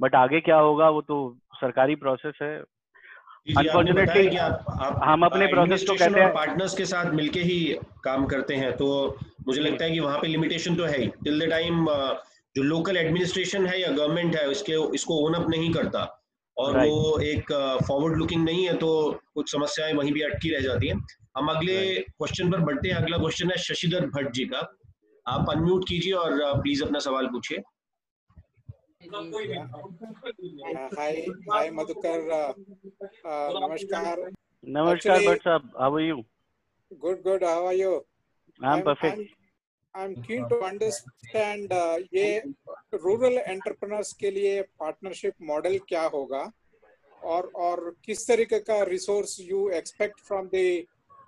बट 0.00 0.14
आगे 0.14 0.40
क्या 0.40 0.58
होगा 0.58 0.88
वो 0.88 1.02
तो 1.02 1.36
सरकारी 1.54 1.94
प्रोसेस 1.94 2.38
है। 2.42 2.54
अनफॉर्चुनेटली 3.46 4.36
हम 5.04 5.24
अपने 5.24 5.46
प्रोसेस 5.46 5.82
को 5.88 5.94
कहते 5.94 6.20
हैं 6.20 6.32
पार्टनर्स 6.34 6.74
के 6.74 6.84
साथ 6.86 7.12
मिलके 7.14 7.40
ही 7.40 7.58
काम 8.04 8.24
करते 8.26 8.54
हैं 8.56 8.72
तो 8.76 8.86
मुझे 9.46 9.60
लगता 9.60 9.84
है 9.84 9.90
कि 9.90 10.00
वहाँ 10.00 10.18
पे 10.18 10.28
लिमिटेशन 10.28 10.76
तो 10.76 10.84
है 10.84 10.98
ही। 10.98 11.06
टिल 11.24 11.40
द 11.40 11.50
टाइम 11.50 11.86
जो 12.56 12.62
लोकल 12.62 12.96
एडमिनिस्ट्रेशन 12.96 13.66
है 13.66 13.80
या 13.80 13.90
गवर्नमेंट 13.90 14.36
है 14.36 14.50
इसके 14.50 14.78
इसको 14.94 15.18
ओन 15.26 15.34
अप 15.34 15.48
नहीं 15.50 15.72
करता। 15.72 16.02
और 16.56 16.72
right. 16.72 16.88
वो 16.88 17.18
एक 17.20 17.52
फॉरवर्ड 17.88 18.16
लुकिंग 18.16 18.44
नहीं 18.44 18.64
है 18.66 18.74
तो 18.78 18.90
कुछ 19.34 19.52
समस्याएँ 19.52 19.92
वहीं 19.92 20.12
भी 20.12 20.20
अटकी 20.22 20.50
रह 20.50 20.60
जाती 20.60 20.88
हैं। 20.88 20.96
हम 21.36 21.48
अगले 21.48 21.76
क्वेश्चन 22.00 22.44
right. 22.44 22.58
पर 22.58 22.64
बढ़ते 22.64 22.88
हैं। 22.88 22.96
अगला 22.96 23.18
क्वेश्चन 23.18 23.50
है 23.50 23.56
शशिधर 23.58 24.06
भट्ट 24.16 24.32
जी 24.32 24.44
का। 24.44 24.58
आप 25.26 25.50
अनम्यूट 25.50 25.88
कीजिए 25.88 26.12
और 26.14 26.60
प्लीज़ 26.60 26.82
अपना 26.84 26.98
सवाल 27.00 27.26
पूछिए। 27.26 27.62
हाय 30.96 31.16
हाय 31.50 31.70
मधुकर 31.70 32.20
नमस्कार। 33.26 34.20
नमस्कार 34.64 35.26
भट्ट 35.26 35.42
साहब 35.44 35.70
how 35.80 35.96
are 35.96 36.02
you 36.02 36.16
good 37.02 37.20
good 37.22 37.44
how 37.44 37.66
are 37.66 37.74
you 37.74 37.90
I 38.60 38.78
am 38.78 38.84
perfect 38.84 39.18
I 39.94 40.04
am 40.04 40.14
keen 40.22 40.48
to 40.48 40.56
understand 40.68 41.72
ये 42.14 42.38
रूरल 42.94 43.38
एंटरप्रेन्योर्स 43.38 44.12
के 44.20 44.30
लिए 44.30 44.62
पार्टनरशिप 44.62 45.34
मॉडल 45.50 45.78
क्या 45.88 46.04
होगा? 46.16 46.42
और 47.24 47.50
और 47.66 47.94
किस 48.04 48.26
तरीके 48.28 48.58
का 48.60 48.82
resource 48.94 49.38
you 49.40 49.68
expect 49.82 50.20
from 50.20 50.48
the 50.54 50.84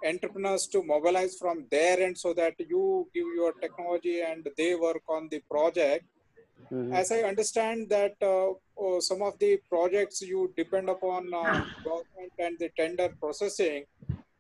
entrepreneurs 0.07 0.65
to 0.73 0.81
mobilize 0.89 1.35
from 1.43 1.61
their 1.75 1.95
end 2.07 2.19
so 2.23 2.31
that 2.39 2.59
you 2.73 2.81
give 3.15 3.29
your 3.37 3.53
technology 3.61 4.17
and 4.25 4.49
they 4.59 4.67
work 4.83 5.13
on 5.15 5.29
the 5.31 5.39
project? 5.53 6.05
Mm-hmm. 6.73 6.93
As 6.93 7.13
I 7.13 7.21
understand 7.21 7.89
that 7.91 8.15
uh, 8.23 8.53
oh, 8.79 9.01
some 9.01 9.23
of 9.23 9.39
the 9.39 9.59
projects 9.69 10.21
you 10.23 10.53
depend 10.57 10.89
upon 10.89 11.33
uh, 11.33 11.65
government 11.85 12.33
and 12.39 12.59
the 12.59 12.71
tender 12.77 13.15
processing. 13.21 13.85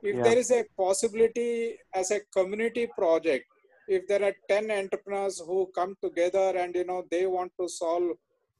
If 0.02 0.16
yeah. 0.16 0.22
there 0.22 0.38
is 0.38 0.50
a 0.50 0.64
possibility 0.76 1.76
as 1.94 2.10
a 2.10 2.20
community 2.32 2.88
project, 2.98 3.46
if 3.88 4.06
there 4.08 4.22
are 4.24 4.34
10 4.48 4.70
entrepreneurs 4.70 5.40
who 5.40 5.70
come 5.74 5.96
together 6.02 6.56
and 6.56 6.74
you 6.74 6.84
know 6.84 7.04
they 7.10 7.26
want 7.26 7.52
to 7.60 7.68
solve 7.68 8.10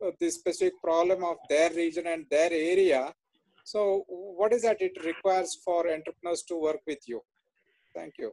uh, 0.05 0.11
the 0.21 0.31
specific 0.31 0.75
problem 0.83 1.25
of 1.25 1.37
their 1.49 1.71
region 1.71 2.07
and 2.07 2.27
their 2.31 2.53
area, 2.53 3.13
so 3.65 4.05
what 4.09 4.53
is 4.53 4.63
that 4.63 4.81
it 4.81 4.97
requires 5.05 5.59
for 5.65 5.91
entrepreneurs 5.91 6.43
to 6.45 6.57
work 6.57 6.81
with 6.87 7.01
you? 7.07 7.21
Thank 7.95 8.15
you. 8.19 8.33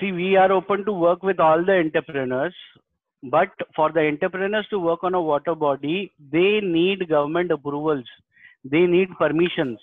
See, 0.00 0.12
we 0.12 0.36
are 0.36 0.52
open 0.52 0.84
to 0.84 0.92
work 0.92 1.22
with 1.22 1.40
all 1.40 1.64
the 1.64 1.72
entrepreneurs 1.72 2.54
but 3.22 3.50
for 3.74 3.90
the 3.92 4.00
entrepreneurs 4.00 4.66
to 4.70 4.78
work 4.78 5.02
on 5.02 5.14
a 5.14 5.20
water 5.20 5.54
body 5.54 6.12
they 6.32 6.60
need 6.62 7.08
government 7.08 7.50
approvals. 7.50 8.04
They 8.64 8.80
need 8.80 9.08
permissions. 9.18 9.78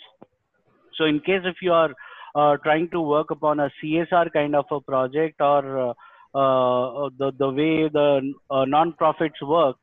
So 0.97 1.05
in 1.05 1.19
case 1.19 1.41
if 1.45 1.55
you 1.61 1.71
are 1.71 1.93
uh, 2.36 2.57
trying 2.57 2.89
to 2.89 3.01
work 3.01 3.31
upon 3.31 3.59
a 3.59 3.69
csr 3.81 4.31
kind 4.34 4.55
of 4.55 4.65
a 4.71 4.81
project 4.81 5.39
or 5.39 5.89
uh, 5.89 5.93
uh, 6.36 7.09
the 7.17 7.31
the 7.38 7.49
way 7.49 7.89
the 7.89 8.34
uh, 8.49 8.65
non-profits 8.65 9.41
work 9.41 9.77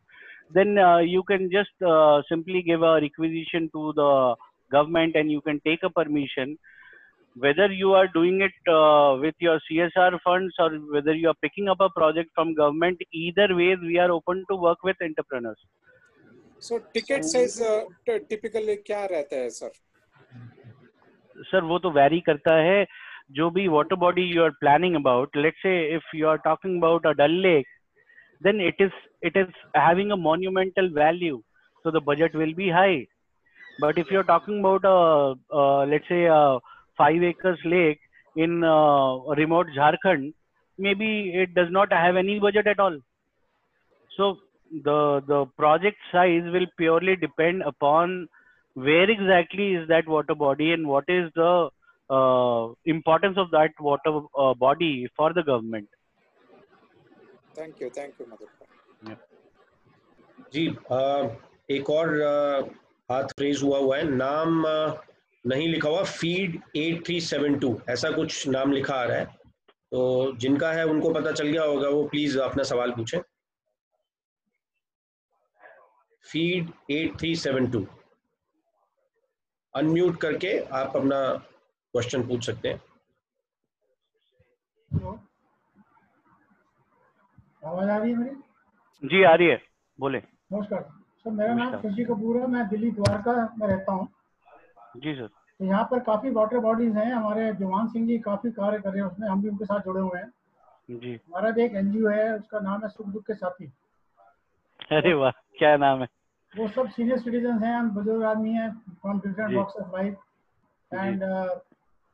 then 0.53 0.79
uh, 0.79 0.99
you 0.99 1.23
can 1.23 1.51
just 1.51 1.71
uh, 1.87 2.23
simply 2.29 2.63
give 2.63 2.83
a 2.83 2.95
requisition 3.01 3.71
to 3.73 3.93
the 3.95 4.35
government 4.71 5.15
and 5.15 5.31
you 5.31 5.41
can 5.41 5.61
take 5.65 5.83
a 5.85 5.91
permission 5.91 6.59
whether 7.36 7.72
you 7.72 7.94
are 7.94 8.08
doing 8.08 8.42
it 8.42 8.70
uh, 8.72 9.18
with 9.20 9.36
your 9.40 9.60
csr 9.70 10.20
funds 10.24 10.54
or 10.60 10.70
whether 10.94 11.14
you 11.14 11.28
are 11.30 11.40
picking 11.42 11.68
up 11.68 11.82
a 11.82 11.90
project 11.90 12.30
from 12.34 12.54
government 12.56 13.02
either 13.12 13.48
ways 13.56 13.78
we 13.82 13.98
are 13.98 14.12
open 14.12 14.44
to 14.50 14.56
work 14.56 14.84
with 14.84 14.96
entrepreneurs 15.02 15.66
so 16.60 16.80
ticket 16.94 17.26
size 17.26 17.58
uh, 17.62 17.82
typically 18.30 18.78
क्या 18.86 19.06
रहता 19.12 19.36
है 19.42 19.50
sir 19.58 19.72
sir 21.52 21.64
वो 21.72 21.80
तो 21.80 21.92
vary 21.92 22.20
करता 22.30 22.54
है 22.68 22.86
जो 23.38 23.50
भी 23.58 23.68
water 23.70 23.98
body 24.04 24.24
you 24.34 24.44
are 24.44 24.54
planning 24.64 24.96
about 25.00 25.42
let's 25.46 25.62
say 25.64 25.76
if 25.98 26.14
you 26.14 26.28
are 26.34 26.38
talking 26.46 26.78
about 26.78 27.10
a 27.12 27.14
dull 27.22 27.36
lake 27.48 27.74
then 28.48 28.62
it 28.70 28.76
is 28.86 28.92
it 29.22 29.36
is 29.42 29.48
having 29.74 30.12
a 30.12 30.18
monumental 30.28 30.90
value 31.00 31.42
so 31.84 31.92
the 31.98 32.02
budget 32.12 32.34
will 32.44 32.54
be 32.62 32.70
high 32.70 33.06
but 33.80 33.98
if 33.98 34.12
you're 34.12 34.30
talking 34.32 34.60
about 34.60 34.86
a, 34.86 35.58
a 35.58 35.86
let's 35.94 36.08
say 36.08 36.24
a 36.26 36.60
five 37.01 37.23
acres 37.31 37.65
lake 37.65 38.01
in 38.37 38.65
uh, 38.65 39.19
remote 39.41 39.69
Jharkhand, 39.77 40.33
maybe 40.79 41.11
it 41.45 41.55
does 41.55 41.71
not 41.71 41.93
have 41.93 42.17
any 42.17 42.39
budget 42.39 42.67
at 42.67 42.81
all. 42.81 42.99
So 44.17 44.37
the 44.85 45.23
the 45.27 45.47
project 45.57 45.99
size 46.13 46.53
will 46.57 46.67
purely 46.77 47.17
depend 47.17 47.63
upon 47.63 48.29
where 48.75 49.11
exactly 49.11 49.75
is 49.75 49.89
that 49.89 50.07
water 50.07 50.35
body 50.35 50.73
and 50.73 50.87
what 50.87 51.05
is 51.09 51.31
the 51.35 51.71
uh, 52.11 52.73
importance 52.85 53.37
of 53.37 53.51
that 53.51 53.71
water 53.81 54.21
uh, 54.39 54.55
body 54.55 55.09
for 55.17 55.33
the 55.33 55.43
government. 55.43 55.89
Thank 57.55 57.81
you, 57.81 57.91
thank 57.91 58.15
you, 58.19 58.27
Madhukar. 58.27 59.17
जी 60.53 60.67
एक 61.71 61.91
और 61.91 62.09
हाथ 63.11 63.41
raise 63.41 63.63
हुआ 63.63 63.79
हुआ 63.79 63.97
है 63.97 64.05
नाम 64.17 64.65
नहीं 65.45 65.69
लिखा 65.69 65.89
हुआ 65.89 66.03
feed 66.05 66.61
eight 66.77 67.05
three 67.07 67.21
seven 67.21 67.59
two 67.59 67.81
ऐसा 67.89 68.11
कुछ 68.11 68.49
नाम 68.49 68.73
लिखा 68.73 68.95
आ 68.95 69.05
रहा 69.05 69.19
है। 69.19 69.25
तो 69.93 70.33
जिनका 70.37 70.73
है 70.73 70.85
उनको 70.87 71.13
पता 71.15 71.33
चल 71.33 71.49
गया 71.49 71.63
होगा 71.63 71.89
वो 71.89 72.03
प्लीज़ 72.09 72.39
अपना 72.39 72.63
सवाल 72.63 72.91
पूछें। 72.91 73.19
Feed 76.25 76.71
eight 76.91 77.19
three 77.19 77.35
seven 77.37 77.71
two 77.71 77.87
unmute 79.75 80.21
करके 80.21 80.59
आप 80.59 80.97
अपना 80.97 81.21
क्वेश्चन 81.35 82.27
पूछ 82.29 82.47
सकते 82.47 82.69
हैं। 82.69 82.83
आवाज़ 87.67 87.91
आ 87.91 87.97
रही 87.97 88.11
है 88.13 88.17
मेरी? 88.17 88.37
जी 89.03 89.23
आ 89.25 89.35
रही 89.35 89.49
है। 89.49 89.61
बोले। 89.99 90.19
नमस्कार। 90.53 90.89
सर 91.19 91.31
मेरा 91.31 91.55
नाम 91.55 91.77
शशि 91.81 92.05
कपूर 92.05 92.37
है। 92.37 92.47
मैं 92.47 92.69
दिल्ली 92.69 92.91
द्वारका 92.91 93.33
में 93.59 93.67
रहता 93.69 93.93
हूँ। 93.93 94.09
जी 94.97 95.15
सर। 95.15 95.27
तो 95.27 95.65
यहाँ 95.65 95.85
पर 95.91 95.99
काफ़ी 96.01 96.31
वाटर 96.31 96.59
बॉडीज 96.59 96.97
हैं 96.97 97.13
हमारे 97.13 97.53
जवान 97.55 97.89
सिंह 97.89 98.07
जी 98.07 98.19
काफ़ी 98.19 98.51
कार्य 98.51 98.79
कर 98.79 98.91
रहे 98.91 99.03
हैं 99.03 99.11
उसमें 99.11 99.29
हम 99.29 99.43
भी 99.43 99.49
उनके 99.49 99.65
साथ 99.65 99.81
जुड़े 99.81 100.01
हुए 100.01 100.19
हैं। 100.19 100.31
जी। 100.91 101.13
हमारा 101.15 101.51
भी 101.51 101.63
एक 101.63 101.75
एनजीओ 101.75 102.09
है 102.09 102.33
उसका 102.39 102.61
नाम 102.61 102.83
है 102.83 102.89
सुख 102.89 103.07
दुख 103.07 103.23
के 103.27 103.35
साथी। 103.35 103.73
अरे 104.93 105.13
वाह 105.15 105.31
क्या 105.59 105.77
नाम 105.77 106.01
है? 106.01 106.09
वो 106.53 106.69
सब 106.69 106.89
सीनियर 106.91 107.19
सिटीजन 107.19 107.63
हैं 107.63 107.75
हम 107.75 107.91
बुज़ुर्ग 107.91 108.25
आदमी 108.25 108.53
हैं 108.53 108.71
from 109.01 109.21
different 109.21 109.55
walks 109.57 109.77
of 109.77 109.97
life 109.97 110.17
and 110.93 111.23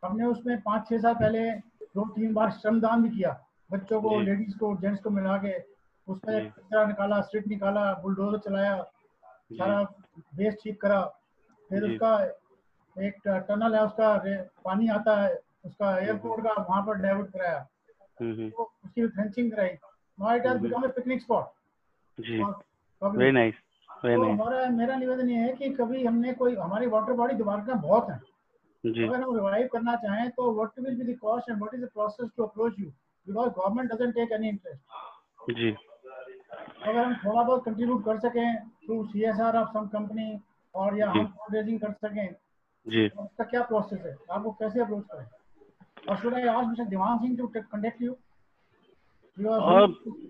हमने 0.03 0.25
उसमें 0.25 0.61
पाँच 0.63 0.89
छह 0.89 0.99
साल 0.99 1.15
पहले 1.15 1.51
दो 1.97 2.05
तीन 2.15 2.35
बार 2.35 2.51
श्रमदान 2.53 3.03
भी 3.03 3.09
किया। 3.09 3.31
बच्चों 3.71 4.01
को 4.03 4.21
लेडीज़ 4.21 4.57
को 4.59 4.77
जेंट्स 4.77 5.03
को 5.03 5.11
मिला 5.11 5.37
के 5.45 5.55
उसमें 6.09 6.51
कचरा 6.51 6.85
निकाला 6.87 7.21
स्ट्रीट 7.21 7.47
निकाला 7.49 7.93
बुलडोजर 8.03 8.39
चलाया 8.39 8.77
सारा 9.53 9.81
वेस्ट 10.37 10.59
ठीक 10.65 10.81
करा। 10.81 11.01
फिर 11.71 11.85
उसका 11.85 12.17
एक 12.97 13.29
टनल 13.49 13.75
है 13.75 13.85
उसका 13.85 14.15
पानी 14.65 14.89
आता 14.91 15.21
है 15.21 15.35
उसका 15.65 15.97
एयरपोर्ट 15.99 16.45
का 16.45 16.53
वहाँ 16.63 16.83
पर 16.87 16.99
डाइवर्ट 16.99 17.31
कराया। 17.33 17.59
तो 18.21 18.63
उसकी 18.85 19.07
फेंसिंग 19.09 19.51
कराई। 19.53 19.69
Now 20.19 20.37
it 20.37 20.47
has 20.47 20.59
become 20.59 20.83
a 20.83 20.89
picnic 20.97 21.23
spot 21.23 21.45
ji. 22.19 22.43
Very 23.03 23.33
nice 23.33 23.55
तो 23.89 24.23
हमारा 24.23 24.69
मेरा 24.71 24.97
निवेदन 24.97 25.29
ये 25.31 25.39
है 25.39 25.53
कि 25.55 25.69
कभी 25.75 26.05
हमने 26.05 26.33
कोई 26.35 26.55
हमारी 26.57 26.87
वाटर 26.87 27.13
बॉडी 27.13 27.35
द्वारका 27.35 27.75
बहुत 27.75 28.11
है। 28.11 28.19
जी। 28.85 29.05
अगर 29.05 29.21
हम 29.23 29.35
रिवाइव 29.35 29.69
करना 29.73 29.95
चाहें 29.97 30.31
तो 30.31 30.53
what 30.55 30.79
will 30.81 30.97
be 30.97 31.13
the 31.13 31.17
cost 31.19 31.51
and 31.51 31.59
what 31.59 31.75
is 31.75 31.83
the 31.85 31.89
process 31.95 32.31
to 32.37 32.43
approach 32.43 32.79
you 32.79 32.87
because 33.27 33.49
government 33.51 33.93
doesn't 33.93 34.15
take 34.15 34.33
any 34.33 34.49
interest 34.49 35.53
जी। 35.53 35.71
अगर 35.71 36.99
हम 36.99 37.15
थोड़ा 37.15 37.43
बहुत 37.43 37.65
कंट्रीब्यूट 37.65 38.05
कर 38.05 38.19
सकें 38.19 38.57
through 38.85 39.05
CSR 39.07 39.57
of 39.57 39.69
some 39.69 39.87
company 39.89 40.41
और 40.75 40.99
या 40.99 41.11
हम 41.11 41.27
फंड 41.27 41.57
रेजिंग 41.57 41.81
कर 41.81 41.93
सकें 42.05 42.27
जी। 42.87 43.07
उसका 43.09 43.45
क्या 43.45 43.63
प्रोसेस 43.63 44.01
है? 44.07 44.17
आप 44.31 44.43
वो 44.45 44.51
कैसे 44.61 44.81
अप्रोच 44.81 45.05
करें? 45.13 45.27
और 46.09 46.17
should 46.17 46.35
I 46.35 46.47
ask 46.47 46.69
mister 46.69 46.85
Dewan 46.85 47.19
Singh 47.19 47.37
to 47.37 47.47
conduct 47.47 48.03
you 48.03 48.17
Uh, 49.39 49.89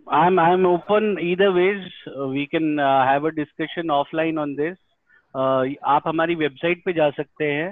I'm 0.08 0.38
I'm 0.40 0.64
open 0.66 1.04
either 1.20 1.52
ways. 1.52 1.82
Uh, 2.08 2.26
we 2.28 2.46
can 2.46 2.80
uh, 2.80 3.04
have 3.06 3.24
a 3.24 3.30
discussion 3.30 3.92
offline 3.96 4.40
on 4.44 4.54
this. 4.56 4.78
Uh, 5.34 5.74
आप 5.84 6.08
हमारी 6.08 6.34
वेबसाइट 6.34 6.82
पे 6.84 6.92
जा 6.92 7.08
सकते 7.10 7.44
हैं 7.44 7.68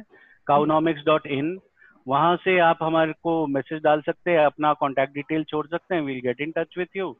काउनॉमिक्स 0.47 1.05
डॉट 1.07 1.26
इन 1.26 1.59
वहाँ 2.07 2.37
से 2.37 2.59
आप 2.59 2.82
हमारे 2.82 3.12
को 3.22 3.35
मैसेज 3.47 3.82
डाल 3.82 4.01
सकते 4.01 4.30
हैं 4.30 4.45
अपना 4.47 4.72
कॉन्टैक्ट 4.82 5.14
डिटेल 5.14 5.45
छोड़ 5.45 5.66
सकते 5.66 5.95
हैं 5.95 6.03
we'll 6.03 6.20
get 6.20 6.41
in 6.41 6.53
touch 6.59 6.78
with 6.78 6.97
you 6.97 7.14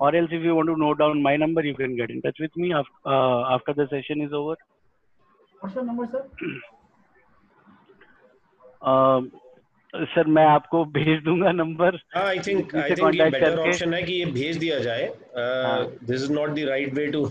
or 0.00 0.16
else 0.16 0.32
if 0.32 0.42
you 0.42 0.54
want 0.56 0.68
to 0.68 0.76
note 0.76 0.98
down 0.98 1.22
my 1.22 1.36
number 1.36 1.66
you 1.66 1.74
can 1.74 1.94
get 1.96 2.10
in 2.10 2.20
touch 2.26 2.40
with 2.40 2.58
me 2.58 2.72
after 2.72 3.82
the 3.82 3.86
session 3.86 4.22
is 4.22 4.34
over 4.34 4.56
number 5.82 6.06
sir 6.06 6.28
sir 9.94 10.26
मैं 10.26 10.44
आपको 10.46 10.84
भेज 10.98 11.22
दूँगा 11.24 11.52
number. 11.52 11.98
हाँ 12.14 12.24
I 12.24 12.38
think 12.38 12.74
I 12.76 12.90
think 12.90 13.14
ये 13.14 13.30
better 13.30 13.58
option 13.58 13.94
है 13.94 14.02
कि 14.02 14.12
ये 14.12 14.24
भेज 14.24 14.56
दिया 14.56 14.78
जाए। 14.78 15.10
This 16.04 16.22
is 16.22 16.32
not 16.32 16.50
the 16.50 16.58
right 16.58 16.94
way 16.94 17.06
to 17.06 17.24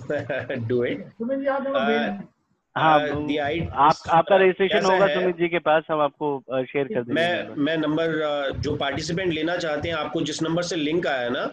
do 0.68 0.84
it 0.84 1.06
आप 1.76 2.22
हाँ 2.78 2.99
आप 3.74 3.95
आपका 4.10 4.36
रजिस्ट्रेशन 4.36 4.86
होगा 4.86 5.08
सुमित 5.08 5.36
जी 5.36 5.47
के 5.49 5.60
पास 5.60 5.84
हम 5.91 5.99
आपको 5.99 6.43
शेयर 6.64 6.88
कर 6.88 7.04
देंगे 7.04 7.14
मैं 7.14 7.56
मैं 7.56 7.78
नंबर 7.78 8.12
जो 8.52 8.76
पार्टिसिपेंट 8.76 9.34
लेना 9.34 9.58
चाहते 9.58 9.89
हैं 9.89 9.95
आपको 9.95 10.22
जिस 10.22 10.41
नंबर 10.43 10.64
से 10.64 10.76
लिंक 10.76 11.08
आया 11.08 11.30
ना 11.30 11.49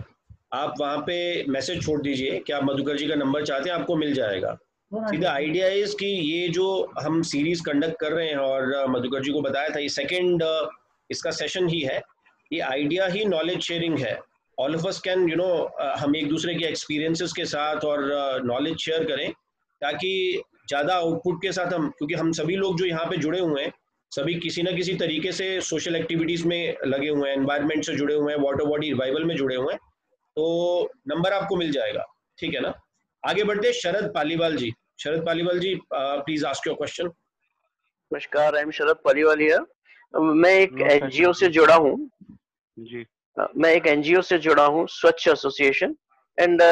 आप 0.53 0.75
वहाँ 0.81 0.99
पे 0.99 1.45
मैसेज 1.49 1.83
छोड़ 1.87 2.03
दीजिए 2.03 2.39
कि 2.39 2.53
आप 2.53 2.65
मधुकर 2.65 2.97
जी 2.97 3.09
का 3.09 3.15
नंबर 3.15 3.45
चाहते 3.45 3.71
हैं 3.71 3.77
आपको 3.77 3.97
मिल 3.97 4.13
जाएगा। 4.15 4.59
सीधा 4.93 5.30
आइडिया 5.30 5.66
इज़ 5.68 5.95
कि 5.97 6.07
ये 6.07 6.49
जो 6.49 6.66
हम 7.01 7.20
सीरीज़ 7.22 7.62
कंडक्ट 7.62 7.99
कर 8.01 8.12
रहे 8.12 8.28
हैं 8.28 8.36
और 8.36 8.86
मधुकर 8.91 9.22
जी 9.22 9.32
को 9.32 9.41
बताया 9.43 9.68
था 9.74 9.78
ये 9.78 9.89
सेकंड 9.89 10.43
इसका 11.11 11.30
सेशन 11.30 11.68
ही 11.68 11.80
है। 11.80 12.01
ये 12.53 12.61
आइडिया 12.61 13.07
ही 13.07 13.24
नॉलेज 13.24 13.61
शेयरिंग 13.62 13.99
है। 13.99 14.18
All 14.59 14.76
of 14.76 14.86
us 14.89 15.01
can 15.01 15.28
you 15.30 15.36
know 15.36 15.51
हम 15.99 16.16
एक 16.16 16.28
दूसरे 16.28 16.55
के 16.55 16.64
एक्सपीरियंसेस 16.66 17.32
के 17.32 17.45
साथ 17.45 17.84
और 17.84 18.01
नॉलेज 18.45 18.72
uh, 18.72 18.80
शेयर 18.80 19.05
करें 19.05 19.30
ताकि 19.82 20.43
ज़्यादा 20.68 20.95
आउटपुट 20.95 21.43
के 21.43 21.53
साथ 21.53 21.72
हम 21.72 21.89
क्योंकि 21.99 22.14
हम 22.14 22.32
सभी 22.32 22.57
लोग 22.57 22.78
जो 22.78 22.84
यहाँ 22.86 23.05
पे 23.11 23.16
जुड़े 23.16 23.41
हुए 23.41 23.62
हैं 23.62 23.72
सभी 24.12 24.34
किसी 24.41 24.62
ना 24.62 24.72
किसी 24.72 24.95
तरीके 24.97 25.32
से 25.32 25.61
सोशल 25.61 25.97
एक्टिविटीज़ 25.97 26.47
में 26.49 26.76
लगे 26.86 27.09
हुए 27.09 27.28
हैं 27.28 27.36
एनवायरमेंट 27.36 27.84
से 27.84 27.95
जुड़े 27.95 28.14
हुए 28.14 28.32
हैं 28.32 28.41
वाटर 28.41 28.64
बॉडी 28.64 28.89
रिवाइवल 28.89 29.24
में 29.24 29.36
जुड़े 29.36 29.57
हुए 29.57 29.72
हैं 29.72 29.80
तो 30.36 30.91
नंबर 31.09 31.32
आपको 31.32 31.57
मिल 31.57 31.72
जाएगा। 31.72 32.05
ठीक 32.39 32.55
है 32.55 32.61
ना? 32.61 32.74
आगे 33.29 33.43
बढ़ते 33.45 33.72
Sharad 33.72 34.12
Paliwal 34.14 34.57
ji. 34.57 34.70
Sharad 35.01 35.24
Paliwal 35.24 35.59
ji 35.61 35.74
please 35.93 36.45
ask 36.47 36.66
your 36.66 36.76
question 36.76 37.07
नमस्कार 38.11 38.57
आई 38.57 38.62
एम 38.62 38.70
शरद 38.79 39.01
पालीवाल 39.05 39.43
मैं 40.14 40.53
एक 40.61 40.81
एनजीओ 40.93 41.33
से 41.41 41.49
जुड़ा 41.57 41.74
हूँ। 41.74 41.93
मैं 43.57 43.72
एक 43.72 43.87
एनजीओ 43.87 44.20
से 44.31 44.39
जुड़ा 44.47 44.64
हूँ 44.66 44.87
Swachh 44.91 45.29
association 45.29 45.95
and 46.39 46.62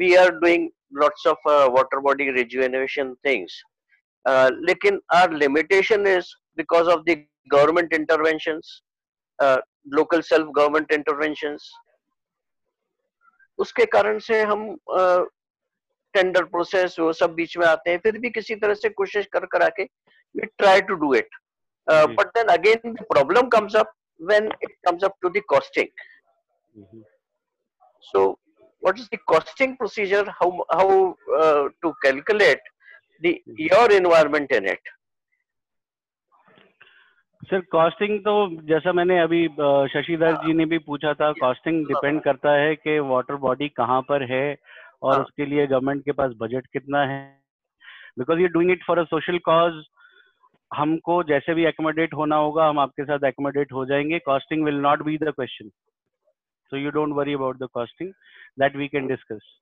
we 0.00 0.14
are 0.16 0.30
doing 0.40 0.68
lots 1.02 1.26
of 1.26 1.48
water 1.76 1.98
body 2.08 2.30
rejuvenation 2.40 3.14
things 3.26 3.62
लेकिन 4.66 5.00
our 5.14 5.32
limitation 5.44 6.06
is 6.16 6.34
because 6.56 6.90
of 6.90 7.10
the 7.10 7.22
government 7.54 7.94
intervention 7.94 8.60
local 9.96 10.20
self 10.34 10.48
government 10.56 10.92
intervention 10.92 11.56
उसके 13.58 13.84
कारण 13.98 14.18
से 14.26 14.42
हम 14.42 14.70
टेंडर 16.14 16.44
प्रोसेस 16.54 16.98
वो 17.00 17.12
सब 17.12 17.34
बीच 17.34 17.56
में 17.58 17.66
आते 17.66 17.90
हैं। 17.90 17.98
फिर 17.98 18.18
भी 18.18 18.30
किसी 18.30 18.54
तरह 18.56 18.74
से 18.74 18.88
कोशिश 19.00 19.26
कर 19.32 19.46
कर 19.52 19.62
आके 19.62 19.84
we 20.34 20.46
try 20.58 20.80
to 20.90 20.94
do 21.04 21.14
it 21.14 21.38
but 21.88 22.26
then 22.36 22.52
again 22.56 22.92
the 22.92 23.06
problem 23.12 23.48
comes 23.48 23.76
up 23.76 23.92
when 24.20 24.52
it 24.62 24.76
comes 24.88 25.04
up 25.04 25.14
to 25.22 25.28
the 25.28 25.42
costing 25.48 27.02
so 28.04 28.28
what 28.82 28.98
is 28.98 29.08
the 29.14 29.18
costing 29.26 29.76
procedure 29.76 30.28
how 30.38 30.62
how 30.72 31.10
to 31.82 31.90
calculate 32.06 32.68
the 33.22 33.34
your 33.60 33.92
environment 33.92 34.52
in 34.52 34.66
it 34.68 34.88
sir 37.42 37.60
costing 37.72 38.18
तो 38.20 38.32
जैसा 38.66 38.92
मैंने 38.92 39.18
अभी 39.20 39.46
uh, 39.48 39.86
Shashidhar 39.88 40.34
जी 40.36 40.52
ने 40.54 40.64
भी 40.64 40.78
पूछा 40.78 41.12
था 41.14 41.30
costing 41.40 41.84
depend 41.86 42.20
करता 42.22 42.52
है 42.52 42.74
कि 42.76 42.98
वाटर 43.10 43.34
बॉडी 43.44 43.68
कहाँ 43.76 44.00
पर 44.08 44.22
है 44.32 44.44
और 45.02 45.14
हाँ. 45.14 45.22
उसके 45.24 45.46
लिए 45.46 45.66
गवर्नमेंट 45.66 46.04
के 46.04 46.12
पास 46.12 46.32
बजट 46.40 46.66
कितना 46.72 47.04
है 47.12 47.20
because 48.18 48.40
you 48.40 48.48
doing 48.48 48.70
it 48.70 48.84
for 48.86 48.98
a 48.98 49.04
social 49.04 49.38
cause 49.44 49.82
हमको 50.70 51.22
जैसे 51.28 51.54
भी 51.54 51.64
एकोमोडेट 51.66 52.14
होना 52.14 52.36
होगा 52.36 52.68
हम 52.68 52.78
आपके 52.78 53.04
साथ 53.04 53.24
एकोमोडेट 53.28 53.72
हो 53.72 53.84
जाएँगे 53.86 54.18
costing 54.26 54.64
will 54.64 54.80
not 54.88 55.02
be 55.02 55.16
the 55.18 55.32
question 55.36 55.68
so 56.72 56.76
you 56.76 56.90
don't 56.90 57.14
worry 57.14 57.34
about 57.34 57.58
the 57.62 57.68
costing 57.74 58.12
that 58.60 58.76
we 58.76 58.88
can 58.88 59.06
discuss 59.06 59.56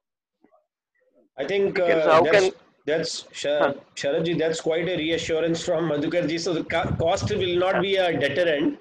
I 1.39 1.45
think 1.45 1.77
uh, 1.79 1.87
that's, 1.87 2.31
can, 2.31 2.47
that's 2.87 3.11
Sharad, 3.41 3.77
Sharad 3.95 4.25
ji, 4.29 4.33
that's 4.35 4.61
quite 4.61 4.89
a 4.89 4.97
reassurance 4.97 5.61
from 5.65 5.91
Madhukar 5.91 6.23
ji. 6.29 6.39
So 6.39 6.55
the 6.55 6.65
cost 7.03 7.31
will 7.33 7.53
not 7.57 7.81
be 7.83 7.97
a 7.97 8.13
deterrent. 8.19 8.79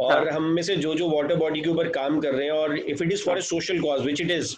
और 0.00 0.28
हम 0.28 0.44
में 0.54 0.62
से 0.62 0.74
जो 0.76 0.94
जो 0.94 1.08
water 1.10 1.36
body 1.36 1.60
के 1.60 1.68
ऊपर 1.68 1.88
काम 1.92 2.18
कर 2.20 2.34
रहे 2.34 2.44
हैं 2.44 2.52
और 2.52 2.76
if 2.78 3.02
it 3.04 3.12
is 3.12 3.24
for 3.24 3.36
a 3.36 3.40
social 3.46 3.80
cause 3.82 4.02
which 4.02 4.20
it 4.20 4.30
is 4.30 4.54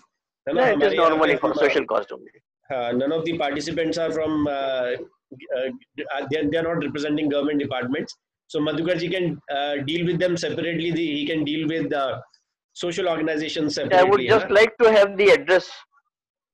no, 0.53 0.65
it 0.65 0.83
is 0.83 0.95
normally 0.95 1.37
for 1.37 1.55
social 1.55 1.85
cost 1.85 2.13
only. 2.13 2.31
Uh, 2.75 2.93
none 2.93 3.13
of 3.13 3.25
the 3.25 3.37
participants 3.37 3.99
are 3.99 4.13
from 4.13 4.47
uh, 4.47 4.51
uh, 4.51 6.27
they, 6.31 6.47
they 6.47 6.59
are 6.59 6.63
not 6.63 6.85
representing 6.85 7.29
government 7.29 7.59
departments. 7.59 8.17
So 8.47 8.61
madhukarji 8.61 9.11
can 9.11 9.41
uh, 9.51 9.83
deal 9.85 10.07
with 10.07 10.19
them 10.19 10.37
separately. 10.37 10.91
The, 10.91 11.07
he 11.19 11.27
can 11.27 11.45
deal 11.45 11.69
with 11.69 11.91
the 11.91 12.21
social 12.73 13.09
organizations 13.09 13.75
separately 13.75 13.99
i 13.99 14.05
would 14.11 14.21
just 14.21 14.47
huh? 14.47 14.55
like 14.55 14.77
to 14.79 14.91
have 14.93 15.17
the 15.17 15.31
address. 15.31 15.71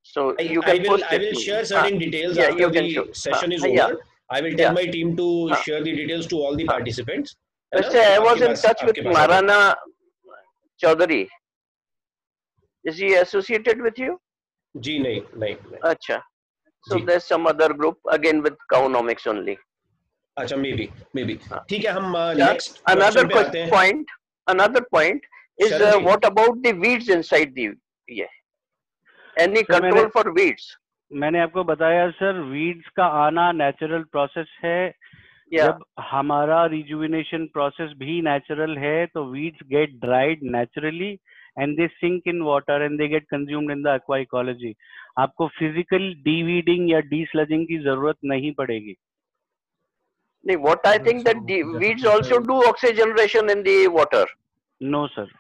So 0.03 0.35
I, 0.39 0.43
you 0.43 0.63
can 0.63 0.81
i 0.81 0.89
will, 0.89 1.03
I 1.11 1.19
will 1.19 1.35
share 1.35 1.61
ah, 1.61 1.65
certain 1.65 1.99
details 1.99 2.37
yeah, 2.37 2.45
after 2.45 2.71
the 2.71 2.91
show. 2.91 3.07
session 3.13 3.53
is 3.53 3.65
ah, 3.65 3.69
over 3.69 3.77
yeah. 3.77 3.91
i 4.31 4.41
will 4.41 4.57
tell 4.61 4.71
yeah. 4.71 4.81
my 4.81 4.87
team 4.87 5.17
to 5.17 5.27
ah. 5.53 5.57
share 5.63 5.83
the 5.83 5.95
details 6.01 6.27
to 6.29 6.37
all 6.37 6.57
the 6.57 6.65
participants. 6.65 7.37
I 7.75 8.19
was 8.19 8.41
in 8.41 8.55
touch 8.55 8.83
with 8.85 8.97
Marana 9.05 9.77
Chaudhary. 10.83 11.29
Is 12.87 12.99
he 12.99 13.15
associated 13.15 13.83
with 13.83 13.99
you? 13.99 14.17
जी 14.75 14.99
नहीं 14.99 15.21
नहीं, 15.37 15.55
नहीं. 15.55 15.81
अच्छा. 15.91 16.21
So 16.85 16.99
there's 16.99 17.25
some 17.25 17.47
other 17.47 17.73
group 17.75 17.99
again 18.11 18.43
with 18.43 18.57
Cowonomics 18.73 19.27
only. 19.27 19.57
अच्छा 20.37 20.57
maybe 20.57 20.89
maybe. 21.15 21.39
ठीक 21.71 21.85
है 21.85 21.93
हम 21.93 22.17
uh, 22.17 22.33
next 22.35 22.81
another 22.93 23.27
point 23.75 24.11
another 24.47 24.83
point 24.95 25.23
is 25.59 25.73
uh, 25.73 25.99
what 26.09 26.27
about 26.31 26.63
the 26.63 26.73
weeds 26.85 27.09
inside 27.09 27.55
the 27.55 27.69
yeah 28.09 28.35
any 29.37 29.65
so 29.65 29.79
control 29.79 30.11
for 30.17 30.25
weeds? 30.33 30.67
मैंने 31.11 31.41
आपको 31.41 31.65
बताया 31.65 32.09
sir 32.11 32.41
weeds 32.53 32.89
का 32.97 33.07
आना 33.25 33.51
natural 33.53 34.03
process 34.13 34.57
है 34.65 34.79
yeah. 34.89 35.65
जब 35.65 35.85
हमारा 36.11 36.65
रिजुविनेशन 36.73 37.47
प्रोसेस 37.53 37.93
भी 37.99 38.21
नेचुरल 38.29 38.77
है 38.79 39.07
तो 39.15 39.25
weeds 39.33 39.67
get 39.71 39.95
dried 40.05 40.41
naturally 40.57 41.17
and 41.60 41.76
they 41.78 41.88
sink 41.88 42.28
in 42.28 42.42
water 42.42 42.82
and 42.84 42.98
they 43.00 43.08
get 43.08 43.26
consumed 43.32 43.72
in 43.72 43.82
the 43.84 43.96
aqua 43.96 44.18
ecology 44.18 44.74
आपको 45.20 45.48
फिजिकल 45.60 46.14
डीवीडिंग 46.24 46.90
या 46.92 47.00
डी 47.14 47.24
स्लजिंग 47.32 47.66
की 47.68 47.78
जरूरत 47.84 48.18
नहीं 48.34 48.54
पड़ेगी 48.62 48.96
नहीं 50.46 50.58
what 50.58 50.88
I 50.88 51.00
think 51.08 51.24
that 51.26 51.52
weeds 51.76 52.06
also 52.16 52.38
do 52.48 52.62
oxygen 52.64 53.04
generation 53.04 53.50
in 53.50 53.64
the 53.64 53.78
water 53.98 54.34
no 54.82 55.06
sir 55.08 55.40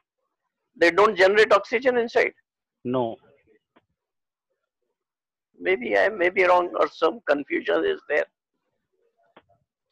they 0.77 0.91
don't 0.91 1.15
generate 1.15 1.53
oxygen 1.53 1.97
inside 1.97 2.33
no 2.85 3.17
maybe 5.59 5.97
i 5.97 6.09
may 6.09 6.29
be 6.29 6.45
wrong 6.45 6.69
or 6.75 6.87
some 6.91 7.19
confusion 7.27 7.83
is 7.85 7.99
there 8.09 8.29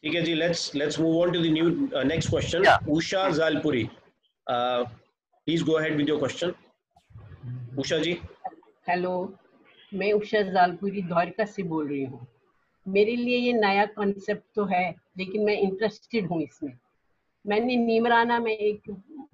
ठीक 0.03 0.13
है 0.15 0.21
जी 0.23 0.33
let's 0.33 0.61
let's 0.75 0.99
move 0.99 1.15
on 1.21 1.31
to 1.31 1.39
the 1.39 1.45
new 1.53 1.69
next 2.07 2.29
question 2.29 2.65
Usha 2.91 3.29
Jalpuri 3.37 3.81
please 5.46 5.64
go 5.64 5.72
ahead 5.72 5.96
with 5.96 6.08
your 6.08 6.18
question 6.18 6.52
Usha 7.78 7.96
ji 7.98 8.12
hello 8.88 9.10
मैं 9.92 10.12
उषा 10.12 10.40
जालपुरी 10.42 11.02
द्वारका 11.02 11.44
से 11.44 11.62
बोल 11.62 11.88
रही 11.88 12.04
हूँ। 12.04 12.26
मेरे 12.86 13.16
लिए 13.16 13.38
ये 13.38 13.52
नया 13.52 13.84
कॉन्सेप्ट 13.86 14.44
तो 14.54 14.64
है, 14.64 14.94
लेकिन 15.18 15.44
मैं 15.44 15.56
इंटरेस्टेड 15.58 16.26
हूँ 16.26 16.40
इसमें। 16.42 16.72
मैंने 17.44 17.76
नीमराना 17.76 18.38
में 18.38 18.52
एक 18.52 18.90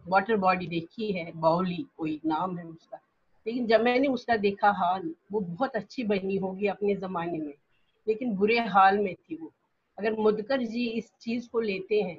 वाटर 0.08 0.36
बॉडी 0.36 0.66
देखी 0.66 1.12
है 1.12 1.30
बाउली 1.36 1.84
कोई 1.96 2.20
नाम 2.26 2.56
है 2.58 2.64
उसका। 2.64 3.00
लेकिन 3.46 3.66
जब 3.66 3.80
मैंने 3.80 4.08
उसका 4.08 4.36
देखा 4.36 4.70
हाल 4.78 5.10
वो 5.32 5.40
बहुत 5.40 5.76
अच्छी 5.76 6.04
बनी 6.04 6.36
होगी 6.36 6.66
अपने 6.66 6.96
ज़माने 6.96 7.38
में, 7.38 7.54
लेकिन 8.06 8.34
बुरे 8.36 8.58
हाल 8.68 8.98
में 8.98 9.14
थी 9.14 9.36
वो। 9.36 9.52
अगर 9.98 10.16
मुदकर 10.18 10.62
जी 10.64 10.88
इस 10.88 11.12
चीज़ 11.20 11.48
को 11.48 11.60
लेते 11.60 12.02
हैं 12.02 12.18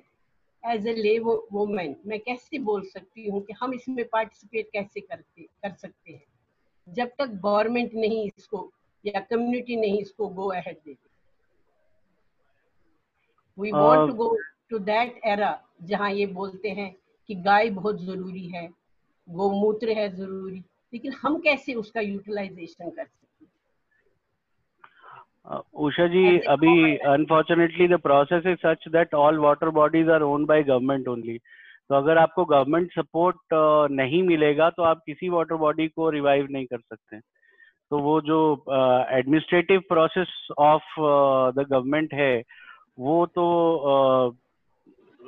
एज 0.63 0.87
ए 0.87 0.93
ले 0.95 1.17
वोमेन 1.19 1.95
मैं 2.05 2.19
कैसे 2.19 2.59
बोल 2.59 2.83
सकती 2.85 3.29
हूँ 3.29 3.41
कि 3.41 3.53
हम 3.53 3.73
इसमें 3.73 4.03
पार्टिसिपेट 4.09 4.69
कैसे 4.73 5.01
करते 5.01 5.41
कर 5.43 5.73
सकते 5.73 6.11
हैं? 6.11 6.23
जब 6.87 7.11
तक 7.19 7.29
गवर्नमेंट 7.43 7.93
नहीं 7.93 8.25
इसको 8.27 8.71
या 9.05 9.19
कम्युनिटी 9.19 9.75
नहीं 9.75 9.99
इसको 10.01 10.27
गो 10.29 10.47
अहेड 10.51 10.77
देती 10.77 11.09
we 13.57 13.71
want 13.71 14.07
to 14.07 14.13
go 14.15 14.35
to 14.69 14.79
that 14.79 15.19
era 15.25 15.59
जहाँ 15.83 16.11
ये 16.11 16.25
बोलते 16.33 16.69
हैं 16.69 16.95
कि 17.29 17.35
गाय 17.41 17.69
बहुत 17.69 18.01
ज़रूरी 18.01 18.47
है 18.47 18.67
गोमूत्र 19.27 19.97
है 19.97 20.07
ज़रूरी। 20.15 20.63
लेकिन 20.93 21.13
हम 21.13 21.37
कैसे 21.39 21.73
उसका 21.73 22.01
यूटिलाइजेशन 22.01 22.89
कर 22.89 23.05
सकते 23.05 23.20
उषा 25.45 26.07
जी 26.07 26.37
अभी 26.49 26.95
unfortunately 27.07 27.87
the 27.87 27.99
process 27.99 28.45
is 28.45 28.57
such 28.57 28.87
that 28.87 29.13
all 29.15 29.37
water 29.39 29.69
bodies 29.69 30.09
are 30.09 30.21
own 30.21 30.45
by 30.45 30.63
government 30.63 31.07
only 31.07 31.37
तो 31.89 31.95
अगर 31.95 32.17
आपको 32.17 32.45
गवर्नमेंट 32.45 32.91
सपोर्ट 32.91 33.53
नहीं 33.91 34.21
मिलेगा 34.23 34.69
तो 34.69 34.83
आप 34.83 35.01
किसी 35.05 35.29
वाटर 35.29 35.55
बॉडी 35.55 35.87
को 35.87 36.09
रिवाइव 36.09 36.47
नहीं 36.51 36.65
कर 36.65 36.77
सकते 36.77 37.19
तो 37.91 37.99
वो 37.99 38.19
जो 38.21 38.37
administrative 39.11 39.81
process 39.89 40.47
of 40.57 40.93
the 41.55 41.65
government 41.71 42.13
है 42.13 42.43
वो 42.99 43.25
तो 43.25 43.45
uh, 43.91 44.37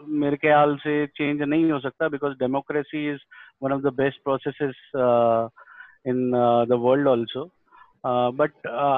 मेरे 0.07 0.37
ख्याल 0.37 0.75
से 0.75 1.05
चेंज 1.07 1.41
नहीं 1.41 1.71
हो 1.71 1.79
सकता 1.79 2.07
because 2.07 2.33
democracy 2.33 3.09
is 3.11 3.19
one 3.63 3.73
of 3.73 3.81
the 3.81 3.93
best 3.93 4.23
processes 4.23 4.75
in 6.07 6.31
the 6.69 6.79
world 6.79 7.07
also 7.07 7.49
but 8.05 8.51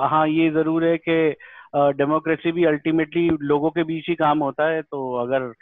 हाँ 0.10 0.28
ये 0.28 0.50
ज़रूर 0.50 0.86
है 0.86 0.98
कि 0.98 1.36
डेमोक्रेसी 1.76 2.52
भी 2.52 2.66
अल्टीमेटली 2.66 3.30
लोगों 3.42 3.70
के 3.70 3.84
बीच 3.84 4.06
ही 4.10 4.16
काम 4.16 4.40
होता 4.40 4.68
है 4.68 4.82
तो 4.82 5.14
अगर 5.14 5.54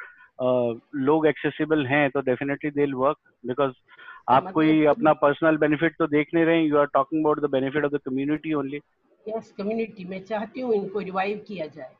लोग 0.95 1.27
एक्सेसिबल 1.27 1.85
हैं 1.85 2.09
तो 2.09 2.21
डेफिनेटली 2.21 2.71
दे 2.71 2.93
वर्क 2.93 3.17
बिकॉज़ 3.45 3.71
आप 4.29 4.51
कोई 4.51 4.85
अपना 4.85 5.13
पर्सनल 5.13 5.57
बेनिफिट 5.57 5.95
तो 5.99 6.07
देख 6.07 6.27
नहीं 6.33 6.45
रहे 6.45 6.61
you 6.61 6.77
are 6.77 6.85
talking 6.85 7.23
about 7.23 7.39
the 7.39 7.45
benefit 7.45 7.85
of 7.85 7.93
the 7.93 7.97
community 7.97 8.53
only 8.53 8.79
yes 9.27 9.53
community 9.57 10.05
मैं 10.05 10.23
चाहती 10.23 10.61
हूँ 10.61 10.73
इनको 10.73 10.99
रिवाइव 10.99 11.45
किया 11.47 11.65
जाए। 11.65 11.91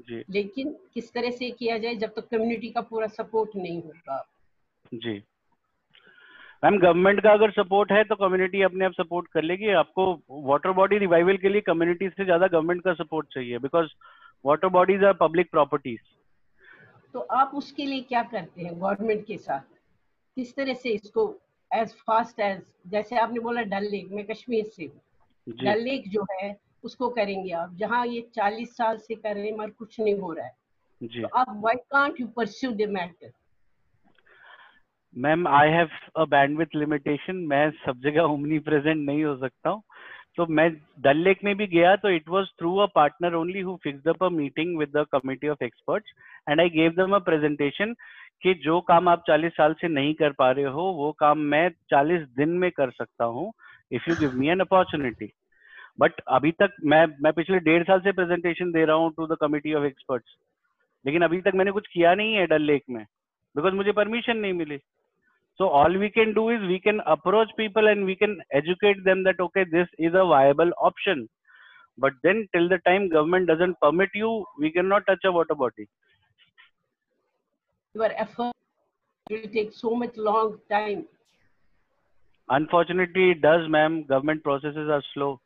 जी। 0.00 0.24
लेकिन 0.30 0.76
किस 0.94 1.12
तरह 1.12 1.30
से 1.30 1.50
किया 1.50 1.78
जाए 1.78 1.94
जब 1.94 2.08
तक 2.08 2.20
तो 2.20 2.36
कम्युनिटी 2.36 2.68
का 2.68 2.80
पूरा 2.80 3.06
सपोर्ट 3.06 3.50
नहीं 3.56 3.82
होगा? 3.82 4.28
जी। 4.94 5.22
मैम 6.62 6.76
गवर्नमेंट 6.78 7.20
का 7.22 7.30
अगर 7.32 7.50
सपोर्ट 7.50 7.92
है 7.92 8.02
तो 8.04 8.14
कम्युनिटी 8.16 8.60
अपने 8.62 8.84
आप 8.84 8.92
सपोर्ट 8.92 9.28
कर 9.28 9.42
लेगी। 9.42 9.70
आपको 9.74 10.04
वाटर 10.42 10.72
बॉडी 10.72 10.98
रिवाइवल 10.98 11.36
के 11.36 11.48
लिए 11.48 11.60
कम्युनिटी 11.60 12.08
से 12.08 12.24
ज़्यादा 12.24 12.46
गवर्नमेंट 12.48 12.82
का 12.84 12.92
सपोर्ट 12.94 13.26
चाहिए 13.34 13.58
because 13.58 13.88
water 14.44 14.68
bodies 14.70 15.04
are 15.04 15.12
public 15.20 15.50
properties 15.50 16.00
तो 17.14 17.20
आप 17.32 17.50
उसके 17.54 17.86
लिए 17.86 18.00
क्या 18.02 18.22
करते 18.24 18.62
हैं 18.62 18.74
गवर्नमेंट 18.74 19.26
के 19.26 19.36
साथ? 19.38 19.60
किस 20.36 20.54
तरह 20.56 20.74
से 20.74 20.90
इसको 20.90 21.26
एज 21.70 21.94
फास्ट 22.06 22.40
एज 22.40 22.62
जैसे 22.86 23.18
आपने 23.18 23.40
बोला 23.40 23.62
डल 23.68 23.90
लेक 23.90 24.08
मैं 24.12 24.24
कश्मीर 24.26 24.64
से 24.76 24.90
डल 25.46 25.82
लेक 25.82 26.08
जो 26.10 26.26
है 26.32 26.56
उसको 26.84 27.08
करेंगे 27.10 27.52
आप। 27.54 27.74
जहाँ 27.76 28.06
ये 28.06 28.20
चालीस 28.34 28.76
साल 28.76 28.96
से 28.98 29.14
कर 29.16 29.34
रहे 29.34 29.46
हैं 29.46 29.56
मगर 29.58 29.70
कुछ 29.72 30.00
नहीं 30.00 30.18
हो 30.18 30.32
रहा 30.32 30.46
है। 30.46 30.56
जी. 31.00 31.22
तो 31.22 31.28
आप 31.28 31.60
why 31.60 31.76
can't 31.92 32.20
you 32.20 32.26
pursue 32.36 32.70
the 32.72 32.90
matter 32.90 33.32
ma'am 35.16 35.46
I 35.48 35.70
have 35.70 35.88
a 36.16 36.24
bandwidth 36.24 36.74
limitation 36.76 37.36
मैं 37.48 37.70
सब 37.86 37.98
जगह 38.04 38.22
ओमनी 38.24 38.58
प्रेजेंट 38.58 39.04
नहीं 39.06 39.24
हो 39.24 39.36
सकता 39.36 39.70
हूँ। 39.70 39.82
तो 40.36 40.46
मैं 40.48 40.68
डल 41.02 41.16
लेक 41.16 41.38
में 41.44 41.54
भी 41.56 41.66
गया 41.66 41.94
तो 41.96 42.10
it 42.10 42.28
was 42.28 42.46
through 42.58 42.74
a 42.76 42.86
partner 42.94 43.34
only 43.34 43.60
who 43.60 43.76
fixed 43.82 44.08
up 44.08 44.22
a 44.24 44.28
meeting 44.28 44.76
with 44.78 44.92
the 44.96 45.04
committee 45.12 45.48
of 45.48 45.64
experts 45.64 46.12
and 46.48 46.60
I 46.60 46.68
gave 46.70 46.92
them 46.92 47.14
a 47.16 47.18
presentation 47.26 47.92
कि 48.42 48.54
जो 48.64 48.80
काम 48.80 49.08
आप 49.08 49.24
40 49.28 49.52
साल 49.52 49.74
से 49.80 49.88
नहीं 49.88 50.14
कर 50.14 50.32
पा 50.32 50.50
रहे 50.50 50.64
हो, 50.64 50.82
वो 50.82 51.10
काम 51.20 51.38
मैं 51.38 51.68
40 51.90 52.26
दिन 52.36 52.48
में 52.58 52.70
कर 52.70 52.90
सकता 52.90 53.24
हूँ 53.24 53.52
if 53.92 54.08
you 54.10 54.16
give 54.16 54.32
me 54.34 54.48
an 54.48 54.60
opportunity 54.60 55.30
but 56.00 56.20
अभी 56.28 56.52
तक 56.52 56.76
मैं 56.84 57.04
मैं 57.22 57.32
पिछले 57.32 57.58
डेढ़ 57.60 57.82
साल 57.82 58.00
से 58.00 58.12
प्रेजेंटेशन 58.12 58.72
दे 58.72 58.84
रहा 58.84 58.96
हूँ 58.96 59.12
to 59.16 59.26
the 59.26 59.36
committee 59.40 59.74
of 59.74 59.84
experts 59.84 60.36
लेकिन 61.04 61.22
अभी 61.22 61.40
तक 61.40 61.52
मैंने 61.54 61.70
कुछ 61.70 61.86
किया 61.92 62.14
नहीं 62.14 62.34
है 62.34 62.46
डल 62.46 62.62
लेक 62.62 62.82
में 62.90 63.04
बिकॉज़ 63.56 63.74
मुझे 63.74 63.92
परमिशन 63.92 64.36
नहीं 64.36 64.52
मिली। 64.52 64.78
So 65.58 65.68
all 65.68 65.96
we 65.98 66.10
can 66.10 66.32
do 66.34 66.48
is 66.48 66.60
we 66.62 66.80
can 66.80 67.00
approach 67.06 67.48
people 67.56 67.88
and 67.88 68.04
we 68.04 68.16
can 68.16 68.40
educate 68.52 69.04
them 69.04 69.22
that 69.24 69.38
okay, 69.38 69.64
this 69.70 69.88
is 69.98 70.12
a 70.14 70.24
viable 70.24 70.70
option. 70.80 71.28
But 71.98 72.12
then 72.22 72.48
till 72.54 72.68
the 72.68 72.78
time 72.86 73.08
government 73.08 73.48
doesn't 73.48 73.78
permit 73.80 74.08
you, 74.14 74.44
we 74.58 74.72
cannot 74.72 75.06
touch 75.06 75.24
a 75.24 75.32
water 75.32 75.54
body. 75.54 75.88
Your 77.94 78.10
effort 78.12 78.54
will 79.30 79.48
take 79.52 79.72
so 79.74 79.94
much 79.94 80.16
long 80.16 80.58
time. 80.70 81.04
Unfortunately, 82.48 83.30
it 83.32 83.42
does, 83.42 83.68
ma'am. 83.68 84.04
Government 84.04 84.42
processes 84.42 84.88
are 84.88 85.02
slow. 85.12 85.38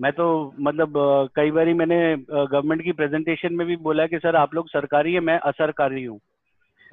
मैं 0.00 0.12
तो 0.12 0.54
मतलब 0.60 0.92
कई 1.36 1.50
बार 1.50 1.72
मैंने 1.74 1.98
government 2.30 2.82
की 2.84 2.92
presentation 2.92 3.54
में 3.56 3.66
भी 3.66 3.76
बोला 3.84 4.06
कि 4.06 4.18
सर 4.18 4.36
आप 4.36 4.54
लोग 4.54 4.68
सरकारी 4.68 5.14
है 5.14 5.20
मैं 5.20 5.38
असरकारी 5.50 6.04
हूँ 6.04 6.18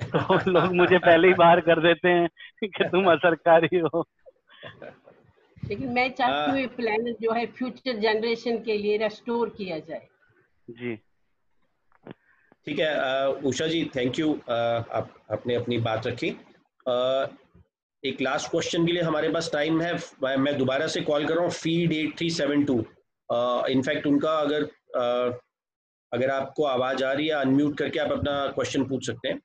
तो 0.01 0.49
लोग 0.49 0.73
मुझे 0.75 0.97
पहले 0.97 1.27
ही 1.27 1.33
बाहर 1.33 1.59
कर 1.61 1.81
देते 1.81 2.09
हैं 2.09 2.27
कि 2.59 2.83
तुम 2.83 3.11
असरकारी 3.11 3.77
हो। 3.77 4.05
लेकिन 5.63 5.89
मैं 5.89 6.09
चाहती 6.11 6.51
हूँ 6.51 6.67
प्लान 6.75 7.13
जो 7.21 7.33
है 7.33 7.45
फ्यूचर 7.53 7.99
जनरेशन 7.99 8.57
के 8.63 8.77
लिए 8.77 8.97
रेस्टोर 8.97 9.49
किया 9.49 9.77
जाए। 9.79 10.07
जी। 10.67 10.95
ठीक 12.65 12.79
है 12.79 13.27
उषा 13.45 13.67
जी 13.67 13.83
थैंक 13.95 14.19
यू 14.19 14.33
आप 14.49 15.13
आपने 15.31 15.55
अपनी 15.55 15.77
बात 15.87 16.07
रखी। 16.07 16.27
एक 18.03 18.21
लास्ट 18.21 18.49
क्वेश्चन 18.51 18.85
के 18.85 18.91
लिए 18.91 19.01
हमारे 19.01 19.29
पास 19.29 19.49
टाइम 19.53 19.81
है 19.81 20.37
मैं 20.37 20.57
दोबारा 20.57 20.87
से 20.87 21.01
कॉल 21.01 21.25
कर 21.27 21.33
रहा 21.33 21.43
हूँ 21.43 21.51
feed 21.51 21.93
eight 21.93 22.17
three 22.17 22.29
seven 22.31 22.65
two 22.65 22.73
in fact 23.69 24.07
उनका 24.07 24.37
अगर 24.39 24.63
अगर 26.11 26.29
आपको 26.29 26.63
आवाज़ 26.65 27.03
आ 27.03 27.11
रही 27.11 27.27
है 27.27 27.35
अनम्यूट 27.35 27.77
करके 27.77 27.99
आप 27.99 28.11
अपना 28.11 28.35
क्वेश्चन 28.47 28.83
पूछ 28.85 29.05
सकते 29.07 29.27
हैं। 29.29 29.39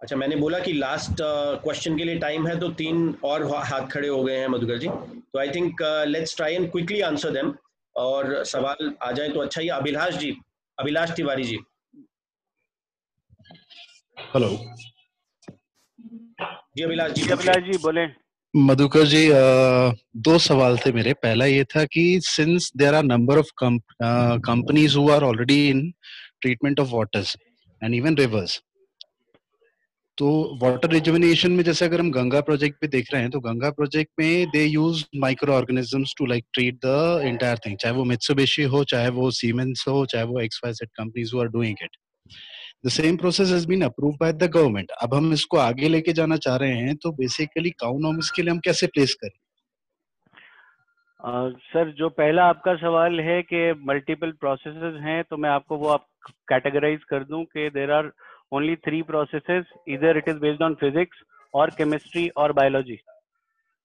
अच्छा 0.00 0.16
मैंने 0.16 0.36
बोला 0.36 0.58
कि 0.60 0.72
लास्ट 0.72 1.16
क्वेश्चन 1.20 1.92
uh, 1.92 1.98
के 1.98 2.04
लिए 2.04 2.18
टाइम 2.18 2.46
है 2.46 2.58
तो 2.60 2.68
तीन 2.80 3.14
और 3.24 3.44
हाथ 3.66 3.86
खड़े 3.92 4.08
हो 4.08 4.22
गए 4.24 4.38
हैं 4.38 4.48
मधुकर 4.48 4.78
जी। 4.78 4.88
तो 4.88 5.38
I 5.38 5.50
think 5.50 5.82
let's 6.08 6.36
try 6.36 6.54
and 6.54 6.70
quickly 6.70 7.00
answer 7.00 7.30
them 7.32 7.54
और 7.96 8.42
सवाल 8.44 8.92
आ 9.02 9.10
जाए 9.12 9.28
तो 9.28 9.40
अच्छा 9.40 9.60
ही 9.60 9.68
अभिलाष 9.76 10.16
जी 10.16 10.30
अभिलाष 10.78 11.10
तिवारी 11.16 11.44
जी। 11.44 11.58
हेलो 14.34 14.48
जी 16.76 16.82
अभिलाष 16.82 17.12
जी 17.12 17.30
अभिलाष 17.30 17.62
जी 17.70 17.78
बोले। 17.82 18.06
मधुकर 18.54 19.06
जी 19.06 19.22
दो 20.26 20.38
सवाल 20.38 20.78
थे 20.78 20.92
मेरे। 20.92 21.12
पहला 21.22 21.46
ये 21.46 21.64
था 21.74 21.84
कि 21.94 22.04
since 22.24 22.70
there 22.76 22.94
are 22.94 23.02
number 23.04 23.38
of 23.38 23.50
companies 23.62 24.96
who 24.98 25.08
are 25.10 25.22
already 25.24 25.58
in 25.70 25.90
treatment 26.42 26.80
of 26.80 26.90
waters 26.92 27.36
and 27.82 27.94
even 27.94 28.16
rivers 28.18 28.60
तो 30.18 30.58
वाटर 30.62 30.88
रिजुविनेशन 30.88 31.52
में 31.52 31.62
जैसे 31.64 31.84
अगर 31.84 32.00
हम 32.00 32.10
गंगा 32.10 32.40
प्रोजेक्ट 32.40 32.80
पे 32.80 32.86
देख 32.86 33.12
रहे 33.12 33.22
हैं 33.22 33.30
तो 33.30 33.40
गंगा 33.40 33.70
प्रोजेक्ट 33.70 34.10
में 34.20 34.46
they 34.48 34.64
use 34.64 35.04
micro 35.16 35.52
organisms 35.52 36.14
to 36.18 36.26
like 36.26 36.44
treat 36.54 36.74
the 36.74 37.20
entire 37.24 37.58
thing 37.58 37.76
चाहे 37.76 37.94
वो 37.94 38.04
मित्सुबिशी 38.04 38.62
हो 38.62 38.84
चाहे 38.84 39.08
वो 39.08 39.30
सीमेंस 39.30 39.84
हो 39.88 40.06
चाहे 40.06 40.24
वो 40.24 40.40
X 40.40 40.60
Y 40.64 40.72
Z 40.72 40.88
companies 40.88 41.34
who 41.34 41.40
are 41.40 41.48
doing 41.48 41.76
it 41.82 41.96
the 42.86 42.88
same 42.88 43.16
process 43.16 43.48
has 43.48 43.68
been 43.68 43.82
approved 43.82 44.16
by 44.20 44.32
the 44.32 44.50
government 44.50 44.90
अब 44.90 45.14
हम 45.14 45.32
इसको 45.32 45.56
आगे 45.56 45.88
लेके 45.88 46.12
जाना 46.12 46.36
चाह 46.36 46.56
रहे 46.56 46.76
हैं 46.76 46.96
तो 46.96 47.12
बेसिकली 47.12 47.70
काउनॉमिक्स 47.70 48.30
के 48.30 48.42
लिए 48.42 48.50
हम 48.50 48.58
कैसे 48.58 48.86
प्लेस 48.86 49.14
करें? 49.14 49.38
सर 51.50 51.90
uh, 51.90 51.96
जो 51.96 52.08
पहला 52.08 52.44
आपका 52.44 52.74
सवाल 52.74 53.20
है 53.20 53.42
कि 53.42 53.84
मल्टीपल 53.86 54.30
प्रोसेसेस 54.30 55.00
हैं 55.02 55.24
तो 55.30 55.36
मैं 55.36 55.50
आपको 55.50 55.76
वो 55.76 55.88
आप 55.88 56.06
कैटेगराइज 56.48 57.04
कर 57.04 57.24
दूँ 57.24 57.44
कि 57.44 57.70
there 57.70 57.90
are 57.90 58.10
only 58.52 58.76
three 58.84 59.02
processes 59.02 59.66
either 59.86 60.16
it 60.16 60.28
is 60.28 60.38
based 60.38 60.62
on 60.62 60.76
physics 60.76 61.16
or 61.52 61.68
chemistry 61.68 62.30
or 62.36 62.52
biology 62.52 63.02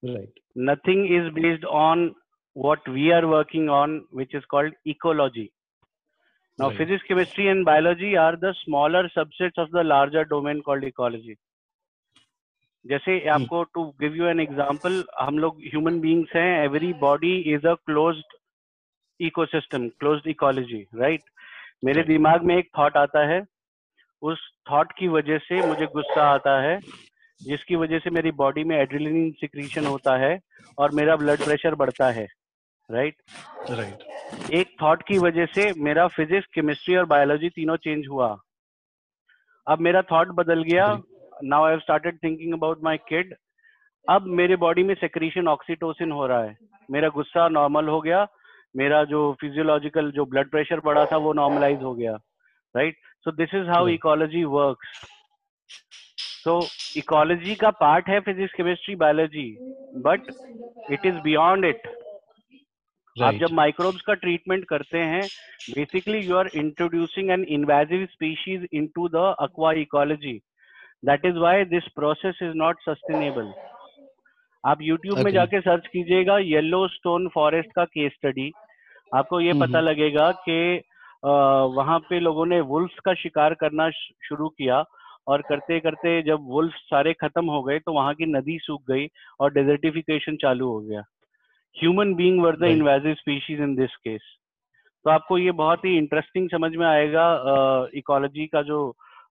right 0.03 0.43
nothing 0.55 1.05
is 1.19 1.31
based 1.33 1.65
on 1.65 2.13
what 2.55 2.87
we 2.87 3.11
are 3.11 3.27
working 3.27 3.69
on 3.69 4.01
which 4.11 4.33
is 4.33 4.43
called 4.45 4.73
ecology 4.85 5.51
now 6.59 6.69
right. 6.69 6.77
physics 6.77 7.03
chemistry 7.07 7.47
and 7.47 7.65
biology 7.65 8.15
are 8.17 8.35
the 8.35 8.53
smaller 8.65 9.03
subsets 9.17 9.57
of 9.57 9.71
the 9.71 9.83
larger 9.83 10.25
domain 10.25 10.61
called 10.61 10.83
ecology 10.83 11.37
जैसे 12.85 13.19
आपको 13.29 13.63
to 13.75 13.83
give 14.01 14.13
you 14.15 14.25
an 14.25 14.39
example 14.39 14.93
हम 15.19 15.39
लोग 15.39 15.57
human 15.61 15.99
beings 16.01 16.35
हैं 16.35 16.63
everybody 17.01 17.33
is 17.53 17.67
a 17.67 17.73
closed 17.85 18.35
ecosystem 19.19 19.87
closed 19.99 20.27
ecology 20.27 20.81
right 20.99 21.23
मेरे 21.85 22.03
दिमाग 22.03 22.43
में 22.45 22.55
एक 22.57 22.69
thought 22.77 22.97
आता 22.97 23.25
है 23.27 23.41
उस 24.21 24.49
थॉट 24.71 24.91
की 24.91 25.07
वजह 25.07 25.37
से 25.37 25.61
मुझे 25.67 25.85
गुस्सा 25.85 26.23
आता 26.23 26.59
है 26.61 26.79
जिसकी 27.41 27.75
वजह 27.75 27.99
से 27.99 28.09
मेरी 28.09 28.31
बॉडी 28.31 28.63
में 28.63 28.75
एड्रेलिन 28.77 29.29
सिक्रीशन 29.31 29.85
होता 29.85 30.15
है 30.17 30.37
और 30.77 30.91
मेरा 30.91 31.15
ब्लड 31.15 31.43
प्रेशर 31.43 31.75
बढ़ता 31.75 32.09
है 32.11 32.27
राइट 32.89 33.15
राइट 33.69 34.51
एक 34.53 34.75
थॉट 34.81 35.03
की 35.03 35.17
वजह 35.17 35.45
से 35.45 35.71
मेरा 35.77 36.07
फिजिक्स 36.07 36.47
केमिस्ट्री 36.53 36.95
और 36.95 37.05
बायोलॉजी 37.05 37.49
तीनों 37.49 37.75
चेंज 37.77 38.07
हुआ। 38.07 38.27
अब 39.67 39.79
मेरा 39.79 40.01
थॉट 40.01 40.27
बदल 40.35 40.63
गया। 40.63 40.85
Now 41.43 41.65
I 41.65 41.71
have 41.71 41.79
started 41.79 42.17
thinking 42.23 42.53
about 42.53 42.83
my 42.83 42.97
kid 43.09 43.33
अब 44.05 44.25
मेरे 44.37 44.55
बॉडी 44.55 44.83
में 44.83 44.93
सेक्रीशन 44.95 45.47
ऑक्सीटोसिन 45.47 46.11
हो 46.11 46.25
रहा 46.27 46.43
है। 46.43 46.57
मेरा 46.91 47.09
गुस्सा 47.09 47.47
नॉर्मल 47.49 47.87
हो 47.87 47.99
गया। 48.01 48.25
मेरा 48.75 49.03
जो 49.03 49.21
फिजियोलॉजिकल 49.41 50.11
जो 50.11 50.25
ब्लड 50.25 50.49
प्रेशर 50.51 50.79
बढ़ा 50.79 51.05
था 51.05 51.17
वो 51.17 51.33
नॉर्मलाइज 51.33 51.81
हो 51.83 51.93
गया। 51.95 52.13
Right 52.75 52.97
So 53.25 53.35
this 53.37 53.55
is 53.55 53.69
how 53.69 53.87
ecology 53.89 54.43
works. 54.55 54.99
So 56.43 56.59
ecology 56.97 57.55
का 57.55 57.69
पार्ट 57.79 58.09
है 58.09 58.19
physics 58.25 58.53
chemistry 58.57 58.95
biology 58.95 59.47
but 60.05 60.29
it 60.91 61.05
is 61.05 61.15
beyond 61.23 61.65
it 61.65 61.87
आप 63.15 63.33
जब 63.33 63.51
माइक्रोब्स 63.53 64.01
का 64.01 64.13
ट्रीटमेंट 64.21 64.63
करते 64.65 64.97
हैं 65.13 65.21
basically 65.69 66.19
you 66.19 66.35
are 66.37 66.49
introducing 66.55 67.31
an 67.31 67.43
invasive 67.57 68.05
species 68.11 68.67
into 68.73 69.07
the 69.09 69.33
aqua 69.39 69.71
ecology 69.81 70.33
that 71.05 71.25
is 71.25 71.37
why 71.37 71.65
this 71.73 71.87
process 71.95 72.39
is 72.43 72.53
not 72.57 72.81
sustainable 72.81 73.53
आप 74.63 74.79
YouTube 74.81 75.13
okay. 75.13 75.23
में 75.25 75.31
जाके 75.31 75.59
search 75.61 75.87
कीजिएगा 75.87 76.37
yellow 76.37 76.87
stone 76.87 77.27
forest 77.33 77.69
का 77.75 77.83
केस 77.85 78.11
स्टडी 78.13 78.51
आपको 79.11 79.39
ये 79.39 79.51
mm-hmm. 79.51 79.67
पता 79.67 79.79
लगेगा 79.79 80.31
कि 80.47 80.81
वहाँ 81.23 81.99
पे 81.99 82.19
लोगों 82.19 82.45
ने 82.45 82.59
वुल्फ 82.63 82.99
का 83.05 83.13
शिकार 83.13 83.53
करना 83.53 83.89
शुरू 83.89 84.49
किया 84.49 84.83
और 85.27 85.41
करते 85.41 85.79
करते 85.79 86.21
जब 86.23 86.47
वुल्फ 86.49 86.73
सारे 86.73 87.13
खत्म 87.13 87.45
हो 87.45 87.61
गए 87.63 87.79
तो 87.79 87.93
वहाँ 87.93 88.13
की 88.13 88.25
नदी 88.27 88.57
सूख 88.61 88.81
गई 88.89 89.07
और 89.39 89.53
डेजर्टिफिकेशन 89.53 90.35
चालू 90.35 90.67
हो 90.67 90.79
गया। 90.79 91.03
Human 91.75 92.13
being 92.13 92.41
were 92.41 92.55
the 92.57 92.69
invasive 92.69 93.13
species 93.13 93.59
in 93.61 93.75
this 93.75 93.95
case 93.97 94.21
तो 95.05 95.09
आपको 95.09 95.37
ये 95.37 95.51
बहुत 95.59 95.85
ही 95.85 95.97
इंटरेस्टिंग 95.97 96.49
समझ 96.49 96.71
में 96.75 96.85
आएगा 96.87 97.27
इकोलॉजी 97.93 98.45
का 98.47 98.61
जो 98.61 98.79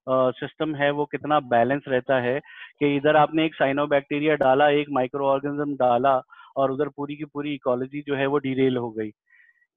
सिस्टम 0.09 0.75
है 0.75 0.89
वो 0.91 1.05
कितना 1.05 1.39
बैलेंस 1.39 1.83
रहता 1.87 2.19
है 2.19 2.39
कि 2.79 2.95
इधर 2.95 3.15
आपने 3.15 3.45
एक 3.45 3.55
साइनोबैक्टीरिया 3.55 4.35
डाला 4.35 4.69
एक 4.69 4.89
माइक्रो 4.91 5.25
ऑर्गेनिज्म 5.25 5.75
डाला 5.75 6.21
और 6.55 6.71
उधर 6.71 6.89
पूरी 6.89 7.15
की 7.15 7.25
पूरी 7.25 7.53
इकोलॉजी 7.53 8.03
जो 8.07 8.15
है 8.15 8.25
वो 8.25 8.37
डिरेल 8.37 8.77
हो 8.77 8.89
गई। 8.91 9.11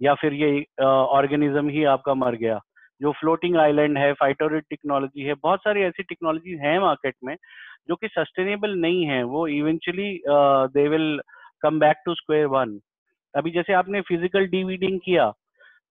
या 0.01 0.15
फिर 0.15 0.33
ये 0.35 0.65
ऑर्गेनिज्म 0.83 1.69
ही 1.69 1.85
आपका 1.87 2.15
मर 2.17 2.35
गया। 2.37 2.59
जो 3.01 3.13
फ्लोटिंग 3.13 3.57
आइलैंड 3.57 3.99
है 3.99 4.13
फाइटोरिड 4.15 4.65
टेक्नोलॉजी 4.71 5.23
है 5.23 5.35
बहुत 5.35 5.61
सारी 5.61 5.83
ऐसी 5.83 6.03
टेक्नोलॉजी 6.03 6.57
है 6.59 6.79
मार्केट 6.81 7.15
में 7.25 7.37
जो 7.89 7.97
कि 7.97 8.09
सस्टेनेबल 8.09 8.75
नहीं 8.81 9.05
है। 9.07 9.23
वो 9.25 9.47
eventually 9.51 10.11
they 10.75 10.89
will 10.89 11.21
come 11.63 11.79
back 11.81 12.03
to 12.07 12.15
square 12.15 12.47
one 12.49 12.79
अभी 13.35 13.51
जैसे 13.51 13.73
आपने 13.73 14.01
फ़िज़िकल 14.01 14.47
डिवीडिंग 14.49 14.99
किया 15.05 15.31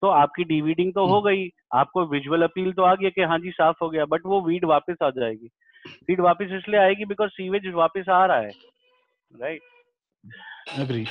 तो 0.01 0.07
आपकी 0.09 0.43
डिवीडिंग 0.45 0.93
तो 0.93 1.05
हो 1.05 1.15
हम्म। 1.15 1.29
गई 1.29 1.49
आपको 1.73 2.05
विजुअल 2.07 2.43
अपील 2.43 2.71
तो 2.73 2.83
आ 2.83 2.93
गया 2.95 3.09
कि 3.09 3.21
हाँ 3.23 3.37
जी 3.39 3.51
साफ़ 3.51 3.77
हो 3.81 3.89
गया 3.89 4.05
बट 4.05 4.25
वो 4.25 4.41
वीड 4.41 4.65
वापस 4.65 4.95
आ 5.03 5.09
जाएगी। 5.09 5.49
वीड 6.09 6.19
वापस 6.21 6.51
इसलिए 6.53 6.79
आएगी 6.79 7.05
बिकॉज़ 7.05 7.29
सीवेज 7.31 7.67
वापस 7.73 8.09
आ 8.09 8.25
रहा 8.25 8.37
है 8.37 8.51
right 9.31 9.61
right? 10.79 11.07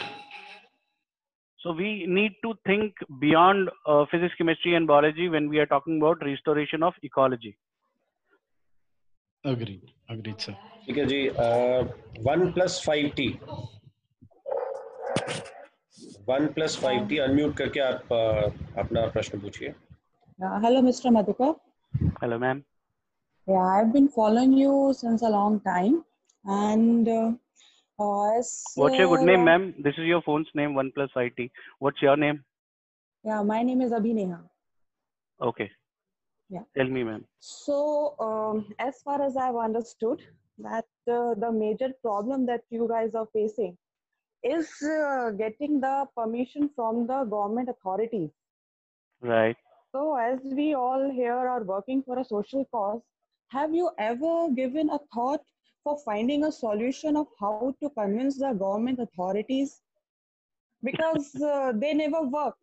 So 1.60 1.72
we 1.72 2.06
need 2.06 2.34
to 2.44 2.54
think 2.66 2.94
beyond 3.20 3.70
uh, 3.88 4.06
physics, 4.12 4.36
chemistry, 4.38 4.76
and 4.76 4.86
biology 4.86 5.30
when 5.30 5.50
we 5.50 5.58
are 5.60 5.66
talking 5.66 5.98
about 5.98 6.24
restoration 6.24 6.84
of 6.84 6.94
ecology. 7.02 7.58
Agreed. 9.44 9.92
Agreed, 10.10 10.42
sir. 10.42 10.56
ठीक 10.86 10.98
है 10.98 11.06
जी 11.06 11.22
one 12.26 12.52
plus 12.54 12.82
five 12.86 13.10
T 13.18 13.28
one 16.30 16.48
plus 16.54 16.78
five 16.82 17.08
T 17.08 17.18
unmute 17.26 17.56
करके 17.58 17.80
आप 17.80 18.14
uh, 18.18 18.80
अपना 18.80 19.06
प्रश्न 19.16 19.40
पूछिए 19.42 19.74
hello 20.66 20.82
mister 20.82 21.10
Madhukar 21.18 21.56
hello 22.24 22.40
ma'am 22.40 22.62
Yeah, 23.48 23.66
I've 23.72 23.92
been 23.94 24.08
following 24.14 24.54
you 24.60 24.94
since 25.00 25.24
a 25.28 25.30
long 25.32 25.58
time, 25.66 25.98
and 26.46 27.10
uh, 27.16 27.32
What's 28.01 28.99
your 28.99 29.09
good 29.09 29.27
name, 29.27 29.45
ma'am? 29.45 29.75
This 29.79 29.95
is 29.99 30.07
your 30.07 30.23
phone's 30.23 30.49
name, 30.55 30.75
One 30.75 30.91
Plus 30.95 31.11
IT. 31.17 31.51
What's 31.81 32.01
your 32.01 32.17
name? 32.17 32.43
Yeah, 33.25 33.43
my 33.43 33.63
name 33.63 33.83
is 33.83 33.93
Abhineha. 33.93 34.41
Okay. 35.43 35.71
Yeah. 36.49 36.63
Tell 36.75 36.87
me, 36.87 37.05
ma'am. 37.05 37.27
So, 37.41 38.15
um, 38.19 38.75
as 38.79 39.03
far 39.03 39.21
as 39.23 39.37
I've 39.37 39.57
understood, 39.57 40.23
that 40.59 40.87
uh, 41.11 41.35
the 41.35 41.53
major 41.53 41.91
problem 42.01 42.47
that 42.47 42.63
you 42.71 42.89
guys 42.89 43.15
are 43.15 43.29
facing 43.35 43.77
is 44.43 44.71
uh, 44.83 45.33
getting 45.33 45.79
the 45.81 46.07
permission 46.17 46.71
from 46.75 47.07
the 47.07 47.25
government 47.25 47.69
authorities. 47.69 48.31
Right. 49.21 49.57
So, 49.93 50.17
as 50.17 50.39
we 50.43 50.73
all 50.73 51.11
here 51.11 51.35
are 51.37 51.63
working 51.65 52.03
for 52.03 52.19
a 52.19 52.25
social 52.25 52.65
cause, 52.73 53.03
have 53.49 53.75
you 53.75 53.91
ever 53.99 54.49
given 54.57 54.89
a 54.89 54.99
thought 55.15 55.43
for 55.85 55.99
finding 56.05 56.45
a 56.45 56.53
solution 56.53 57.17
of 57.17 57.27
how 57.39 57.75
to 57.83 57.91
convince 57.91 58.39
the 58.39 58.53
government 58.53 58.99
authorities 59.01 59.81
because 60.83 61.35
uh, 61.43 61.73
they 61.75 61.95
never 61.95 62.23
work. 62.23 62.55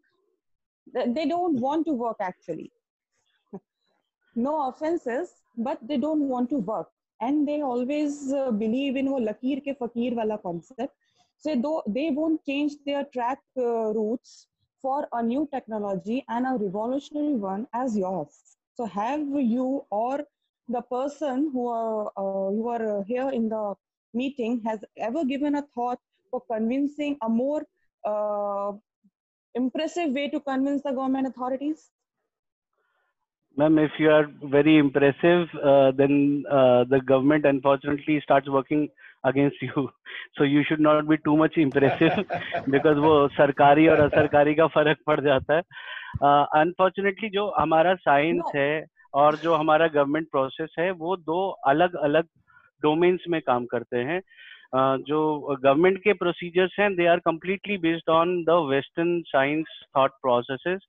They 0.93 1.26
don't 1.26 1.59
want 1.59 1.86
to 1.88 1.93
work 1.93 2.18
actually. 2.22 2.72
no 4.36 4.68
offenses, 4.70 5.34
but 5.57 5.80
they 5.88 5.97
don't 5.97 6.28
want 6.30 6.49
to 6.51 6.57
work. 6.57 6.89
And 7.20 7.47
they 7.47 7.61
always 7.61 8.32
uh, 8.32 8.51
believe 8.51 8.95
in 8.95 9.09
wo 9.11 9.20
lakir 9.20 9.61
ke 9.68 9.76
fakir 9.80 10.13
wala 10.20 10.38
concept. 10.38 10.93
So 11.38 11.55
though 11.55 11.84
they 11.88 12.11
won't 12.11 12.43
change 12.45 12.76
their 12.86 13.03
track 13.15 13.39
uh, 13.57 13.93
routes 13.97 14.47
for 14.82 15.07
a 15.13 15.24
new 15.24 15.47
technology 15.51 16.24
and 16.30 16.45
a 16.45 16.57
revolutionary 16.63 17.34
one 17.34 17.68
as 17.74 17.97
yours. 17.97 18.57
So 18.76 18.86
have 18.86 19.22
you 19.55 19.86
or 19.89 20.20
the 20.68 20.83
person 20.83 21.51
who 21.53 21.68
are, 21.68 22.07
uh, 22.16 22.51
you 22.51 22.68
are 22.68 23.05
here 23.05 23.30
in 23.30 23.49
the 23.49 23.74
meeting 24.14 24.62
has 24.64 24.80
ever 24.97 25.24
given 25.24 25.57
a 25.57 25.62
thought 25.74 25.99
for 26.30 26.43
convincing 26.51 27.16
a 27.22 27.28
more 27.28 27.64
uh, 28.05 28.72
impressive 29.55 30.12
way 30.12 30.28
to 30.28 30.41
convince 30.41 30.83
the 30.83 30.91
government 30.91 31.26
authorities? 31.26 31.91
Ma'am, 33.57 33.78
if 33.78 33.91
you 33.99 34.11
are 34.11 34.30
very 34.45 34.78
impressive, 34.78 35.47
uh, 35.62 35.91
then 35.91 36.45
uh, 36.51 36.85
the 36.85 37.01
government 37.01 37.45
unfortunately 37.45 38.20
starts 38.24 38.49
working 38.49 38.89
against 39.24 39.61
you. 39.61 39.91
So 40.37 40.45
you 40.45 40.62
should 40.64 40.80
not 40.80 41.07
be 41.09 41.16
too 41.18 41.37
much 41.37 41.57
impressive 41.59 42.24
because 42.70 42.97
वो 42.97 43.28
सरकारी 43.37 43.87
और 43.89 44.01
असरकारी 44.01 44.55
का 44.55 44.66
फर्क 44.66 44.99
पड़ 45.07 45.20
जाता 45.20 45.57
है. 45.57 45.62
Uh, 46.22 46.47
unfortunately 46.57 47.30
जो 47.33 47.53
हमारा 47.59 47.95
साइंस 47.95 48.43
no. 48.45 48.53
है 48.57 48.85
और 49.18 49.36
जो 49.38 49.53
हमारा 49.55 49.88
गवर्नमेंट 49.89 50.28
प्रोसेस 50.32 50.76
है, 50.80 50.89
वो 50.91 51.15
दो 51.18 51.47
अलग 51.68 51.95
अलग 52.03 52.24
डोमेन्स 52.84 53.24
में 53.30 53.41
काम 53.41 53.65
करते 53.65 53.97
हैं। 54.09 54.22
जो 54.99 55.20
गवर्नमेंट 55.53 55.97
के 56.03 56.13
प्रोसीजर्स 56.13 56.76
हैं 56.80 56.93
they 56.95 57.05
are 57.07 57.20
completely 57.26 57.78
based 57.80 58.09
on 58.11 58.43
the 58.43 58.57
western 58.70 59.20
science 59.28 59.82
thought 59.97 60.11
processes 60.22 60.82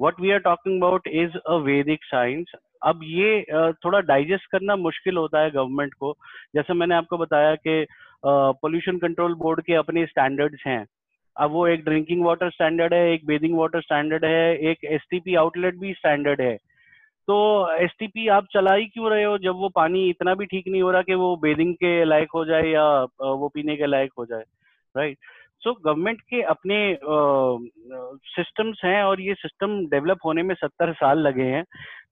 what 0.00 0.20
we 0.20 0.30
are 0.30 0.38
talking 0.40 0.82
about 0.82 1.08
is 1.22 1.36
a 1.38 1.54
Vedic 1.64 2.04
science 2.04 2.52
अब 2.82 3.00
ये 3.04 3.42
थोड़ा 3.84 4.00
डाइजेस्ट 4.08 4.50
करना 4.52 4.76
मुश्किल 4.76 5.16
होता 5.16 5.40
है 5.40 5.50
गवर्नमेंट 5.50 5.94
को। 5.94 6.12
जैसे 6.54 6.74
मैंने 6.74 6.94
आपको 6.94 7.18
बताया 7.18 7.54
कि 7.56 7.86
पोल्यूशन 8.24 8.98
कंट्रोल 8.98 9.34
बोर्ड 9.34 9.60
के 9.62 9.74
अपने 9.74 10.04
स्टैंडर्ड्स 10.06 10.62
हैं। 10.66 10.84
अब 11.36 11.50
वो 11.50 11.66
एक 11.68 11.84
ड्रिंकिंग 11.84 12.24
वाटर 12.24 12.50
स्टैंडर्ड 12.50 12.94
है, 12.94 13.12
एक 13.12 13.26
बेदिंग 13.26 13.58
वाटर 13.58 13.80
स्टैंडर्ड 13.80 14.24
है, 14.24 14.56
एक 14.70 14.84
एसटीपी 14.86 15.34
आउटलेट 15.36 15.78
भी 15.78 15.92
स्टैंडर्ड 15.94 16.40
है। 16.40 16.56
तो 17.28 17.36
एसटीपी 17.74 18.26
आप 18.34 18.46
चला 18.52 18.74
ही 18.74 18.86
क्यों 18.86 19.10
रहे 19.10 19.24
हो 19.24 19.36
जब 19.38 19.56
वो 19.60 19.68
पानी 19.68 20.08
इतना 20.10 20.34
भी 20.34 20.46
ठीक 20.46 20.68
नहीं 20.68 20.82
हो 20.82 20.90
रहा 20.90 21.02
कि 21.02 21.14
वो 21.14 21.34
बेदिंग 21.36 21.74
के 21.74 22.04
लायक 22.04 22.30
हो 22.34 22.44
जाए 22.44 22.68
या 22.68 22.84
वो 23.20 23.48
पीने 23.54 23.76
के 23.76 23.86
लायक 23.86 24.12
हो 24.18 24.24
जाए 24.26 24.44
राइट 24.94 25.18
सो 25.62 25.72
गवर्नमेंट 25.74 26.20
के 26.20 26.40
अपने 26.52 26.78
सिस्टम्स 28.28 28.80
हैं 28.84 29.02
और 29.02 29.20
ये 29.20 29.34
सिस्टम 29.34 29.78
डेवलप 29.88 30.18
होने 30.24 30.42
में 30.42 30.54
सत्तर 30.54 30.92
साल 30.92 31.18
लगे 31.18 31.44
हैं। 31.44 31.64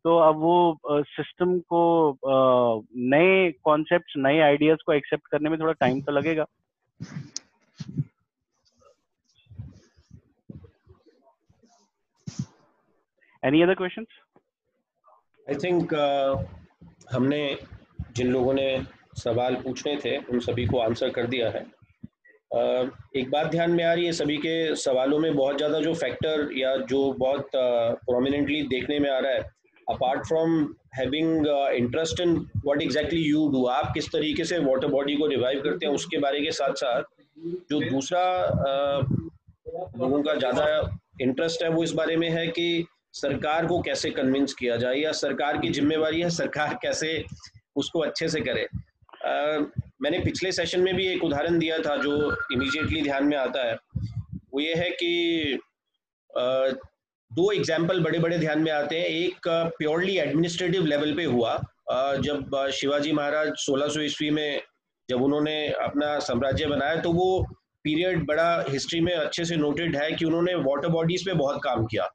तो 0.04 0.16
अब 0.18 0.36
वो 0.40 1.02
सिस्टम 1.06 1.58
को 1.72 2.18
नए 3.14 3.50
कॉन्सेप्ट 3.64 4.12
नए 4.18 4.40
आइडियाज़ 4.40 4.84
को 4.86 4.92
एक्सेप्ट 4.92 5.26
करने 5.30 5.50
में 5.50 5.58
थोड़ा 5.60 5.72
टाइम 5.72 6.00
तो 6.00 6.12
लगेगा। 6.12 6.46
Any 13.42 13.62
other 13.62 13.74
questions 13.74 14.06
I 15.50 15.54
think 15.54 15.94
uh, 15.94 16.44
हमने 17.12 17.58
जिन 18.16 18.26
लोगों 18.26 18.54
ने 18.54 18.82
सवाल 19.14 19.54
पूछने 19.54 19.96
थे 20.04 20.16
उन 20.16 20.40
सभी 20.40 20.66
को 20.66 20.78
आंसर 20.78 21.10
कर 21.10 21.26
दिया 21.26 21.50
है। 21.50 21.66
uh, 22.56 22.90
एक 23.16 23.30
बात 23.30 23.46
ध्यान 23.46 23.70
में 23.70 23.84
आ 23.84 23.92
रही 23.92 24.06
है 24.06 24.12
सभी 24.12 24.36
के 24.36 24.76
सवालों 24.76 25.18
में 25.18 25.36
बहुत 25.36 25.56
ज़्यादा 25.56 25.80
जो 25.80 25.94
फैक्टर 25.94 26.48
या 26.56 26.76
जो 26.76 27.12
बहुत 27.12 27.50
प्रोमिनेंटली 27.54 28.62
uh, 28.62 28.68
देखने 28.68 28.98
में 28.98 29.10
आ 29.10 29.18
रहा 29.18 29.32
है 29.32 29.40
apart 29.90 30.26
from 30.26 30.74
having 30.94 31.46
interest 31.74 32.20
in 32.20 32.36
what 32.36 32.82
exactly 32.82 33.22
you 33.22 33.48
do 33.48 33.64
आप 33.66 33.90
किस 33.94 34.08
तरीके 34.12 34.44
से 34.44 34.58
वाटर 34.58 34.86
बॉडी 34.86 35.16
को 35.16 35.26
रिवाइव 35.26 35.62
करते 35.62 35.86
हैं 35.86 35.92
उसके 35.92 36.18
बारे 36.18 36.40
के 36.40 36.50
साथ 36.50 36.74
साथ 36.74 37.02
जो 37.70 37.80
दूसरा 37.90 38.24
लोगों 39.98 40.22
का 40.22 40.34
ज़्यादा 40.34 40.98
इंटरेस्ट 41.20 41.62
है 41.62 41.68
वो 41.68 41.84
इस 41.84 41.92
बारे 41.92 42.16
में 42.16 42.30
है 42.30 42.46
कि 42.46 42.86
सरकार 43.16 43.66
को 43.66 43.80
कैसे 43.82 44.10
कन्विंस 44.10 44.54
किया 44.54 44.76
जाए 44.76 44.96
या 44.96 45.12
सरकार 45.14 45.58
की 45.58 45.68
जिम्मेवारी 45.70 46.20
है 46.20 46.30
सरकार 46.32 46.78
कैसे 46.82 47.22
उसको 47.76 48.00
अच्छे 48.00 48.28
से 48.28 48.40
करे? 48.40 48.66
आ, 49.26 49.58
मैंने 50.02 50.18
पिछले 50.20 50.52
सेशन 50.52 50.80
में 50.80 50.94
भी 50.96 51.06
एक 51.08 51.24
उदाहरण 51.24 51.58
दिया 51.58 51.78
था 51.78 51.96
जो 51.98 52.16
इमीडिएटली 52.52 53.02
ध्यान 53.02 53.24
में 53.26 53.36
आता 53.36 53.66
है। 53.66 53.74
वो 53.74 54.60
ये 54.60 54.74
है 54.74 54.90
कि 54.92 55.58
आ, 56.30 56.68
दो 57.30 57.50
एग्ज़ाम्पल 57.52 58.00
बड़े 58.00 58.18
बड़े 58.18 58.38
ध्यान 58.38 58.62
में 58.62 58.70
आते 58.72 58.98
हैं। 58.98 59.06
एक 59.06 59.48
प्योरली 59.78 60.16
एडमिनिस्ट्रेटिव 60.18 60.84
लेवल 60.86 61.14
पे 61.16 61.24
हुआ। 61.24 61.56
जब 62.20 62.70
शिवाजी 62.74 63.12
महाराज 63.12 63.48
1600 63.58 64.00
ईस्वी 64.02 64.30
में 64.30 64.60
जब 65.08 65.22
उन्होंने 65.22 65.56
अपना 65.68 66.18
साम्राज्य 66.20 66.66
बनाया 66.66 66.96
तो 67.00 67.12
वो 67.12 67.42
पीरियड 67.84 68.24
बड़ा 68.26 68.64
हिस्ट्री 68.68 69.00
में 69.00 69.12
अच्छे 69.14 69.44
से 69.44 69.56
नोटेड 69.56 69.96
है 69.96 70.10
कि 70.12 70.24
उन्होंने 70.24 70.54
वाटर 70.62 70.88
बॉडीज 70.88 71.24
पे 71.26 71.32
बहुत 71.34 71.60
काम 71.64 71.84
किया। 71.86 72.08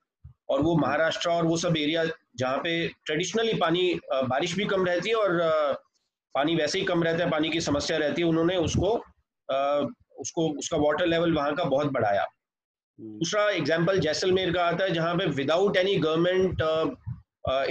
और 0.52 0.62
वो 0.62 0.76
महाराष्ट्र 0.78 1.30
और 1.30 1.46
वो 1.46 1.58
सब 1.58 1.78
एरिया 1.78 2.04
जहाँ 2.38 2.58
पे 2.58 2.88
ट्रेडिशनली 3.06 3.54
पानी 3.54 3.84
बारिश 4.14 4.56
भी 4.56 4.66
कम 4.66 4.86
रहती 4.86 5.10
है 5.10 5.16
और 5.16 5.40
पानी 6.36 6.56
वैसे 6.56 6.80
ही 6.80 6.86
कम 6.86 7.04
रहता 7.04 7.24
है 7.24 7.30
पानी 7.32 7.50
की 7.50 7.62
समस्या 7.62 7.98
रहती 7.98 8.22
है 8.22 8.28
उन्होंने 8.28 8.56
उसको 8.58 8.92
उसको 10.22 10.50
उसका 10.60 10.78
वाटर 10.78 11.06
लेवल 11.06 11.34
वहाँ 11.34 11.56
का 11.56 11.64
बहुत 11.64 11.92
बढ़ाया। 11.92 12.22
हम्म। 12.22 13.18
दूसरा 13.20 13.50
एग्ज़ाम्पल 13.50 14.00
जैसलमेर 14.00 14.52
का 14.54 14.66
आता 14.66 14.84
है 14.84 14.94
जहाँ 14.94 15.16
पे 15.16 15.26
विदाउट 15.36 15.78
एनी 15.78 15.96
गवर्नमेंट 15.98 16.62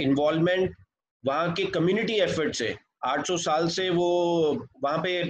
इन्वॉल्वमेंट 0.01 0.75
वहाँ 1.23 1.51
के 1.53 1.65
कम्युनिटी 1.71 2.13
एफर्ट 2.19 2.55
से 2.55 2.75
800 3.07 3.37
साल 3.37 3.67
से 3.69 3.89
वो 3.89 4.09
वहाँ 4.83 4.97
पे 4.97 5.23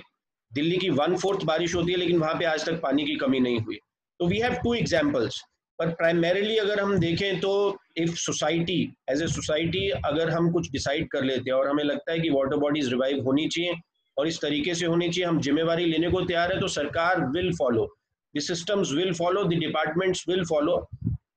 दिल्ली 0.51 0.77
की 0.77 0.89
वन 0.89 1.15
फोर्थ 1.17 1.43
बारिश 1.45 1.75
होती 1.75 1.91
है 1.91 1.97
लेकिन 1.97 2.19
वहाँ 2.19 2.33
पे 2.35 2.45
आज 2.45 2.65
तक 2.65 2.81
पानी 2.81 3.05
की 3.05 3.15
कमी 3.15 3.39
नहीं 3.39 3.59
हुई। 3.59 3.79
तो 4.19 4.27
वी 4.27 4.39
हैव 4.39 4.53
टू 4.63 4.73
एग्जाम्पल्स 4.73 5.41
पर 5.81 5.89
प्राइमरीली 5.99 6.55
अगर 6.57 6.79
हम 6.79 6.97
देखें 6.99 7.39
तो 7.39 7.51
if 7.97 8.15
society 8.17 8.81
as 9.11 9.21
a 9.21 9.27
society 9.27 9.87
अगर 10.05 10.29
हम 10.29 10.51
कुछ 10.51 10.69
डिसाइड 10.71 11.07
कर 11.11 11.23
लेते 11.23 11.51
हैं 11.51 11.57
और 11.57 11.67
हमें 11.67 11.83
लगता 11.83 12.11
है 12.11 12.19
कि 12.19 12.29
वाटर 12.31 12.57
बॉडीज 12.57 12.89
रिवाइव 12.89 13.23
होनी 13.25 13.47
चाहिए 13.47 13.73
और 14.17 14.27
इस 14.27 14.39
तरीके 14.41 14.73
से 14.75 14.85
होनी 14.85 15.07
चाहिए, 15.09 15.25
हम 15.25 15.39
जिम्मेवारी 15.41 15.85
लेने 15.85 16.09
को 16.11 16.21
तैयार 16.21 16.53
है 16.53 16.59
तो 16.59 16.67
सरकार 16.69 17.25
will 17.27 17.51
follow 17.53 17.87
the 18.35 18.39
systems 18.41 18.91
will 18.93 19.13
follow 19.13 19.43
the 19.45 19.59
departments 19.59 20.23
will 20.29 20.43
follow 20.45 20.75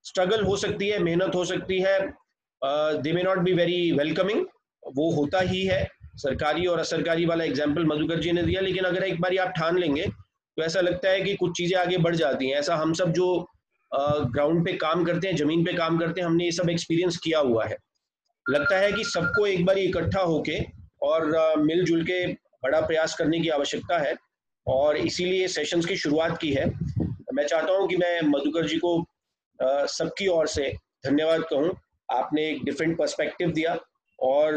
struggle 0.04 0.44
हो 0.44 0.56
सकती 0.56 0.88
है, 0.88 0.98
मेहनत 1.00 1.34
हो 1.34 1.44
सकती 1.44 1.80
है 1.80 1.98
they 3.02 3.12
may 3.12 3.22
not 3.22 3.38
be 3.40 3.52
very 3.54 3.80
welcoming 3.92 4.44
वो 4.82 5.10
होता 5.12 5.40
ही 5.42 5.64
है। 5.64 5.86
सरकारी 6.18 6.66
और 6.66 6.78
असरकारी 6.78 7.24
वाला 7.26 7.44
एग्ज़ाम्पल 7.44 7.84
मधुकर 7.86 8.20
जी 8.20 8.32
ने 8.32 8.42
दिया, 8.42 8.60
लेकिन 8.60 8.84
अगर 8.84 9.04
एक 9.04 9.20
बार 9.20 9.36
आप 9.38 9.52
ठान 9.56 9.78
लेंगे 9.78 10.06
तो 10.06 10.62
ऐसा 10.62 10.80
लगता 10.80 11.10
है 11.10 11.20
कि 11.20 11.34
कुछ 11.36 11.56
चीज़ें 11.56 11.76
आगे 11.78 11.96
बढ़ 11.98 12.14
जाती 12.16 12.48
हैं। 12.48 12.58
ऐसा 12.58 12.74
हम 12.76 12.92
सब 12.94 13.12
जो 13.12 13.26
ग्राउंड 13.94 14.64
पे 14.64 14.72
काम 14.76 15.04
करते 15.04 15.28
हैं, 15.28 15.36
ज़मीन 15.36 15.64
पे 15.64 15.72
काम 15.72 15.98
करते 15.98 16.20
हैं, 16.20 16.26
हमने 16.28 16.44
ये 16.44 16.52
सब 16.52 16.70
एक्सपीरियंस 16.70 17.16
किया 17.24 17.38
हुआ 17.40 17.64
है। 17.64 17.76
लगता 18.46 18.78
है 18.78 18.92
कि 18.92 19.04
सबको 19.04 19.46
एक 19.46 19.64
बार 19.66 19.78
इकट्ठा 19.78 20.20
होके 20.22 20.58
और 21.02 21.56
मिलजुल 21.58 22.02
के 22.04 22.26
बड़ा 22.64 22.80
प्रयास 22.80 23.14
करने 23.14 23.40
की 23.40 23.48
आवश्यकता 23.50 23.98
है 23.98 24.14
और 24.66 24.96
इसीलिए 24.96 25.48
सेशंस 25.48 25.86
की 25.86 25.96
शुरुआत 25.96 26.38
की 26.40 26.52
है। 26.52 26.66
मैं 27.34 27.46
चाहता 27.46 27.72
हूँ 27.72 27.88
कि 27.88 27.96
मैं 27.96 28.20
मधुकर 28.28 28.66
जी 28.66 28.78
को 28.84 29.04
सबकी 29.88 30.26
ओर 30.28 30.46
से 30.46 30.72
धन्यवाद 31.06 31.44
कहूँ। 31.50 31.70
आपने 32.08 32.48
एक 32.50 32.64
डिफरेंट 32.64 32.96
पर्सपेक्टिव 32.98 33.50
दिया 33.52 33.76
और 34.18 34.54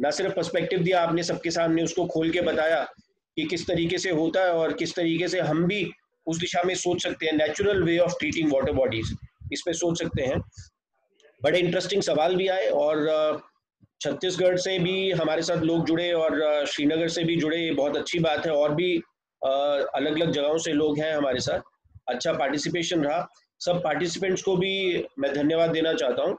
न 0.00 0.10
सिर्फ़ 0.10 0.34
पर्सपेक्टिव 0.34 0.82
दिया, 0.82 1.00
आपने 1.02 1.22
सबके 1.22 1.50
सामने 1.50 1.82
उसको 1.82 2.06
खोल 2.06 2.30
के 2.30 2.40
बताया 2.40 2.82
कि 3.36 3.44
किस 3.44 3.66
तरीके 3.66 3.98
से 3.98 4.10
होता 4.10 4.44
है 4.44 4.52
और 4.52 4.72
किस 4.72 4.94
तरीके 4.94 5.28
से 5.28 5.40
हम 5.40 5.64
भी 5.64 5.82
उस 6.30 6.38
दिशा 6.38 6.62
में 6.62 6.74
सोच 6.76 7.02
सकते 7.02 7.26
हैं 7.26 7.32
natural 7.34 7.82
way 7.82 7.98
of 7.98 8.18
treating 8.18 8.52
water 8.52 8.72
bodies 8.72 9.14
इस 9.52 9.62
सोच 9.70 9.98
सकते 9.98 10.22
हैं। 10.22 10.40
बड़े 11.40 11.58
इंटरेस्टिंग 11.58 12.02
सवाल 12.02 12.34
भी 12.36 12.48
आए 12.48 12.66
और 12.68 13.42
छत्तीसगढ़ 14.00 14.56
से 14.56 14.78
भी 14.78 15.10
हमारे 15.12 15.42
साथ 15.42 15.62
लोग 15.62 15.84
जुड़े 15.86 16.12
और 16.12 16.66
श्रीनगर 16.66 17.08
से 17.08 17.24
भी 17.24 17.36
जुड़े, 17.36 17.56
ये 17.58 17.70
बहुत 17.72 17.96
अच्छी 17.96 18.18
बात 18.18 18.46
है। 18.46 18.52
और 18.52 18.74
भी 18.74 18.96
अलग 19.42 20.14
अलग 20.14 20.30
जगहों 20.32 20.58
से 20.58 20.72
लोग 20.72 20.98
हैं 20.98 21.12
हमारे 21.14 21.40
साथ। 21.40 21.60
अच्छा 22.08 22.32
पार्टिसिपेशन 22.32 23.04
रहा। 23.04 23.26
सब 23.60 23.82
पार्टिसिपेंट्स 23.84 24.42
को 24.42 24.56
भी 24.56 25.04
मैं 25.18 25.32
धन्यवाद 25.34 25.70
देना 25.70 25.92
चाहता 25.94 26.22
हूँ। 26.22 26.36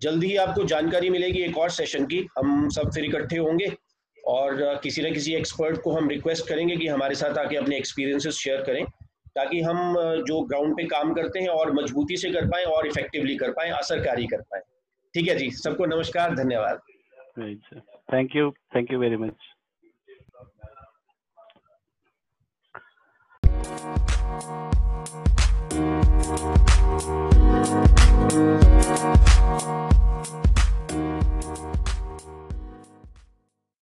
जल्दी 0.00 0.26
ही 0.26 0.36
आपको 0.36 0.64
जानकारी 0.64 1.10
मिलेगी 1.10 1.42
एक 1.42 1.58
और 1.58 1.70
सेशन 1.70 2.06
की। 2.06 2.26
हम 2.38 2.68
सब 2.68 2.90
फिर 2.94 3.04
इकट्ठे 3.04 3.36
होंगे 3.36 3.72
और 4.26 4.80
किसी 4.82 5.02
न 5.02 5.12
किसी 5.14 5.34
एक्सपर्ट 5.34 5.80
को 5.82 5.92
हम 5.92 6.08
रिक्वेस्ट 6.08 6.48
करेंगे 6.48 6.76
कि 6.76 6.86
हमारे 6.86 7.14
साथ 7.14 7.38
आके 7.38 7.56
अपने 7.56 7.76
एक्सपीरियंसेस 7.76 8.34
शेयर 8.34 8.62
करें। 8.62 8.84
ताकि 9.36 9.60
हम 9.60 9.94
जो 10.28 10.40
ग्राउंड 10.42 10.76
पे 10.76 10.84
काम 10.86 11.12
करते 11.14 11.40
हैं 11.40 11.48
और 11.48 11.72
मजबूती 11.72 12.16
से 12.16 12.30
कर 12.32 12.46
पाए 12.50 12.64
और 12.64 12.86
इफेक्टिवली 12.86 13.36
कर 13.36 13.50
पाए, 13.50 13.70
असरकारी 13.70 14.26
कर 14.26 14.40
पाए। 14.40 14.60
ठीक 15.14 15.28
है 15.28 15.36
जी, 15.36 15.50
सबको 15.52 15.86
नमस्कार, 15.86 16.34
धन्यवाद। 16.34 16.80
Thank 18.12 18.36
you 18.36 18.50
thank 18.76 18.92
you 18.92 18.98
very 18.98 19.16
much 19.16 19.52